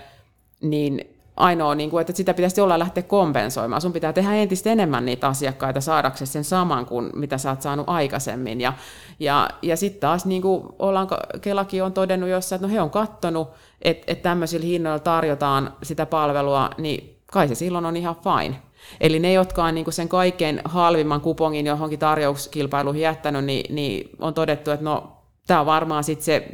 niin 0.61 1.20
ainoa, 1.37 1.75
niin 1.75 1.89
kuin, 1.89 2.01
että 2.01 2.13
sitä 2.13 2.33
pitäisi 2.33 2.61
olla 2.61 2.79
lähteä 2.79 3.03
kompensoimaan. 3.03 3.81
Sun 3.81 3.93
pitää 3.93 4.13
tehdä 4.13 4.33
entistä 4.33 4.69
enemmän 4.69 5.05
niitä 5.05 5.27
asiakkaita 5.27 5.81
saadaksesi 5.81 6.31
sen 6.31 6.43
saman 6.43 6.85
kuin 6.85 7.09
mitä 7.15 7.37
sä 7.37 7.49
oot 7.49 7.61
saanut 7.61 7.89
aikaisemmin. 7.89 8.61
Ja, 8.61 8.73
ja, 9.19 9.49
ja 9.61 9.77
sitten 9.77 9.99
taas 10.01 10.25
niin 10.25 10.41
kuin 10.41 10.63
ollaan, 10.79 11.07
Kelakin 11.41 11.83
on 11.83 11.93
todennut 11.93 12.29
jossain, 12.29 12.57
että 12.57 12.67
no 12.67 12.73
he 12.73 12.81
on 12.81 12.89
kattonut, 12.89 13.49
että, 13.81 14.03
että 14.07 14.23
tämmöisillä 14.23 14.65
hinnoilla 14.65 14.99
tarjotaan 14.99 15.73
sitä 15.83 16.05
palvelua, 16.05 16.69
niin 16.77 17.17
kai 17.31 17.47
se 17.47 17.55
silloin 17.55 17.85
on 17.85 17.97
ihan 17.97 18.15
fine. 18.15 18.61
Eli 19.01 19.19
ne, 19.19 19.33
jotka 19.33 19.63
on 19.63 19.75
niin 19.75 19.93
sen 19.93 20.09
kaikkein 20.09 20.61
halvimman 20.65 21.21
kupongin 21.21 21.67
johonkin 21.67 21.99
tarjouskilpailuun 21.99 22.97
jättänyt, 22.97 23.45
niin, 23.45 23.75
niin 23.75 24.09
on 24.19 24.33
todettu, 24.33 24.71
että 24.71 24.85
no, 24.85 25.17
tämä 25.47 25.59
on 25.59 25.65
varmaan 25.65 26.03
sitten 26.03 26.25
se 26.25 26.47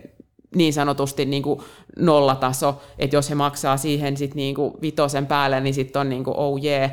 niin 0.56 0.74
sanotusti 0.74 1.26
niin 1.26 1.43
kuin 1.43 1.60
nollataso, 1.98 2.82
että 3.00 3.16
jos 3.16 3.30
he 3.30 3.36
maksaa 3.36 3.78
siihen 3.78 4.18
sit 4.18 4.36
niin 4.36 4.56
kuin 4.56 4.74
vitosen 4.82 5.28
päälle, 5.28 5.62
niin 5.62 5.74
sitten 5.74 6.00
on 6.00 6.10
niin 6.10 6.24
kuin 6.24 6.38
oh 6.38 6.64
yeah. 6.64 6.91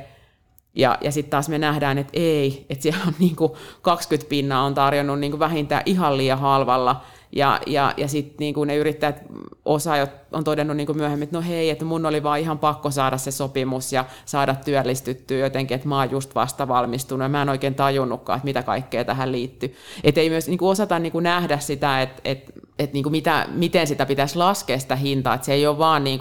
Ja, 0.77 0.99
ja 1.01 1.13
sitten 1.13 1.31
taas 1.31 1.49
me 1.49 1.59
nähdään, 1.59 1.99
että 1.99 2.13
ei, 2.13 2.67
että 2.71 2.83
siellä 2.83 3.01
on 3.07 3.15
niin 3.19 3.37
kuin 3.37 3.53
20 3.83 4.29
pinnaa 4.29 4.65
on 4.65 4.75
tarjonnut 4.75 5.21
niin 5.21 5.33
kuin 5.33 5.41
vähintään 5.41 5.83
ihan 5.87 6.17
liian 6.17 6.39
halvalla, 6.39 7.05
ja, 7.37 7.61
ja, 7.67 7.95
ja 7.97 8.09
sitten 8.09 8.37
niin 8.39 8.55
ne 8.67 8.77
yrittäjät, 8.77 9.23
osa 9.65 9.93
on 10.33 10.45
todennut 10.45 10.77
niin 10.77 10.97
myöhemmin, 10.97 11.23
että 11.23 11.37
no 11.37 11.43
hei, 11.43 11.71
että 11.71 11.85
mun 11.85 12.07
oli 12.07 12.23
vaan 12.23 12.41
ihan 12.41 12.59
pakko 12.59 12.91
saada 12.91 13.19
se 13.19 13.31
sopimus 13.31 13.93
ja 13.93 14.05
saada 14.25 14.55
työllistyttyä 14.55 15.39
jotenkin, 15.39 15.75
että 15.75 15.89
mä 15.89 15.99
oon 15.99 16.11
just 16.11 16.35
vasta 16.35 16.69
valmistunut 16.69 17.25
ja 17.25 17.29
mä 17.29 17.43
en 17.43 17.49
oikein 17.49 17.75
tajunnutkaan, 17.75 18.37
että 18.37 18.45
mitä 18.45 18.63
kaikkea 18.63 19.05
tähän 19.05 19.33
liittyy. 19.33 19.75
Että 20.05 20.21
ei 20.21 20.31
myös 20.31 20.49
niin 20.49 20.59
osata 20.63 20.99
niin 20.99 21.13
nähdä 21.21 21.59
sitä, 21.59 22.03
että, 22.03 22.21
että, 22.25 22.53
että 22.79 22.95
niin 22.95 23.11
mitä, 23.11 23.47
miten 23.53 23.87
sitä 23.87 24.07
pitäisi 24.07 24.37
laskea 24.37 24.79
sitä 24.79 24.97
hintaa, 24.97 25.35
että 25.35 25.45
se 25.45 25.53
ei 25.53 25.67
ole 25.67 25.79
vaan 25.79 26.05
niin 26.05 26.21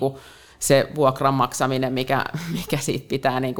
se 0.59 0.89
vuokran 0.95 1.33
maksaminen, 1.33 1.93
mikä, 1.93 2.25
mikä 2.59 2.77
siitä 2.77 3.07
pitää 3.07 3.39
niin 3.39 3.55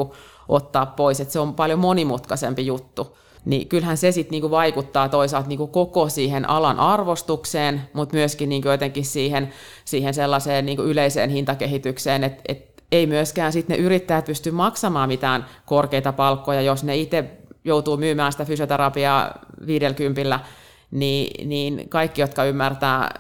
ottaa 0.50 0.86
pois, 0.86 1.20
että 1.20 1.34
se 1.34 1.40
on 1.40 1.54
paljon 1.54 1.80
monimutkaisempi 1.80 2.66
juttu 2.66 3.18
niin 3.46 3.68
kyllähän 3.68 3.98
se 3.98 4.12
sitten 4.12 4.32
niinku 4.32 4.52
vaikuttaa 4.52 5.10
toisaalta 5.10 5.50
niinku 5.50 5.68
koko 5.68 6.10
siihen 6.10 6.50
alan 6.50 6.80
arvostukseen, 6.80 7.82
mutta 7.94 8.16
myöskin 8.16 8.50
niinku 8.50 8.68
jotenkin 8.68 9.06
siihen, 9.06 9.54
siihen 9.86 10.14
sellaiseen 10.14 10.66
niinku 10.66 10.84
yleiseen 10.84 11.30
hintakehitykseen, 11.30 12.24
että 12.24 12.44
et 12.48 12.84
ei 12.92 13.08
myöskään 13.08 13.54
sitten 13.54 13.78
ne 13.78 13.84
yrittäjät 13.84 14.26
pysty 14.26 14.52
maksamaan 14.52 15.10
mitään 15.10 15.46
korkeita 15.66 16.14
palkkoja, 16.14 16.62
jos 16.62 16.84
ne 16.84 16.98
itse 16.98 17.24
joutuu 17.64 17.98
myymään 17.98 18.32
sitä 18.32 18.46
fysioterapiaa 18.46 19.40
50, 19.68 20.40
niin, 20.92 21.50
niin 21.50 21.90
kaikki, 21.90 22.22
jotka 22.22 22.44
ymmärtää 22.44 23.20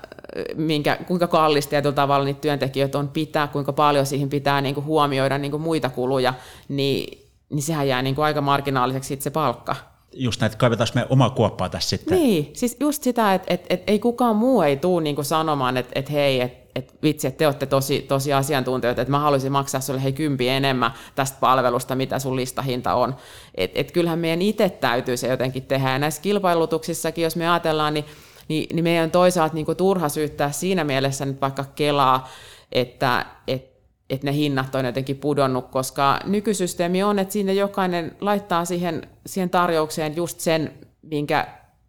minkä, 0.55 0.97
kuinka 1.07 1.27
kallista 1.27 1.69
tietyllä 1.69 1.95
tavalla 1.95 2.25
niitä 2.25 2.41
työntekijöitä 2.41 2.99
on 2.99 3.07
pitää, 3.07 3.47
kuinka 3.47 3.73
paljon 3.73 4.05
siihen 4.05 4.29
pitää 4.29 4.61
niin 4.61 4.75
kuin 4.75 4.85
huomioida 4.85 5.37
niin 5.37 5.51
kuin 5.51 5.63
muita 5.63 5.89
kuluja, 5.89 6.33
niin, 6.69 7.27
niin 7.49 7.63
sehän 7.63 7.87
jää 7.87 8.01
niin 8.01 8.15
kuin 8.15 8.25
aika 8.25 8.41
marginaaliseksi 8.41 9.17
se 9.19 9.29
palkka. 9.29 9.75
Just 10.15 10.41
näitä, 10.41 10.57
kaivetaanko 10.57 10.91
me 10.95 11.05
omaa 11.09 11.29
kuoppaa 11.29 11.69
tässä 11.69 11.89
sitten? 11.89 12.17
Niin, 12.17 12.51
siis 12.53 12.77
just 12.79 13.03
sitä, 13.03 13.33
että 13.33 13.53
et, 13.53 13.65
et, 13.69 13.83
ei 13.87 13.99
kukaan 13.99 14.35
muu 14.35 14.61
ei 14.61 14.77
tule 14.77 15.03
niin 15.03 15.15
kuin 15.15 15.25
sanomaan, 15.25 15.77
että 15.77 15.91
et 15.95 16.11
hei, 16.11 16.41
että 16.41 16.63
et 16.75 16.93
vitsi, 17.03 17.27
että 17.27 17.37
te 17.37 17.47
olette 17.47 17.65
tosi, 17.65 18.01
tosi 18.01 18.33
asiantuntijoita, 18.33 19.01
että 19.01 19.11
mä 19.11 19.19
haluaisin 19.19 19.51
maksaa 19.51 19.81
sulle 19.81 20.03
hei 20.03 20.13
kympi 20.13 20.49
enemmän 20.49 20.93
tästä 21.15 21.37
palvelusta, 21.39 21.95
mitä 21.95 22.19
sun 22.19 22.35
listahinta 22.35 22.93
on. 22.93 23.15
Et, 23.55 23.71
et 23.75 23.91
kyllähän 23.91 24.19
meidän 24.19 24.41
itse 24.41 24.69
täytyy 24.69 25.17
se 25.17 25.27
jotenkin 25.27 25.63
tehdä. 25.63 25.91
Ja 25.91 25.99
näissä 25.99 26.21
kilpailutuksissakin, 26.21 27.23
jos 27.23 27.35
me 27.35 27.49
ajatellaan, 27.49 27.93
niin 27.93 28.05
niin, 28.47 28.75
niin 28.75 28.83
meidän 28.83 29.03
on 29.03 29.11
toisaalta 29.11 29.55
niin 29.55 29.65
kuin 29.65 29.77
turha 29.77 30.09
syyttää 30.09 30.51
siinä 30.51 30.83
mielessä 30.83 31.25
nyt 31.25 31.41
vaikka 31.41 31.63
Kelaa, 31.75 32.29
että, 32.71 33.25
että 33.47 33.72
että 34.13 34.27
ne 34.27 34.33
hinnat 34.33 34.75
on 34.75 34.85
jotenkin 34.85 35.17
pudonnut, 35.17 35.67
koska 35.67 36.19
nykysysteemi 36.25 37.03
on, 37.03 37.19
että 37.19 37.33
sinne 37.33 37.53
jokainen 37.53 38.15
laittaa 38.21 38.65
siihen, 38.65 39.07
siihen 39.25 39.49
tarjoukseen 39.49 40.15
just 40.15 40.39
sen, 40.39 40.73
minkä 41.01 41.47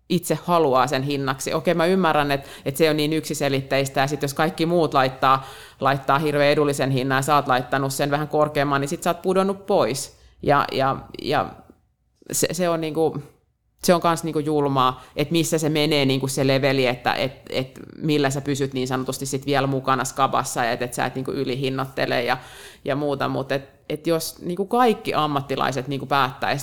itse 0.08 0.38
haluaa 0.44 0.86
sen 0.86 1.02
hinnaksi. 1.02 1.54
Okei, 1.54 1.74
mä 1.74 1.86
ymmärrän, 1.86 2.30
että, 2.30 2.48
että 2.64 2.78
se 2.78 2.90
on 2.90 2.96
niin 2.96 3.12
yksiselitteistä, 3.12 4.00
ja 4.00 4.06
sitten 4.06 4.24
jos 4.24 4.34
kaikki 4.34 4.66
muut 4.66 4.94
laittaa, 4.94 5.46
laittaa 5.80 6.18
hirveän 6.18 6.52
edullisen 6.52 6.90
hinnan, 6.90 7.16
ja 7.16 7.22
sä 7.22 7.34
oot 7.34 7.48
laittanut 7.48 7.92
sen 7.92 8.10
vähän 8.10 8.28
korkeamman, 8.28 8.80
niin 8.80 8.88
sitten 8.88 9.04
sä 9.04 9.10
oot 9.10 9.22
pudonnut 9.22 9.66
pois. 9.66 10.18
Ja, 10.42 10.64
ja, 10.72 10.96
ja 11.22 11.50
se, 12.32 12.48
se 12.52 12.68
on 12.68 12.80
niin 12.80 12.94
kuin, 12.94 13.22
se 13.84 13.94
on 13.94 14.00
myös 14.04 14.24
niinku 14.24 14.38
julmaa, 14.38 15.04
että 15.16 15.32
missä 15.32 15.58
se 15.58 15.68
menee 15.68 16.04
niinku 16.04 16.28
se 16.28 16.46
leveli, 16.46 16.86
että 16.86 17.14
et, 17.14 17.32
et 17.50 17.80
millä 17.98 18.30
sä 18.30 18.40
pysyt 18.40 18.74
niin 18.74 18.88
sanotusti 18.88 19.26
sit 19.26 19.46
vielä 19.46 19.66
mukana 19.66 20.04
skabassa 20.04 20.70
että 20.70 20.84
et 20.84 20.94
sä 20.94 21.06
et 21.06 21.14
niinku 21.14 21.32
ylihinnoittele 21.32 22.22
ja, 22.22 22.38
ja 22.84 22.96
muuta, 22.96 23.28
mutta 23.28 23.54
et, 23.54 23.70
et 23.88 24.06
jos 24.06 24.38
niin 24.42 24.56
kuin 24.56 24.68
kaikki 24.68 25.14
ammattilaiset 25.14 25.88
niin 25.88 26.00
kuin 26.00 26.08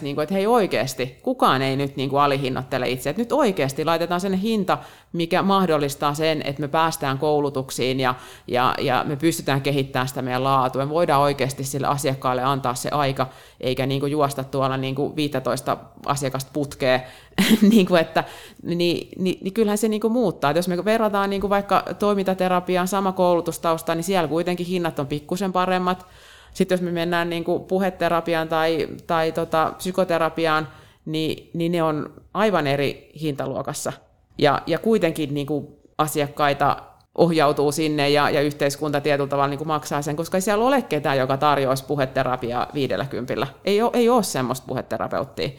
niin 0.01 0.15
kuin, 0.15 0.23
että 0.23 0.35
hei 0.35 0.47
oikeasti, 0.47 1.19
kukaan 1.21 1.61
ei 1.61 1.75
nyt 1.75 1.95
niin 1.95 2.09
kuin 2.09 2.21
alihinnoittele 2.21 2.89
itse, 2.89 3.09
että 3.09 3.21
nyt 3.21 3.31
oikeasti 3.31 3.85
laitetaan 3.85 4.21
sen 4.21 4.33
hinta, 4.33 4.77
mikä 5.13 5.41
mahdollistaa 5.41 6.13
sen, 6.13 6.41
että 6.45 6.61
me 6.61 6.67
päästään 6.67 7.17
koulutuksiin 7.17 7.99
ja, 7.99 8.15
ja, 8.47 8.75
ja 8.79 9.03
me 9.07 9.15
pystytään 9.15 9.61
kehittämään 9.61 10.07
sitä 10.07 10.21
meidän 10.21 10.43
laatua. 10.43 10.85
Me 10.85 10.89
voidaan 10.89 11.21
oikeasti 11.21 11.63
sille 11.63 11.87
asiakkaalle 11.87 12.43
antaa 12.43 12.75
se 12.75 12.89
aika, 12.89 13.27
eikä 13.59 13.85
niin 13.85 13.99
kuin 13.99 14.11
juosta 14.11 14.43
tuolla 14.43 14.77
niin 14.77 14.95
kuin 14.95 15.15
15 15.15 15.77
asiakasta 16.05 16.51
putkea, 16.53 16.99
niin 17.71 17.87
kuin 17.87 18.01
että, 18.01 18.23
niin, 18.63 19.09
niin, 19.17 19.37
niin 19.41 19.53
kyllähän 19.53 19.77
se 19.77 19.87
niin 19.87 20.01
kuin 20.01 20.13
muuttaa. 20.13 20.49
Että 20.51 20.59
jos 20.59 20.67
me 20.67 20.85
verrataan 20.85 21.29
niin 21.29 21.41
kuin 21.41 21.49
vaikka 21.49 21.83
toimintaterapiaan 21.99 22.87
sama 22.87 23.11
koulutustausta, 23.11 23.95
niin 23.95 24.03
siellä 24.03 24.27
kuitenkin 24.27 24.65
hinnat 24.65 24.99
on 24.99 25.07
pikkusen 25.07 25.53
paremmat, 25.53 26.05
sitten 26.53 26.75
jos 26.75 26.81
me 26.81 26.91
mennään 26.91 27.29
niin 27.29 27.43
kuin 27.43 27.63
puheterapiaan 27.63 28.47
tai, 28.47 28.89
tai 29.07 29.31
tota, 29.31 29.73
psykoterapiaan, 29.77 30.67
niin, 31.05 31.49
niin 31.53 31.71
ne 31.71 31.83
on 31.83 32.13
aivan 32.33 32.67
eri 32.67 33.11
hintaluokassa. 33.21 33.93
Ja, 34.37 34.61
ja 34.67 34.79
kuitenkin 34.79 35.33
niin 35.33 35.47
kuin 35.47 35.67
asiakkaita 35.97 36.77
ohjautuu 37.15 37.71
sinne 37.71 38.09
ja, 38.09 38.29
ja 38.29 38.41
yhteiskunta 38.41 39.01
tietyllä 39.01 39.29
tavalla 39.29 39.47
niin 39.47 39.57
kuin 39.57 39.67
maksaa 39.67 40.01
sen, 40.01 40.15
koska 40.15 40.37
ei 40.37 40.41
siellä 40.41 40.65
ole 40.65 40.81
ketään, 40.81 41.17
joka 41.17 41.37
tarjoaisi 41.37 41.85
puheterapiaa 41.85 42.67
viidellä 42.73 43.05
kympillä. 43.05 43.47
Ei 43.65 43.81
ole, 43.81 43.91
ei 43.93 44.09
ole 44.09 44.23
semmoista 44.23 44.67
puheterapeuttia. 44.67 45.49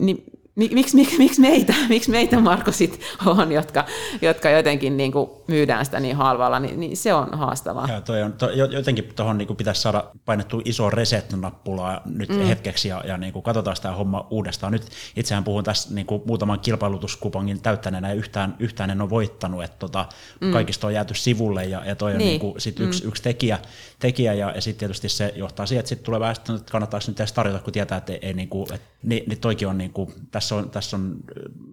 Niin 0.00 0.24
miksi, 0.58 0.94
miksi, 0.94 1.18
miksi, 1.18 1.40
meitä, 1.40 1.74
miksi 1.88 2.10
meitä 2.10 2.40
Marko 2.40 2.72
sit 2.72 3.00
on, 3.26 3.52
jotka, 3.52 3.84
jotka 4.22 4.50
jotenkin 4.50 4.96
niin 4.96 5.12
kuin 5.12 5.30
myydään 5.46 5.84
sitä 5.84 6.00
niin 6.00 6.16
halvalla, 6.16 6.60
niin, 6.60 6.80
niin 6.80 6.96
se 6.96 7.14
on 7.14 7.38
haastavaa. 7.38 7.88
Ja 7.88 8.00
toi 8.00 8.22
on, 8.22 8.32
to, 8.32 8.50
jotenkin 8.50 9.12
tuohon 9.16 9.38
niin 9.38 9.56
pitäisi 9.56 9.80
saada 9.80 10.04
painettu 10.24 10.62
iso 10.64 10.90
reset-nappulaa 10.90 12.00
nyt 12.04 12.28
mm. 12.28 12.38
hetkeksi 12.38 12.88
ja, 12.88 13.02
ja 13.06 13.16
niin 13.16 13.32
kuin 13.32 13.42
katsotaan 13.42 13.76
sitä 13.76 13.92
homma 13.92 14.26
uudestaan. 14.30 14.72
Nyt 14.72 14.88
itsehän 15.16 15.44
puhun 15.44 15.64
tässä 15.64 15.94
niin 15.94 16.06
kuin 16.06 16.22
muutaman 16.26 16.60
kilpailutuskupongin 16.60 17.60
täyttäneenä 17.60 18.08
ja 18.08 18.14
yhtään, 18.14 18.56
yhtään 18.58 18.90
en 18.90 19.00
ole 19.00 19.10
voittanut, 19.10 19.64
että 19.64 19.76
tota, 19.78 20.06
mm. 20.40 20.52
kaikista 20.52 20.86
on 20.86 20.94
jääty 20.94 21.14
sivulle 21.14 21.64
ja, 21.64 21.82
ja 21.84 21.96
toi 21.96 22.12
on 22.12 22.18
niin. 22.18 22.28
Niin 22.28 22.40
kuin 22.40 22.60
sit 22.60 22.80
yksi, 22.80 23.02
mm. 23.02 23.08
yksi 23.08 23.22
tekijä, 23.22 23.58
tekijä 23.98 24.34
ja, 24.34 24.52
ja 24.54 24.60
sitten 24.60 24.78
tietysti 24.78 25.08
se 25.08 25.32
johtaa 25.36 25.66
siihen, 25.66 25.80
että 25.80 25.88
sitten 25.88 26.04
tulee 26.04 26.20
vähän, 26.20 26.36
että 26.36 26.70
kannattaako 26.70 27.04
nyt 27.08 27.20
edes 27.20 27.32
tarjota, 27.32 27.58
kun 27.58 27.72
tietää, 27.72 27.98
että 27.98 28.12
ei, 28.22 28.34
niin 28.34 28.48
kuin, 28.48 28.74
että, 28.74 28.88
niin, 29.02 29.24
niin 29.26 29.40
toikin 29.40 29.68
on 29.68 29.78
niin 29.78 29.92
kuin, 29.92 30.12
tässä 30.30 30.47
tässä 30.48 30.56
on, 30.56 30.70
tässä 30.70 30.96
on 30.96 31.16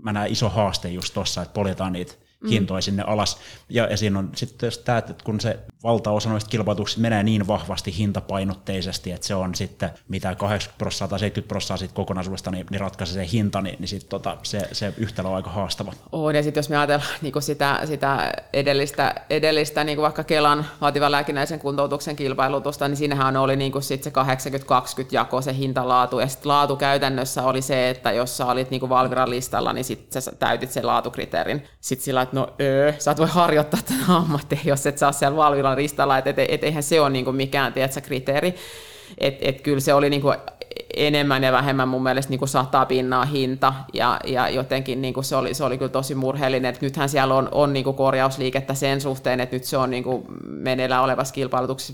mä 0.03 0.13
näen 0.13 0.31
iso 0.31 0.49
haaste 0.49 0.89
just 0.89 1.13
tuossa, 1.13 1.41
että 1.41 1.53
poljetaan 1.53 1.93
niitä 1.93 2.13
mm. 2.45 2.49
hintoja 2.49 2.81
sinne 2.81 3.03
alas. 3.07 3.37
Ja, 3.69 3.87
ja 3.87 3.97
siinä 3.97 4.19
on 4.19 4.29
sitten 4.35 4.71
tämä, 4.85 4.97
että 4.97 5.13
kun 5.23 5.39
se 5.39 5.59
valtaosa 5.83 6.29
noista 6.29 6.49
kilpailutuksista 6.49 7.01
menee 7.01 7.23
niin 7.23 7.47
vahvasti 7.47 7.97
hintapainotteisesti, 7.97 9.11
että 9.11 9.27
se 9.27 9.35
on 9.35 9.55
sitten 9.55 9.89
mitä 10.07 10.35
80 10.35 10.77
prosenttia 10.77 11.07
tai 11.07 11.19
70 11.19 11.47
prosenttia 11.47 11.95
kokonaisuudesta, 11.95 12.51
niin, 12.51 12.65
niin 12.71 12.81
ratkaisee 12.81 13.25
se 13.25 13.31
hinta, 13.31 13.61
niin, 13.61 13.75
niin 13.79 13.87
sitten 13.87 14.09
tota, 14.09 14.37
se, 14.43 14.69
se 14.71 14.93
yhtälö 14.97 15.29
on 15.29 15.35
aika 15.35 15.49
haastava. 15.49 15.93
On, 16.11 16.35
ja 16.35 16.43
sitten 16.43 16.59
jos 16.59 16.69
me 16.69 16.77
ajatellaan 16.77 17.09
niin 17.21 17.33
sitä, 17.39 17.79
sitä 17.85 18.33
edellistä, 18.53 19.15
edellistä 19.29 19.83
niin 19.83 20.01
vaikka 20.01 20.23
Kelan 20.23 20.65
vaativan 20.81 21.11
lääkinnäisen 21.11 21.59
kuntoutuksen 21.59 22.15
kilpailutusta, 22.15 22.87
niin 22.87 22.97
siinähän 22.97 23.37
oli 23.37 23.55
niin 23.55 23.83
sit 23.83 24.03
se 24.03 24.09
80-20 24.09 24.13
jako 25.11 25.41
se 25.41 25.53
hintalaatu, 25.53 26.19
ja 26.19 26.27
sitten 26.27 26.47
laatu 26.49 26.75
käytännössä 26.75 27.43
oli 27.43 27.61
se, 27.61 27.89
että 27.89 28.11
jos 28.11 28.37
sä 28.37 28.45
olit 28.45 28.71
niin 28.71 28.89
Valviran 28.89 29.29
listalla, 29.29 29.73
niin 29.73 29.85
sitten 29.85 30.21
sä 30.21 30.31
täytit 30.31 30.71
sen 30.71 30.87
laatukriteerin. 30.87 31.63
Sitten 31.81 32.05
sillä, 32.05 32.21
että 32.21 32.34
no 32.35 32.47
öö, 32.61 32.93
sä 32.99 33.11
et 33.11 33.17
voi 33.17 33.27
harjoittaa 33.27 33.79
tätä 33.85 34.15
ammattia, 34.15 34.59
jos 34.63 34.87
et 34.87 34.97
saa 34.97 35.11
siellä 35.11 35.37
Valviran 35.37 35.77
listalla, 35.77 36.17
että 36.17 36.29
et, 36.29 36.39
et, 36.39 36.45
et, 36.49 36.63
eihän 36.63 36.83
se 36.83 37.01
ole 37.01 37.09
niin 37.09 37.25
kuin 37.25 37.35
mikään 37.35 37.73
tiedätkö, 37.73 38.01
kriteeri. 38.01 38.55
Että 39.17 39.45
et 39.49 39.61
kyllä 39.61 39.79
se 39.79 39.93
oli 39.93 40.09
niin 40.09 40.21
kuin 40.21 40.37
enemmän 40.95 41.43
ja 41.43 41.51
vähemmän 41.51 41.87
mun 41.87 42.03
mielestä 42.03 42.29
niin 42.29 42.39
kuin 42.39 42.49
sata 42.49 42.85
pinnaa 42.85 43.25
hinta, 43.25 43.73
ja, 43.93 44.19
ja 44.25 44.49
jotenkin 44.49 45.01
niin 45.01 45.13
kuin 45.13 45.23
se, 45.23 45.35
oli, 45.35 45.53
se 45.53 45.63
oli 45.63 45.77
kyllä 45.77 45.89
tosi 45.89 46.15
murheellinen, 46.15 46.69
että 46.69 46.85
nythän 46.85 47.09
siellä 47.09 47.35
on, 47.35 47.49
on 47.51 47.73
niin 47.73 47.83
kuin 47.83 47.95
korjausliikettä 47.95 48.73
sen 48.73 49.01
suhteen, 49.01 49.39
että 49.39 49.55
nyt 49.55 49.63
se 49.63 49.77
on 49.77 49.89
niin 49.89 50.03
kuin 50.03 50.25
meneillään 50.47 51.03
olevassa 51.03 51.33
kilpailutuksessa 51.33 51.93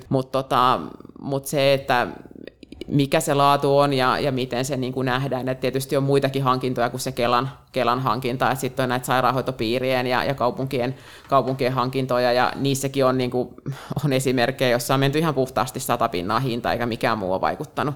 50-50, 0.00 0.04
mutta 0.08 0.42
tota, 0.42 0.80
mut 1.20 1.46
se, 1.46 1.74
että 1.74 2.06
mikä 2.88 3.20
se 3.20 3.34
laatu 3.34 3.78
on 3.78 3.92
ja, 3.92 4.18
ja 4.18 4.32
miten 4.32 4.64
se 4.64 4.76
niin 4.76 4.92
kuin 4.92 5.04
nähdään. 5.04 5.48
Et 5.48 5.60
tietysti 5.60 5.96
on 5.96 6.02
muitakin 6.02 6.42
hankintoja 6.42 6.90
kuin 6.90 7.00
se 7.00 7.12
Kelan, 7.12 7.50
Kelan 7.72 8.00
hankinta, 8.00 8.54
sitten 8.54 8.82
on 8.82 8.88
näitä 8.88 9.06
sairaanhoitopiirien 9.06 10.06
ja, 10.06 10.24
ja 10.24 10.34
kaupunkien, 10.34 10.94
kaupunkien 11.28 11.72
hankintoja, 11.72 12.32
ja 12.32 12.52
niissäkin 12.56 13.04
on, 13.04 13.18
niin 13.18 13.30
kuin, 13.30 13.48
on 14.04 14.12
esimerkkejä, 14.12 14.70
joissa 14.70 14.94
on 14.94 15.00
menty 15.00 15.18
ihan 15.18 15.34
puhtaasti 15.34 15.80
sata 15.80 16.08
pinnaa 16.08 16.40
hinta, 16.40 16.72
eikä 16.72 16.86
mikään 16.86 17.18
muu 17.18 17.32
ole 17.32 17.40
vaikuttanut. 17.40 17.94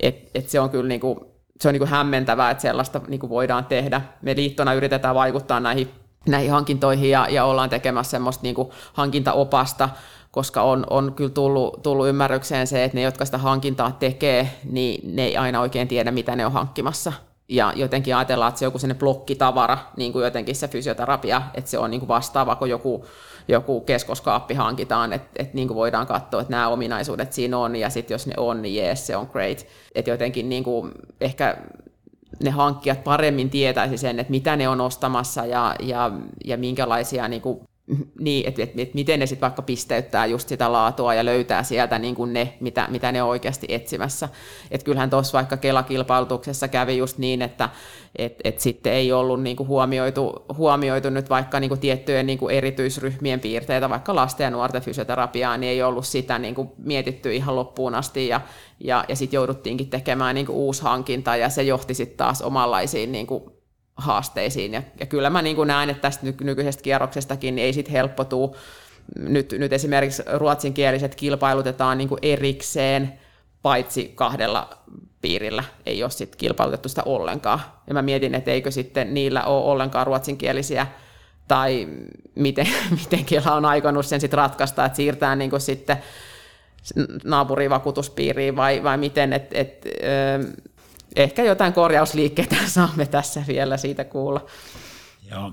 Et, 0.00 0.30
et 0.34 0.48
se 0.48 0.60
on 0.60 0.70
kyllä 0.70 0.88
niin 0.88 1.00
kuin, 1.00 1.20
se 1.60 1.68
on 1.68 1.72
niin 1.72 1.80
kuin 1.80 1.90
hämmentävää, 1.90 2.50
että 2.50 2.62
sellaista 2.62 3.00
niin 3.08 3.20
kuin 3.20 3.30
voidaan 3.30 3.64
tehdä. 3.64 4.00
Me 4.22 4.36
liittona 4.36 4.74
yritetään 4.74 5.14
vaikuttaa 5.14 5.60
näihin, 5.60 5.90
näihin 6.28 6.50
hankintoihin 6.50 7.10
ja, 7.10 7.26
ja 7.30 7.44
ollaan 7.44 7.70
tekemässä 7.70 8.10
semmoista 8.10 8.42
niin 8.42 8.54
kuin 8.54 8.70
hankintaopasta, 8.92 9.88
koska 10.34 10.62
on, 10.62 10.86
on 10.90 11.12
kyllä 11.16 11.30
tullut, 11.30 11.82
tullut 11.82 12.08
ymmärrykseen 12.08 12.66
se, 12.66 12.84
että 12.84 12.96
ne, 12.96 13.02
jotka 13.02 13.24
sitä 13.24 13.38
hankintaa 13.38 13.92
tekee, 13.92 14.50
niin 14.70 15.16
ne 15.16 15.24
ei 15.24 15.36
aina 15.36 15.60
oikein 15.60 15.88
tiedä, 15.88 16.10
mitä 16.10 16.36
ne 16.36 16.46
on 16.46 16.52
hankkimassa. 16.52 17.12
Ja 17.48 17.72
jotenkin 17.76 18.16
ajatellaan, 18.16 18.48
että 18.48 18.58
se 18.58 18.64
on 18.64 18.66
joku 18.66 18.78
sellainen 18.78 18.98
blokkitavara, 18.98 19.78
niin 19.96 20.12
kuin 20.12 20.24
jotenkin 20.24 20.56
se 20.56 20.68
fysioterapia, 20.68 21.42
että 21.54 21.70
se 21.70 21.78
on 21.78 21.90
niin 21.90 22.00
kuin 22.00 22.08
vastaava, 22.08 22.56
kun 22.56 22.70
joku, 22.70 23.04
joku 23.48 23.80
keskoskaappi 23.80 24.54
hankitaan, 24.54 25.12
että, 25.12 25.28
että 25.36 25.54
niin 25.54 25.68
kuin 25.68 25.76
voidaan 25.76 26.06
katsoa, 26.06 26.40
että 26.40 26.50
nämä 26.50 26.68
ominaisuudet 26.68 27.32
siinä 27.32 27.58
on, 27.58 27.76
ja 27.76 27.90
sitten 27.90 28.14
jos 28.14 28.26
ne 28.26 28.34
on, 28.36 28.62
niin 28.62 28.74
jees, 28.74 29.06
se 29.06 29.16
on 29.16 29.28
great. 29.32 29.66
Että 29.94 30.10
jotenkin 30.10 30.48
niin 30.48 30.64
kuin 30.64 30.92
ehkä 31.20 31.56
ne 32.42 32.50
hankkijat 32.50 33.04
paremmin 33.04 33.50
tietäisi 33.50 33.98
sen, 33.98 34.18
että 34.18 34.30
mitä 34.30 34.56
ne 34.56 34.68
on 34.68 34.80
ostamassa 34.80 35.46
ja, 35.46 35.74
ja, 35.80 36.10
ja 36.44 36.56
minkälaisia 36.56 37.28
niin 37.28 37.42
kuin 37.42 37.60
niin, 38.20 38.48
että 38.48 38.62
et, 38.62 38.72
et 38.78 38.94
miten 38.94 39.20
ne 39.20 39.26
sitten 39.26 39.40
vaikka 39.40 39.62
pisteyttää 39.62 40.26
just 40.26 40.48
sitä 40.48 40.72
laatua 40.72 41.14
ja 41.14 41.24
löytää 41.24 41.62
sieltä 41.62 41.98
niin 41.98 42.14
kuin 42.14 42.32
ne, 42.32 42.54
mitä, 42.60 42.86
mitä 42.90 43.12
ne 43.12 43.22
on 43.22 43.28
oikeasti 43.28 43.66
etsimässä. 43.70 44.28
Et 44.70 44.82
kyllähän 44.82 45.10
tuossa 45.10 45.36
vaikka 45.36 45.56
Kela-kilpailutuksessa 45.56 46.68
kävi 46.68 46.96
just 46.96 47.18
niin, 47.18 47.42
että 47.42 47.68
et, 48.16 48.40
et 48.44 48.60
sitten 48.60 48.92
ei 48.92 49.12
ollut 49.12 49.42
niin 49.42 49.56
kuin 49.56 49.68
huomioitu, 49.68 50.44
huomioitu 50.56 51.10
nyt 51.10 51.30
vaikka 51.30 51.60
niin 51.60 51.68
kuin 51.68 51.80
tiettyjen 51.80 52.26
niin 52.26 52.38
kuin 52.38 52.54
erityisryhmien 52.54 53.40
piirteitä, 53.40 53.90
vaikka 53.90 54.14
lasten 54.14 54.44
ja 54.44 54.50
nuorten 54.50 54.82
fysioterapiaa, 54.82 55.56
niin 55.56 55.70
ei 55.70 55.82
ollut 55.82 56.06
sitä 56.06 56.38
niin 56.38 56.54
kuin 56.54 56.68
mietitty 56.78 57.34
ihan 57.34 57.56
loppuun 57.56 57.94
asti 57.94 58.28
ja, 58.28 58.40
ja, 58.80 59.04
ja 59.08 59.16
sitten 59.16 59.36
jouduttiinkin 59.36 59.90
tekemään 59.90 60.34
niin 60.34 60.46
kuin 60.46 60.56
uusi 60.56 60.82
hankinta 60.82 61.36
ja 61.36 61.48
se 61.48 61.62
johti 61.62 61.94
sitten 61.94 62.16
taas 62.16 62.42
omanlaisiin 62.42 63.12
niin 63.12 63.26
kuin 63.26 63.53
haasteisiin. 63.96 64.74
Ja, 64.74 64.82
ja 65.00 65.06
kyllä 65.06 65.30
mä 65.30 65.42
niin 65.42 65.56
kuin 65.56 65.66
näen, 65.66 65.90
että 65.90 66.02
tästä 66.02 66.26
nykyisestä 66.40 66.82
kierroksestakin 66.82 67.58
ei 67.58 67.72
sit 67.72 67.90
helppo 67.90 68.24
tuu. 68.24 68.56
Nyt, 69.18 69.54
nyt 69.58 69.72
esimerkiksi 69.72 70.22
ruotsinkieliset 70.32 71.14
kilpailutetaan 71.14 71.98
niin 71.98 72.08
kuin 72.08 72.18
erikseen, 72.22 73.18
paitsi 73.62 74.12
kahdella 74.14 74.78
piirillä 75.22 75.64
ei 75.86 76.02
ole 76.02 76.10
sit 76.10 76.36
kilpailutettu 76.36 76.88
sitä 76.88 77.02
ollenkaan. 77.06 77.60
Ja 77.86 77.94
mä 77.94 78.02
mietin, 78.02 78.34
että 78.34 78.50
eikö 78.50 78.70
sitten 78.70 79.14
niillä 79.14 79.44
ole 79.44 79.64
ollenkaan 79.64 80.06
ruotsinkielisiä 80.06 80.86
tai 81.48 81.88
miten, 82.34 82.68
miten 83.00 83.24
Kela 83.24 83.54
on 83.54 83.64
aikonut 83.64 84.06
sen 84.06 84.20
sitten 84.20 84.38
ratkaista, 84.38 84.84
että 84.84 84.96
siirtää 84.96 85.36
niin 85.36 85.50
sitten 85.58 85.96
naapurivakuutuspiiriin 87.24 88.56
vai, 88.56 88.82
vai 88.82 88.98
miten, 88.98 89.32
että 89.32 89.58
et, 89.58 89.84
ehkä 91.16 91.42
jotain 91.42 91.72
korjausliikkeitä 91.72 92.56
saamme 92.66 93.06
tässä 93.06 93.44
vielä 93.48 93.76
siitä 93.76 94.04
kuulla. 94.04 94.46
Joo. 95.30 95.52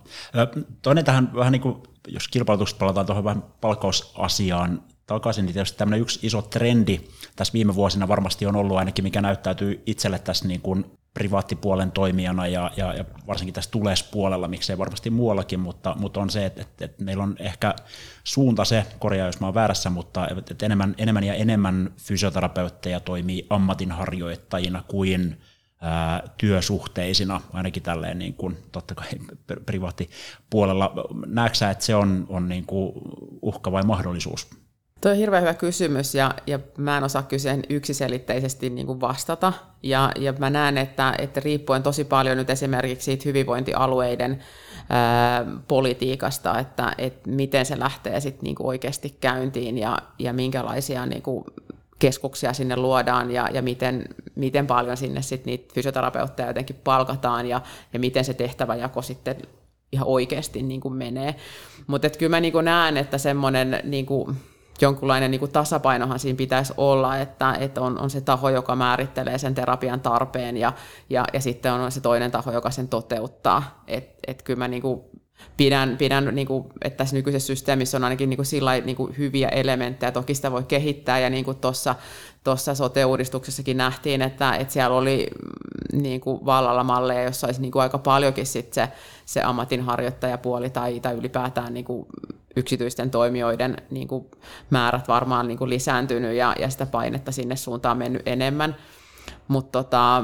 Toinen 0.81 1.05
tähän 1.05 1.35
vähän 1.35 1.51
niin 1.51 1.61
kuin, 1.61 1.75
jos 2.07 2.27
kilpailutuksesta 2.27 2.79
palataan 2.79 3.05
tuohon 3.05 3.23
vähän 3.23 3.43
palkkausasiaan 3.61 4.83
takaisin, 5.07 5.45
niin 5.45 5.53
tietysti 5.53 5.77
tämmöinen 5.77 6.01
yksi 6.01 6.19
iso 6.23 6.41
trendi 6.41 6.99
tässä 7.35 7.53
viime 7.53 7.75
vuosina 7.75 8.07
varmasti 8.07 8.45
on 8.45 8.55
ollut 8.55 8.77
ainakin, 8.77 9.05
mikä 9.05 9.21
näyttäytyy 9.21 9.83
itselle 9.85 10.19
tässä 10.19 10.47
niin 10.47 10.61
kuin 10.61 10.85
privaattipuolen 11.13 11.91
toimijana 11.91 12.47
ja, 12.47 12.71
ja, 12.77 12.93
ja 12.93 13.05
varsinkin 13.27 13.53
tässä 13.53 13.71
tulespuolella, 13.71 14.47
miksei 14.47 14.77
varmasti 14.77 15.09
muuallakin, 15.09 15.59
mutta, 15.59 15.95
mutta 15.99 16.19
on 16.19 16.29
se, 16.29 16.45
että, 16.45 16.61
että, 16.61 16.85
että 16.85 17.03
meillä 17.03 17.23
on 17.23 17.35
ehkä 17.39 17.75
suunta 18.23 18.65
se, 18.65 18.85
korjaa 18.99 19.27
jos 19.27 19.39
mä 19.39 19.47
oon 19.47 19.53
väärässä, 19.53 19.89
mutta 19.89 20.27
että 20.27 20.65
enemmän, 20.65 20.95
enemmän 20.97 21.23
ja 21.23 21.33
enemmän 21.33 21.93
fysioterapeutteja 21.97 22.99
toimii 22.99 23.47
ammatinharjoittajina 23.49 24.83
kuin 24.87 25.37
työsuhteisina, 26.37 27.41
ainakin 27.53 27.83
tälleen 27.83 28.19
niin 28.19 28.33
kuin, 28.33 28.57
totta 28.71 28.95
kai 28.95 29.07
privaattipuolella. 29.65 30.93
Näetkö 31.25 31.69
että 31.71 31.85
se 31.85 31.95
on, 31.95 32.25
on 32.29 32.49
niin 32.49 32.65
kuin 32.65 32.91
uhka 33.41 33.71
vai 33.71 33.83
mahdollisuus? 33.83 34.47
Tuo 35.01 35.11
on 35.11 35.17
hirveän 35.17 35.43
hyvä 35.43 35.53
kysymys 35.53 36.15
ja, 36.15 36.33
ja 36.47 36.59
mä 36.77 36.97
en 36.97 37.03
osaa 37.03 37.23
kyseen 37.23 37.63
yksiselitteisesti 37.69 38.69
niin 38.69 38.87
kuin 38.87 39.01
vastata. 39.01 39.53
Ja, 39.83 40.11
ja 40.19 40.33
mä 40.33 40.49
näen, 40.49 40.77
että, 40.77 41.13
että 41.17 41.39
riippuen 41.39 41.83
tosi 41.83 42.03
paljon 42.03 42.37
nyt 42.37 42.49
esimerkiksi 42.49 43.05
siitä 43.05 43.23
hyvinvointialueiden 43.25 44.43
ää, 44.89 45.45
politiikasta, 45.67 46.59
että, 46.59 46.93
että 46.97 47.29
miten 47.29 47.65
se 47.65 47.79
lähtee 47.79 48.19
sitten 48.19 48.43
niin 48.43 48.55
kuin 48.55 48.67
oikeasti 48.67 49.17
käyntiin 49.21 49.77
ja, 49.77 49.97
ja 50.19 50.33
minkälaisia 50.33 51.05
niin 51.05 51.21
kuin 51.21 51.43
keskuksia 51.99 52.53
sinne 52.53 52.75
luodaan 52.75 53.31
ja, 53.31 53.49
ja 53.53 53.61
miten, 53.61 54.05
miten 54.41 54.67
paljon 54.67 54.97
sinne 54.97 55.21
sitten 55.21 55.51
niitä 55.51 55.73
fysioterapeutteja 55.73 56.49
jotenkin 56.49 56.75
palkataan 56.83 57.45
ja, 57.45 57.61
ja 57.93 57.99
miten 57.99 58.25
se 58.25 58.33
tehtäväjako 58.33 59.01
sitten 59.01 59.35
ihan 59.91 60.07
oikeasti 60.07 60.61
niin 60.61 60.81
kuin 60.81 60.93
menee. 60.93 61.35
Mutta 61.87 62.09
kyllä 62.09 62.29
mä 62.29 62.39
niin 62.39 62.53
kuin 62.53 62.65
näen, 62.65 62.97
että 62.97 63.17
semmoinen... 63.17 63.79
Niin 63.83 64.05
kuin, 64.05 64.37
jonkunlainen 64.81 65.31
niin 65.31 65.39
kuin 65.39 65.51
tasapainohan 65.51 66.19
siinä 66.19 66.37
pitäisi 66.37 66.73
olla, 66.77 67.17
että, 67.17 67.53
että 67.59 67.81
on, 67.81 67.99
on 67.99 68.09
se 68.09 68.21
taho, 68.21 68.49
joka 68.49 68.75
määrittelee 68.75 69.37
sen 69.37 69.55
terapian 69.55 70.01
tarpeen 70.01 70.57
ja, 70.57 70.73
ja, 71.09 71.25
ja 71.33 71.39
sitten 71.39 71.73
on 71.73 71.91
se 71.91 72.01
toinen 72.01 72.31
taho, 72.31 72.51
joka 72.51 72.71
sen 72.71 72.87
toteuttaa. 72.87 73.83
Et, 73.87 74.09
et 74.27 74.41
kyllä 74.41 74.57
mä 74.57 74.67
niin 74.67 74.81
kuin 74.81 75.01
pidän, 75.57 75.97
pidän 75.97 76.35
niin 76.35 76.47
kuin, 76.47 76.65
että 76.81 76.97
tässä 76.97 77.15
nykyisessä 77.15 77.47
systeemissä 77.47 77.97
on 77.97 78.03
ainakin 78.03 78.29
niin 78.29 78.37
kuin 78.37 78.45
sillä 78.45 78.79
niin 78.79 78.95
kuin 78.95 79.17
hyviä 79.17 79.47
elementtejä, 79.47 80.11
toki 80.11 80.35
sitä 80.35 80.51
voi 80.51 80.63
kehittää 80.63 81.19
ja 81.19 81.29
niin 81.29 81.45
kuin 81.45 81.57
tuossa 81.57 81.95
tuossa 82.43 82.75
sote-uudistuksessakin 82.75 83.77
nähtiin, 83.77 84.21
että, 84.21 84.55
että 84.55 84.73
siellä 84.73 84.97
oli 84.97 85.27
mm, 85.93 86.01
niin 86.01 86.21
kuin 86.21 86.45
vallalla 86.45 86.83
malleja, 86.83 87.23
jossa 87.23 87.47
olisi 87.47 87.61
niin 87.61 87.71
kuin 87.71 87.81
aika 87.81 87.97
paljonkin 87.97 88.45
sit 88.45 88.73
se, 88.73 88.91
se 89.25 89.41
ammatinharjoittajapuoli 89.41 90.69
tai, 90.69 90.99
tai 90.99 91.15
ylipäätään 91.15 91.73
niin 91.73 91.85
kuin 91.85 92.05
yksityisten 92.55 93.11
toimijoiden 93.11 93.77
niin 93.89 94.07
kuin 94.07 94.25
määrät 94.69 95.07
varmaan 95.07 95.47
niin 95.47 95.57
kuin 95.57 95.69
lisääntynyt 95.69 96.35
ja, 96.35 96.55
ja 96.59 96.69
sitä 96.69 96.85
painetta 96.85 97.31
sinne 97.31 97.55
suuntaan 97.55 97.97
mennyt 97.97 98.21
enemmän. 98.25 98.75
Mutta 99.47 99.83
tota, 99.83 100.23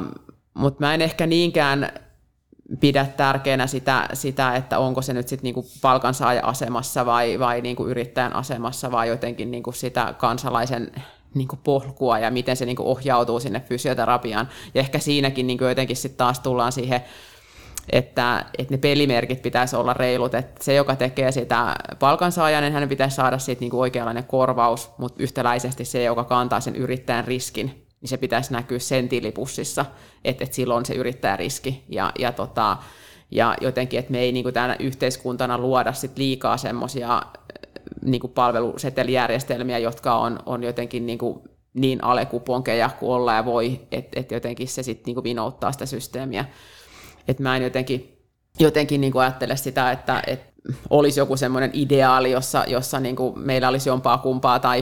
mut 0.54 0.80
mä 0.80 0.94
en 0.94 1.02
ehkä 1.02 1.28
niinkään 1.28 1.92
pidä 2.80 3.06
tärkeänä 3.18 3.68
sitä, 3.68 4.10
sitä 4.14 4.56
että 4.56 4.80
onko 4.80 5.02
se 5.02 5.14
nyt 5.14 5.28
sitten 5.28 5.44
niinku 5.44 5.66
palkansaaja-asemassa 5.82 7.06
vai, 7.06 7.40
vai 7.40 7.62
niinku 7.62 7.88
yrittäjän 7.88 8.36
asemassa, 8.36 8.92
vai 8.92 9.08
jotenkin 9.08 9.52
niinku 9.52 9.72
sitä 9.72 10.14
kansalaisen 10.18 10.92
niinku 11.34 11.60
polkua 11.64 12.20
ja 12.20 12.32
miten 12.32 12.58
se 12.58 12.66
niinku 12.66 12.92
ohjautuu 12.92 13.40
sinne 13.40 13.60
fysioterapiaan. 13.60 14.50
Ja 14.74 14.80
ehkä 14.80 15.00
siinäkin 15.00 15.48
niinku 15.48 15.64
jotenkin 15.64 15.96
sitten 15.96 16.18
taas 16.18 16.40
tullaan 16.40 16.72
siihen 16.72 17.02
että, 17.90 18.46
että 18.58 18.74
ne 18.74 18.78
pelimerkit 18.78 19.42
pitäisi 19.42 19.76
olla 19.76 19.94
reilut, 19.94 20.34
että 20.34 20.64
se, 20.64 20.74
joka 20.74 20.96
tekee 20.96 21.32
sitä 21.32 21.76
palkansaajan, 22.00 22.64
niin 22.64 22.74
hänen 22.74 22.90
pitäisi 22.90 23.16
saada 23.16 23.38
siitä 23.38 23.60
niin 23.60 23.72
kuin 23.72 23.82
oikeanlainen 23.82 24.24
korvaus, 24.24 24.90
mutta 24.98 25.24
yhtäläisesti 25.24 25.86
se, 25.86 26.04
joka 26.04 26.24
kantaa 26.24 26.60
sen 26.60 26.76
yrittäjän 26.76 27.26
riskin, 27.26 27.88
niin 28.02 28.10
se 28.10 28.18
pitäisi 28.18 28.54
näkyä 28.54 28.80
sen 28.80 29.10
tilipussissa, 29.10 29.86
että, 30.26 30.44
että 30.44 30.56
silloin 30.56 30.86
se 30.86 30.94
yrittäjäriski. 30.94 31.84
Ja, 31.90 32.12
ja, 32.20 32.32
tota, 32.32 32.78
ja 33.32 33.56
jotenkin, 33.62 34.00
että 34.00 34.12
me 34.12 34.20
ei 34.20 34.32
niin 34.32 34.44
kuin 34.44 34.56
yhteiskuntana 34.80 35.58
luoda 35.58 35.94
sit 35.94 36.18
liikaa 36.18 36.58
semmoisia 36.58 37.22
niin 38.06 38.22
kuin 38.22 38.34
palvelusetelijärjestelmiä, 38.34 39.78
jotka 39.78 40.16
on, 40.16 40.40
on 40.46 40.64
jotenkin 40.64 41.06
niin 41.06 41.18
kuin 41.18 41.40
niin 41.74 42.04
alekuponkeja 42.04 42.90
kuin 43.00 43.12
olla 43.12 43.34
ja 43.34 43.46
voi, 43.46 43.80
että, 43.92 44.20
että 44.20 44.36
jotenkin 44.36 44.68
se 44.68 44.84
sitten 44.84 45.14
niin 45.16 45.24
vinouttaa 45.24 45.72
sitä 45.72 45.86
systeemiä. 45.86 46.46
Että 47.28 47.44
mä 47.44 47.58
en 47.58 47.64
jotenkin, 47.64 48.18
jotenkin 48.60 49.02
niin 49.02 49.14
kuin 49.14 49.22
ajattele 49.22 49.58
sitä, 49.58 49.92
että, 49.92 50.24
että 50.28 50.58
olisi 50.90 51.20
joku 51.20 51.38
semmoinen 51.38 51.72
ideaali, 51.74 52.32
jossa, 52.32 52.64
jossa 52.68 53.00
niin 53.00 53.16
kuin 53.16 53.40
meillä 53.40 53.70
olisi 53.70 53.90
jompaa 53.90 54.18
kumpaa 54.18 54.60
tai 54.60 54.82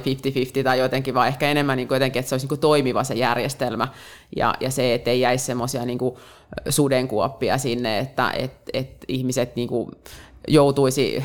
50-50 0.60 0.64
tai 0.64 0.80
jotenkin, 0.80 1.14
vaan 1.14 1.28
ehkä 1.28 1.51
enemmän 1.51 1.78
niin 1.78 1.88
kuin 1.88 1.95
jotenkin, 1.95 2.20
että 2.20 2.30
se 2.30 2.36
olisi 2.36 2.43
niin 2.43 2.49
kuin 2.49 2.60
toimiva 2.60 3.03
se 3.03 3.14
järjestelmä. 3.14 3.88
Ja, 4.36 4.53
ja 4.60 4.72
se, 4.72 4.93
että 4.93 5.12
ei 5.12 5.20
jäisi 5.20 5.45
semmoisia 5.45 5.86
niin 5.86 5.99
sudenkuoppia 6.70 7.58
sinne, 7.58 7.99
että 7.99 8.32
et, 8.32 8.53
et 8.74 9.06
ihmiset 9.08 9.56
niin 9.56 9.68
kuin 9.68 9.91
joutuisi 10.47 11.24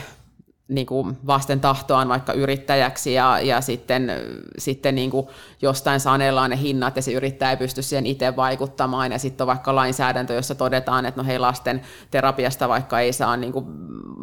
niin 0.70 0.86
kuin 0.86 1.18
vasten 1.26 1.60
tahtoaan 1.60 2.08
vaikka 2.08 2.32
yrittäjäksi 2.32 3.14
ja, 3.14 3.40
ja 3.40 3.60
sitten, 3.60 4.12
sitten 4.58 4.94
niin 4.94 5.10
kuin 5.10 5.26
jostain 5.62 6.00
sanellaan 6.00 6.50
ne 6.50 6.58
hinnat 6.60 6.96
ja 6.96 7.02
se 7.02 7.12
yrittäjä 7.12 7.50
ei 7.50 7.56
pysty 7.56 7.82
siihen 7.82 8.06
itse 8.06 8.36
vaikuttamaan. 8.36 9.12
Ja 9.12 9.18
sitten 9.18 9.44
on 9.44 9.46
vaikka 9.46 9.74
lainsäädäntö, 9.74 10.34
jossa 10.34 10.54
todetaan, 10.54 11.06
että 11.06 11.20
no 11.20 11.26
hei 11.26 11.38
lasten 11.38 11.82
terapiasta 12.10 12.68
vaikka 12.68 13.00
ei 13.00 13.12
saa 13.12 13.36
niin 13.36 13.52
kuin 13.52 13.66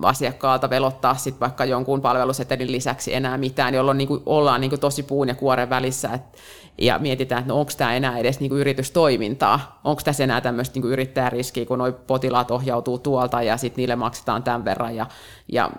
asiakkaalta 0.01 0.69
velottaa 0.69 1.15
sit 1.15 1.39
vaikka 1.39 1.65
jonkun 1.65 2.01
palvelusetelin 2.01 2.71
lisäksi 2.71 3.13
enää 3.13 3.37
mitään, 3.37 3.73
jolloin 3.73 3.97
niin 3.97 4.07
kuin 4.07 4.21
ollaan 4.25 4.61
niin 4.61 4.69
kuin 4.69 4.79
tosi 4.79 5.03
puun 5.03 5.27
ja 5.27 5.35
kuoren 5.35 5.69
välissä, 5.69 6.09
että 6.13 6.37
ja 6.81 6.99
mietitään, 6.99 7.39
että 7.39 7.53
no 7.53 7.59
onko 7.59 7.71
tämä 7.77 7.95
enää 7.95 8.17
edes 8.17 8.39
niin 8.39 8.49
kuin 8.49 8.59
yritystoimintaa, 8.59 9.79
onko 9.83 10.01
tässä 10.05 10.23
enää 10.23 10.41
tämmöistä 10.41 10.79
niin 10.79 10.91
yrittäjäriskiä, 10.91 11.65
kun 11.65 11.79
nuo 11.79 11.91
potilaat 11.91 12.51
ohjautuu 12.51 12.99
tuolta 12.99 13.41
ja 13.41 13.57
sitten 13.57 13.81
niille 13.81 13.95
maksetaan 13.95 14.43
tämän 14.43 14.65
verran, 14.65 14.95
ja, 14.95 15.05
ja 15.51 15.69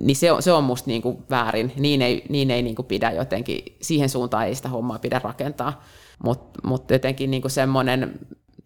niin 0.00 0.16
se 0.16 0.32
on, 0.32 0.42
se 0.42 0.52
on 0.52 0.64
musta 0.64 0.90
niin 0.90 1.02
kuin 1.02 1.18
väärin, 1.30 1.72
niin 1.76 2.02
ei, 2.02 2.24
niin 2.28 2.50
ei 2.50 2.62
niin 2.62 2.76
kuin 2.76 2.86
pidä 2.86 3.10
jotenkin, 3.10 3.76
siihen 3.80 4.08
suuntaan 4.08 4.46
ei 4.46 4.54
sitä 4.54 4.68
hommaa 4.68 4.98
pidä 4.98 5.20
rakentaa, 5.24 5.82
mutta 6.24 6.60
mut 6.64 6.90
jotenkin 6.90 7.30
niin 7.30 7.42
semmoinen 7.50 8.18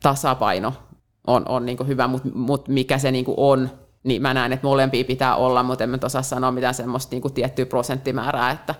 tasapaino 0.02 0.72
on, 1.26 1.42
on 1.48 1.66
niin 1.66 1.86
hyvä, 1.86 2.08
mutta 2.08 2.28
mut 2.34 2.68
mikä 2.68 2.98
se 2.98 3.10
niin 3.10 3.24
on, 3.36 3.70
niin 4.04 4.22
mä 4.22 4.34
näen, 4.34 4.52
että 4.52 4.66
molempia 4.66 5.04
pitää 5.04 5.36
olla, 5.36 5.62
mutta 5.62 5.84
en 5.84 5.90
mä 5.90 5.98
osaa 6.04 6.22
sanoa 6.22 6.52
mitään 6.52 6.74
semmoista 6.74 7.14
niin 7.14 7.22
kuin 7.22 7.34
tiettyä 7.34 7.66
prosenttimäärää, 7.66 8.50
että 8.50 8.74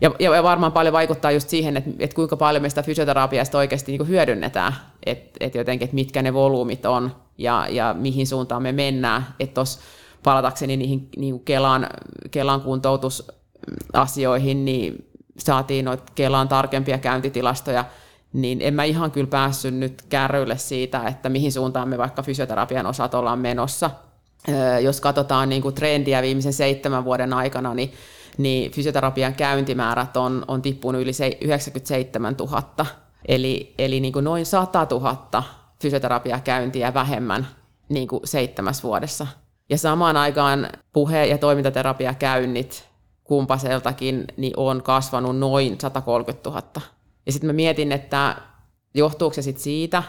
ja, 0.00 0.10
ja 0.18 0.42
varmaan 0.42 0.72
paljon 0.72 0.92
vaikuttaa 0.92 1.30
just 1.30 1.48
siihen, 1.48 1.76
että, 1.76 1.90
että 1.98 2.14
kuinka 2.14 2.36
paljon 2.36 2.62
me 2.62 2.68
sitä 2.68 2.82
fysioterapiasta 2.82 3.58
oikeasti 3.58 3.92
niin 3.92 4.08
hyödynnetään, 4.08 4.74
että, 5.06 5.30
että 5.40 5.58
jotenkin, 5.58 5.84
että 5.84 5.94
mitkä 5.94 6.22
ne 6.22 6.34
volyymit 6.34 6.86
on 6.86 7.16
ja, 7.38 7.66
ja 7.70 7.94
mihin 7.98 8.26
suuntaan 8.26 8.62
me 8.62 8.72
mennään. 8.72 9.26
Että 9.40 9.54
tuossa 9.54 9.80
palatakseni 10.22 10.76
niihin 10.76 11.08
niin 11.16 11.40
Kelan, 11.40 11.86
Kelan 12.30 12.60
kuntoutusasioihin, 12.60 14.64
niin 14.64 15.08
saatiin 15.38 15.84
noita 15.84 16.12
Kelan 16.14 16.48
tarkempia 16.48 16.98
käyntitilastoja, 16.98 17.84
niin 18.32 18.58
en 18.62 18.74
mä 18.74 18.84
ihan 18.84 19.10
kyllä 19.10 19.26
päässyt 19.26 19.74
nyt 19.74 20.02
kärryille 20.08 20.58
siitä, 20.58 21.02
että 21.02 21.28
mihin 21.28 21.52
suuntaan 21.52 21.88
me 21.88 21.98
vaikka 21.98 22.22
fysioterapian 22.22 22.86
osat 22.86 23.14
ollaan 23.14 23.38
menossa. 23.38 23.90
Jos 24.82 25.00
katsotaan 25.00 25.48
niin 25.48 25.62
kuin 25.62 25.74
trendiä 25.74 26.22
viimeisen 26.22 26.52
seitsemän 26.52 27.04
vuoden 27.04 27.32
aikana, 27.32 27.74
niin 27.74 27.92
niin 28.38 28.70
fysioterapian 28.72 29.34
käyntimäärät 29.34 30.16
on, 30.16 30.44
on 30.48 30.62
tippunut 30.62 31.02
yli 31.02 31.10
97 31.40 32.34
000. 32.38 32.86
Eli, 33.28 33.74
eli 33.78 34.00
niin 34.00 34.12
kuin 34.12 34.24
noin 34.24 34.46
100 34.46 34.86
000 34.90 35.42
fysioterapiakäyntiä 35.82 36.94
vähemmän 36.94 37.48
niin 37.88 38.08
kuin 38.08 38.20
seitsemässä 38.24 38.82
vuodessa. 38.82 39.26
Ja 39.70 39.78
samaan 39.78 40.16
aikaan 40.16 40.68
puhe- 40.92 41.26
ja 41.26 41.38
toimintaterapiakäynnit 41.38 42.88
kumpaseltakin 43.24 44.24
niin 44.36 44.52
on 44.56 44.82
kasvanut 44.82 45.38
noin 45.38 45.80
130 45.80 46.50
000. 46.50 46.62
Ja 47.26 47.32
sitten 47.32 47.48
mä 47.48 47.52
mietin, 47.52 47.92
että 47.92 48.36
johtuuko 48.94 49.34
se 49.34 49.42
sitten 49.42 49.62
siitä, 49.62 50.02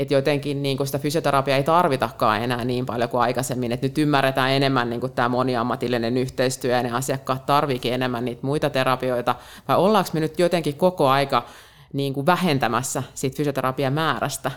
että 0.00 0.14
jotenkin 0.14 0.62
niin 0.62 0.76
kuin 0.76 0.86
sitä 0.86 0.98
fysioterapiaa 0.98 1.56
ei 1.56 1.62
tarvitakaan 1.62 2.42
enää 2.42 2.64
niin 2.64 2.86
paljon 2.86 3.08
kuin 3.08 3.20
aikaisemmin, 3.20 3.72
että 3.72 3.86
nyt 3.86 3.98
ymmärretään 3.98 4.50
enemmän 4.50 4.90
niin 4.90 5.00
kuin 5.00 5.12
tämä 5.12 5.28
moniammatillinen 5.28 6.16
yhteistyö 6.16 6.76
ja 6.76 6.82
ne 6.82 6.92
asiakkaat 6.92 7.46
tarviikin 7.46 7.92
enemmän 7.92 8.24
niitä 8.24 8.40
muita 8.42 8.70
terapioita, 8.70 9.34
vai 9.68 9.76
ollaanko 9.76 10.10
me 10.12 10.20
nyt 10.20 10.38
jotenkin 10.38 10.74
koko 10.74 11.08
aika 11.08 11.46
niin 11.92 12.14
kuin 12.14 12.26
vähentämässä 12.26 13.02
siitä 13.14 13.36
fysioterapian 13.36 13.92
määrästä, 13.92 14.50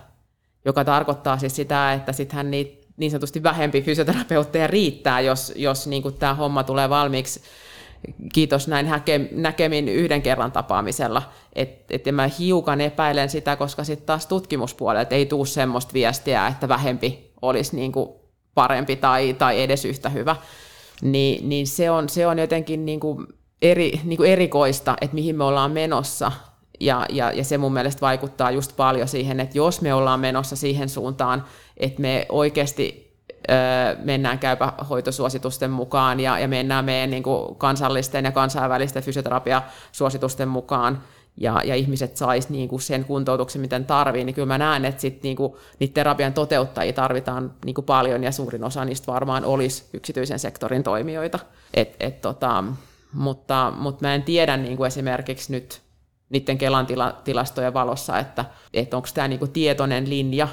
joka 0.65 0.85
tarkoittaa 0.85 1.37
siis 1.37 1.55
sitä, 1.55 1.93
että 1.93 2.11
sittenhän 2.11 2.51
niitä 2.51 2.87
niin 2.97 3.11
sanotusti 3.11 3.43
vähempi 3.43 3.81
fysioterapeutteja 3.81 4.67
riittää, 4.67 5.21
jos, 5.21 5.53
jos 5.55 5.87
niin 5.87 6.01
kuin 6.01 6.13
tämä 6.15 6.33
homma 6.33 6.63
tulee 6.63 6.89
valmiiksi 6.89 7.41
kiitos 8.33 8.67
näin 8.67 8.91
näkemin 9.31 9.89
yhden 9.89 10.21
kerran 10.21 10.51
tapaamisella. 10.51 11.21
Että 11.53 11.95
et 11.95 12.03
mä 12.11 12.29
hiukan 12.39 12.81
epäilen 12.81 13.29
sitä, 13.29 13.55
koska 13.55 13.83
sitten 13.83 14.05
taas 14.05 14.27
tutkimuspuolelta 14.27 15.15
ei 15.15 15.25
tule 15.25 15.45
semmoista 15.45 15.93
viestiä, 15.93 16.47
että 16.47 16.67
vähempi 16.67 17.31
olisi 17.41 17.75
niin 17.75 17.91
kuin 17.91 18.09
parempi 18.55 18.95
tai, 18.95 19.33
tai 19.33 19.61
edes 19.61 19.85
yhtä 19.85 20.09
hyvä. 20.09 20.35
Ni, 21.01 21.39
niin 21.43 21.67
se, 21.67 21.91
on, 21.91 22.09
se 22.09 22.27
on 22.27 22.39
jotenkin 22.39 22.85
niin 22.85 22.99
kuin 22.99 23.27
eri, 23.61 24.01
niin 24.03 24.17
kuin 24.17 24.29
erikoista, 24.29 24.95
että 25.01 25.15
mihin 25.15 25.35
me 25.35 25.43
ollaan 25.43 25.71
menossa. 25.71 26.31
Ja, 26.79 27.05
ja, 27.09 27.31
ja 27.31 27.43
se 27.43 27.57
mun 27.57 27.73
mielestä 27.73 28.01
vaikuttaa 28.01 28.51
just 28.51 28.75
paljon 28.75 29.07
siihen, 29.07 29.39
että 29.39 29.57
jos 29.57 29.81
me 29.81 29.93
ollaan 29.93 30.19
menossa 30.19 30.55
siihen 30.55 30.89
suuntaan, 30.89 31.43
että 31.77 32.01
me 32.01 32.25
oikeasti 32.29 33.02
mennään 34.03 34.39
käypähoitosuositusten 34.39 35.71
mukaan 35.71 36.19
ja, 36.19 36.39
ja 36.39 36.47
mennään 36.47 36.85
meidän 36.85 37.09
niin 37.09 37.23
kuin 37.23 37.55
kansallisten 37.55 38.25
ja 38.25 38.31
kansainvälisten 38.31 39.03
fysioterapiasuositusten 39.03 40.47
mukaan 40.47 41.03
ja, 41.37 41.61
ja 41.63 41.75
ihmiset 41.75 42.17
sais 42.17 42.49
niin 42.49 42.69
kuin 42.69 42.81
sen 42.81 43.05
kuntoutuksen, 43.05 43.61
miten 43.61 43.85
tarvii, 43.85 44.23
niin 44.23 44.35
kyllä 44.35 44.45
mä 44.45 44.57
näen, 44.57 44.85
että 44.85 45.01
sit 45.01 45.23
niin 45.23 45.35
kuin, 45.35 45.53
niitä 45.79 45.93
terapian 45.93 46.33
toteuttajia 46.33 46.93
tarvitaan 46.93 47.53
niin 47.65 47.73
kuin 47.73 47.85
paljon 47.85 48.23
ja 48.23 48.31
suurin 48.31 48.63
osa 48.63 48.85
niistä 48.85 49.11
varmaan 49.11 49.45
olisi 49.45 49.85
yksityisen 49.93 50.39
sektorin 50.39 50.83
toimijoita. 50.83 51.39
Et, 51.73 51.95
et, 51.99 52.21
tota, 52.21 52.63
mutta, 53.13 53.73
mutta 53.77 54.07
mä 54.07 54.15
en 54.15 54.23
tiedä 54.23 54.57
niin 54.57 54.77
kuin 54.77 54.87
esimerkiksi 54.87 55.51
nyt 55.51 55.81
niiden 56.29 56.57
Kelan 56.57 56.85
tila, 56.85 57.21
tilastojen 57.23 57.73
valossa, 57.73 58.19
että, 58.19 58.45
että 58.73 58.97
onko 58.97 59.09
tämä 59.13 59.27
niin 59.27 59.51
tietoinen 59.53 60.09
linja 60.09 60.47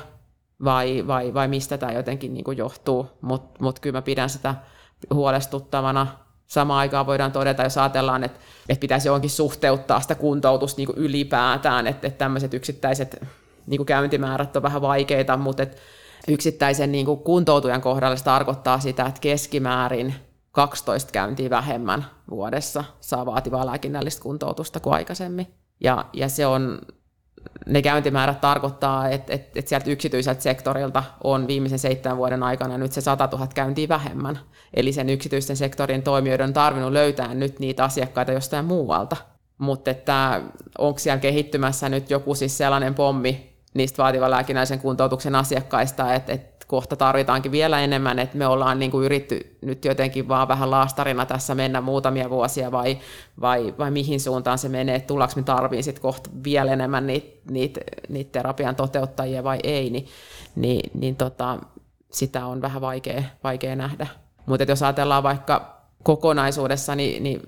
vai, 0.64 1.04
vai, 1.06 1.34
vai 1.34 1.48
mistä 1.48 1.78
tämä 1.78 1.92
jotenkin 1.92 2.34
niin 2.34 2.44
kuin 2.44 2.58
johtuu, 2.58 3.06
mutta 3.20 3.64
mut 3.64 3.80
kyllä 3.80 3.96
mä 3.96 4.02
pidän 4.02 4.30
sitä 4.30 4.54
huolestuttavana. 5.14 6.06
Samaan 6.46 6.78
aikaan 6.78 7.06
voidaan 7.06 7.32
todeta, 7.32 7.62
jos 7.62 7.78
ajatellaan, 7.78 8.24
että, 8.24 8.40
että 8.68 8.80
pitäisi 8.80 9.08
johonkin 9.08 9.30
suhteuttaa 9.30 10.00
sitä 10.00 10.14
kuntoutusta 10.14 10.78
niin 10.78 10.86
kuin 10.86 10.98
ylipäätään, 10.98 11.86
että, 11.86 12.06
että 12.06 12.18
tämmöiset 12.18 12.54
yksittäiset 12.54 13.26
niin 13.66 13.78
kuin 13.78 13.86
käyntimäärät 13.86 14.56
on 14.56 14.62
vähän 14.62 14.82
vaikeita, 14.82 15.36
mutta 15.36 15.62
että 15.62 15.76
yksittäisen 16.28 16.92
niin 16.92 17.06
kuin 17.06 17.20
kuntoutujan 17.20 17.80
kohdalla 17.80 18.16
se 18.16 18.24
tarkoittaa 18.24 18.80
sitä, 18.80 19.06
että 19.06 19.20
keskimäärin 19.20 20.14
12 20.52 21.12
käyntiä 21.12 21.50
vähemmän 21.50 22.06
vuodessa 22.30 22.84
saa 23.00 23.26
vaativaa 23.26 23.66
lääkinnällistä 23.66 24.22
kuntoutusta 24.22 24.80
kuin 24.80 24.94
aikaisemmin. 24.94 25.46
Ja, 25.80 26.04
ja 26.12 26.28
se 26.28 26.46
on 26.46 26.78
ne 27.66 27.82
käyntimäärät 27.82 28.40
tarkoittaa, 28.40 29.08
että, 29.08 29.32
että, 29.32 29.50
että 29.58 29.68
sieltä 29.68 29.90
yksityiseltä 29.90 30.40
sektorilta 30.40 31.02
on 31.24 31.46
viimeisen 31.46 31.78
seitsemän 31.78 32.18
vuoden 32.18 32.42
aikana 32.42 32.78
nyt 32.78 32.92
se 32.92 33.00
100 33.00 33.28
000 33.32 33.46
käyntiä 33.54 33.88
vähemmän. 33.88 34.38
Eli 34.74 34.92
sen 34.92 35.10
yksityisten 35.10 35.56
sektorin 35.56 36.02
toimijoiden 36.02 36.46
on 36.48 36.52
tarvinnut 36.52 36.92
löytää 36.92 37.34
nyt 37.34 37.58
niitä 37.58 37.84
asiakkaita 37.84 38.32
jostain 38.32 38.64
muualta. 38.64 39.16
Mutta 39.58 39.90
että 39.90 40.40
onko 40.78 40.98
siellä 40.98 41.20
kehittymässä 41.20 41.88
nyt 41.88 42.10
joku 42.10 42.34
siis 42.34 42.58
sellainen 42.58 42.94
pommi 42.94 43.50
niistä 43.74 44.02
vaativan 44.02 44.30
lääkinnäisen 44.30 44.78
kuntoutuksen 44.78 45.34
asiakkaista, 45.34 46.14
että, 46.14 46.32
että 46.32 46.49
kohta 46.70 46.96
tarvitaankin 46.96 47.52
vielä 47.52 47.80
enemmän, 47.80 48.18
että 48.18 48.38
me 48.38 48.46
ollaan 48.46 48.78
niin 48.78 48.90
kuin 48.90 49.04
yritty 49.04 49.56
nyt 49.60 49.84
jotenkin 49.84 50.28
vaan 50.28 50.48
vähän 50.48 50.70
laastarina 50.70 51.26
tässä 51.26 51.54
mennä 51.54 51.80
muutamia 51.80 52.30
vuosia 52.30 52.72
vai, 52.72 52.98
vai, 53.40 53.74
vai 53.78 53.90
mihin 53.90 54.20
suuntaan 54.20 54.58
se 54.58 54.68
menee, 54.68 54.94
että 54.94 55.06
tullaanko 55.06 55.32
me 55.36 55.42
tarviin 55.42 55.84
sitten 55.84 56.02
kohta 56.02 56.30
vielä 56.44 56.72
enemmän 56.72 57.06
niitä, 57.06 57.36
niitä, 57.50 57.80
niitä 58.08 58.32
terapian 58.32 58.76
toteuttajia 58.76 59.44
vai 59.44 59.58
ei, 59.62 59.90
niin, 59.90 60.06
niin, 60.56 60.90
niin 60.94 61.16
tota, 61.16 61.58
sitä 62.12 62.46
on 62.46 62.62
vähän 62.62 62.80
vaikea, 62.80 63.22
vaikea 63.44 63.76
nähdä. 63.76 64.06
Mutta 64.46 64.64
jos 64.68 64.82
ajatellaan 64.82 65.22
vaikka 65.22 65.80
kokonaisuudessa 66.02 66.94
niin, 66.94 67.22
niin, 67.22 67.40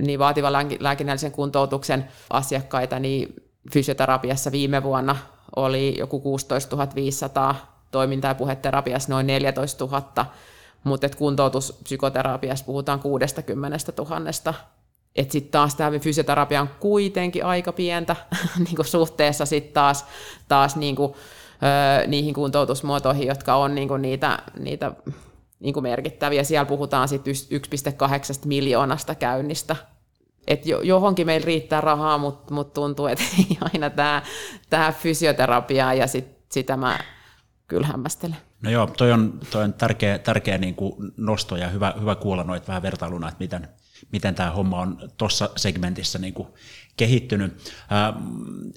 niin 0.00 0.18
vaativan 0.18 0.52
lääkinnällisen 0.80 1.32
kuntoutuksen 1.32 2.08
asiakkaita, 2.30 2.98
niin 2.98 3.34
fysioterapiassa 3.72 4.52
viime 4.52 4.82
vuonna 4.82 5.16
oli 5.56 5.94
joku 5.98 6.20
16 6.20 6.88
500 6.94 7.77
toiminta- 7.90 8.28
ja 8.28 8.34
puheterapiassa 8.34 9.12
noin 9.12 9.26
14 9.26 9.84
000, 9.84 10.26
mutta 10.84 11.08
kuntoutuspsykoterapiassa 11.08 12.64
puhutaan 12.64 13.00
60 13.00 13.78
000. 13.98 14.54
Että 15.16 15.32
sitten 15.32 15.52
taas 15.52 15.74
tämä 15.74 15.98
fysioterapia 15.98 16.60
on 16.60 16.70
kuitenkin 16.80 17.44
aika 17.44 17.72
pientä 17.72 18.16
niin 18.64 18.84
suhteessa 18.84 19.46
sitten 19.46 19.72
taas, 19.72 20.04
taas 20.48 20.76
niin 20.76 20.96
kuin, 20.96 21.14
ö, 22.02 22.06
niihin 22.06 22.34
kuntoutusmuotoihin, 22.34 23.28
jotka 23.28 23.54
on 23.54 23.74
niin 23.74 23.88
kuin 23.88 24.02
niitä, 24.02 24.38
niitä 24.58 24.92
niin 25.60 25.74
kuin 25.74 25.82
merkittäviä. 25.82 26.44
Siellä 26.44 26.66
puhutaan 26.66 27.08
sitten 27.08 27.34
1,8 27.34 27.38
miljoonasta 28.44 29.14
käynnistä. 29.14 29.76
Et 30.46 30.66
johonkin 30.66 31.26
meillä 31.26 31.44
riittää 31.44 31.80
rahaa, 31.80 32.18
mutta 32.18 32.54
mut 32.54 32.72
tuntuu, 32.74 33.06
että 33.06 33.24
ei 33.38 33.58
aina 33.60 33.90
tämä 34.70 34.92
fysioterapia 34.92 35.94
ja 35.94 36.06
sit, 36.06 36.28
sitä 36.50 36.76
mä 36.76 36.98
kyllä 37.68 37.86
hämmästelen. 37.86 38.36
No 38.62 38.70
joo, 38.70 38.86
toi 38.86 39.12
on, 39.12 39.40
toi 39.50 39.64
on 39.64 39.72
tärkeä, 39.72 40.18
tärkeä 40.18 40.58
niin 40.58 40.74
kuin 40.74 41.12
nosto 41.16 41.56
ja 41.56 41.68
hyvä, 41.68 41.94
hyvä 42.00 42.14
kuulla 42.14 42.44
noita 42.44 42.66
vähän 42.66 42.82
vertailuna, 42.82 43.28
että 43.28 43.38
miten, 43.40 43.68
miten 44.12 44.34
tämä 44.34 44.50
homma 44.50 44.80
on 44.80 45.10
tuossa 45.16 45.50
segmentissä 45.56 46.18
niin 46.18 46.34
kuin 46.34 46.48
kehittynyt. 46.96 47.72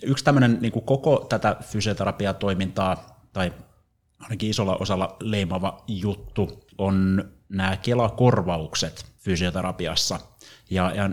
Yksi 0.04 0.24
tämmöinen 0.24 0.58
niin 0.62 0.72
kuin 0.72 0.86
koko 0.86 1.26
tätä 1.30 1.56
fysioterapiatoimintaa, 1.64 3.22
tai 3.34 3.54
ainakin 4.20 4.50
isolla 4.50 4.78
osalla 4.80 5.18
leimava 5.20 5.84
juttu, 5.88 6.66
on 6.78 7.24
nämä 7.50 7.78
Kela-korvaukset 7.78 9.06
fysioterapiassa– 9.20 10.20
ja, 10.72 10.92
ja 10.96 11.10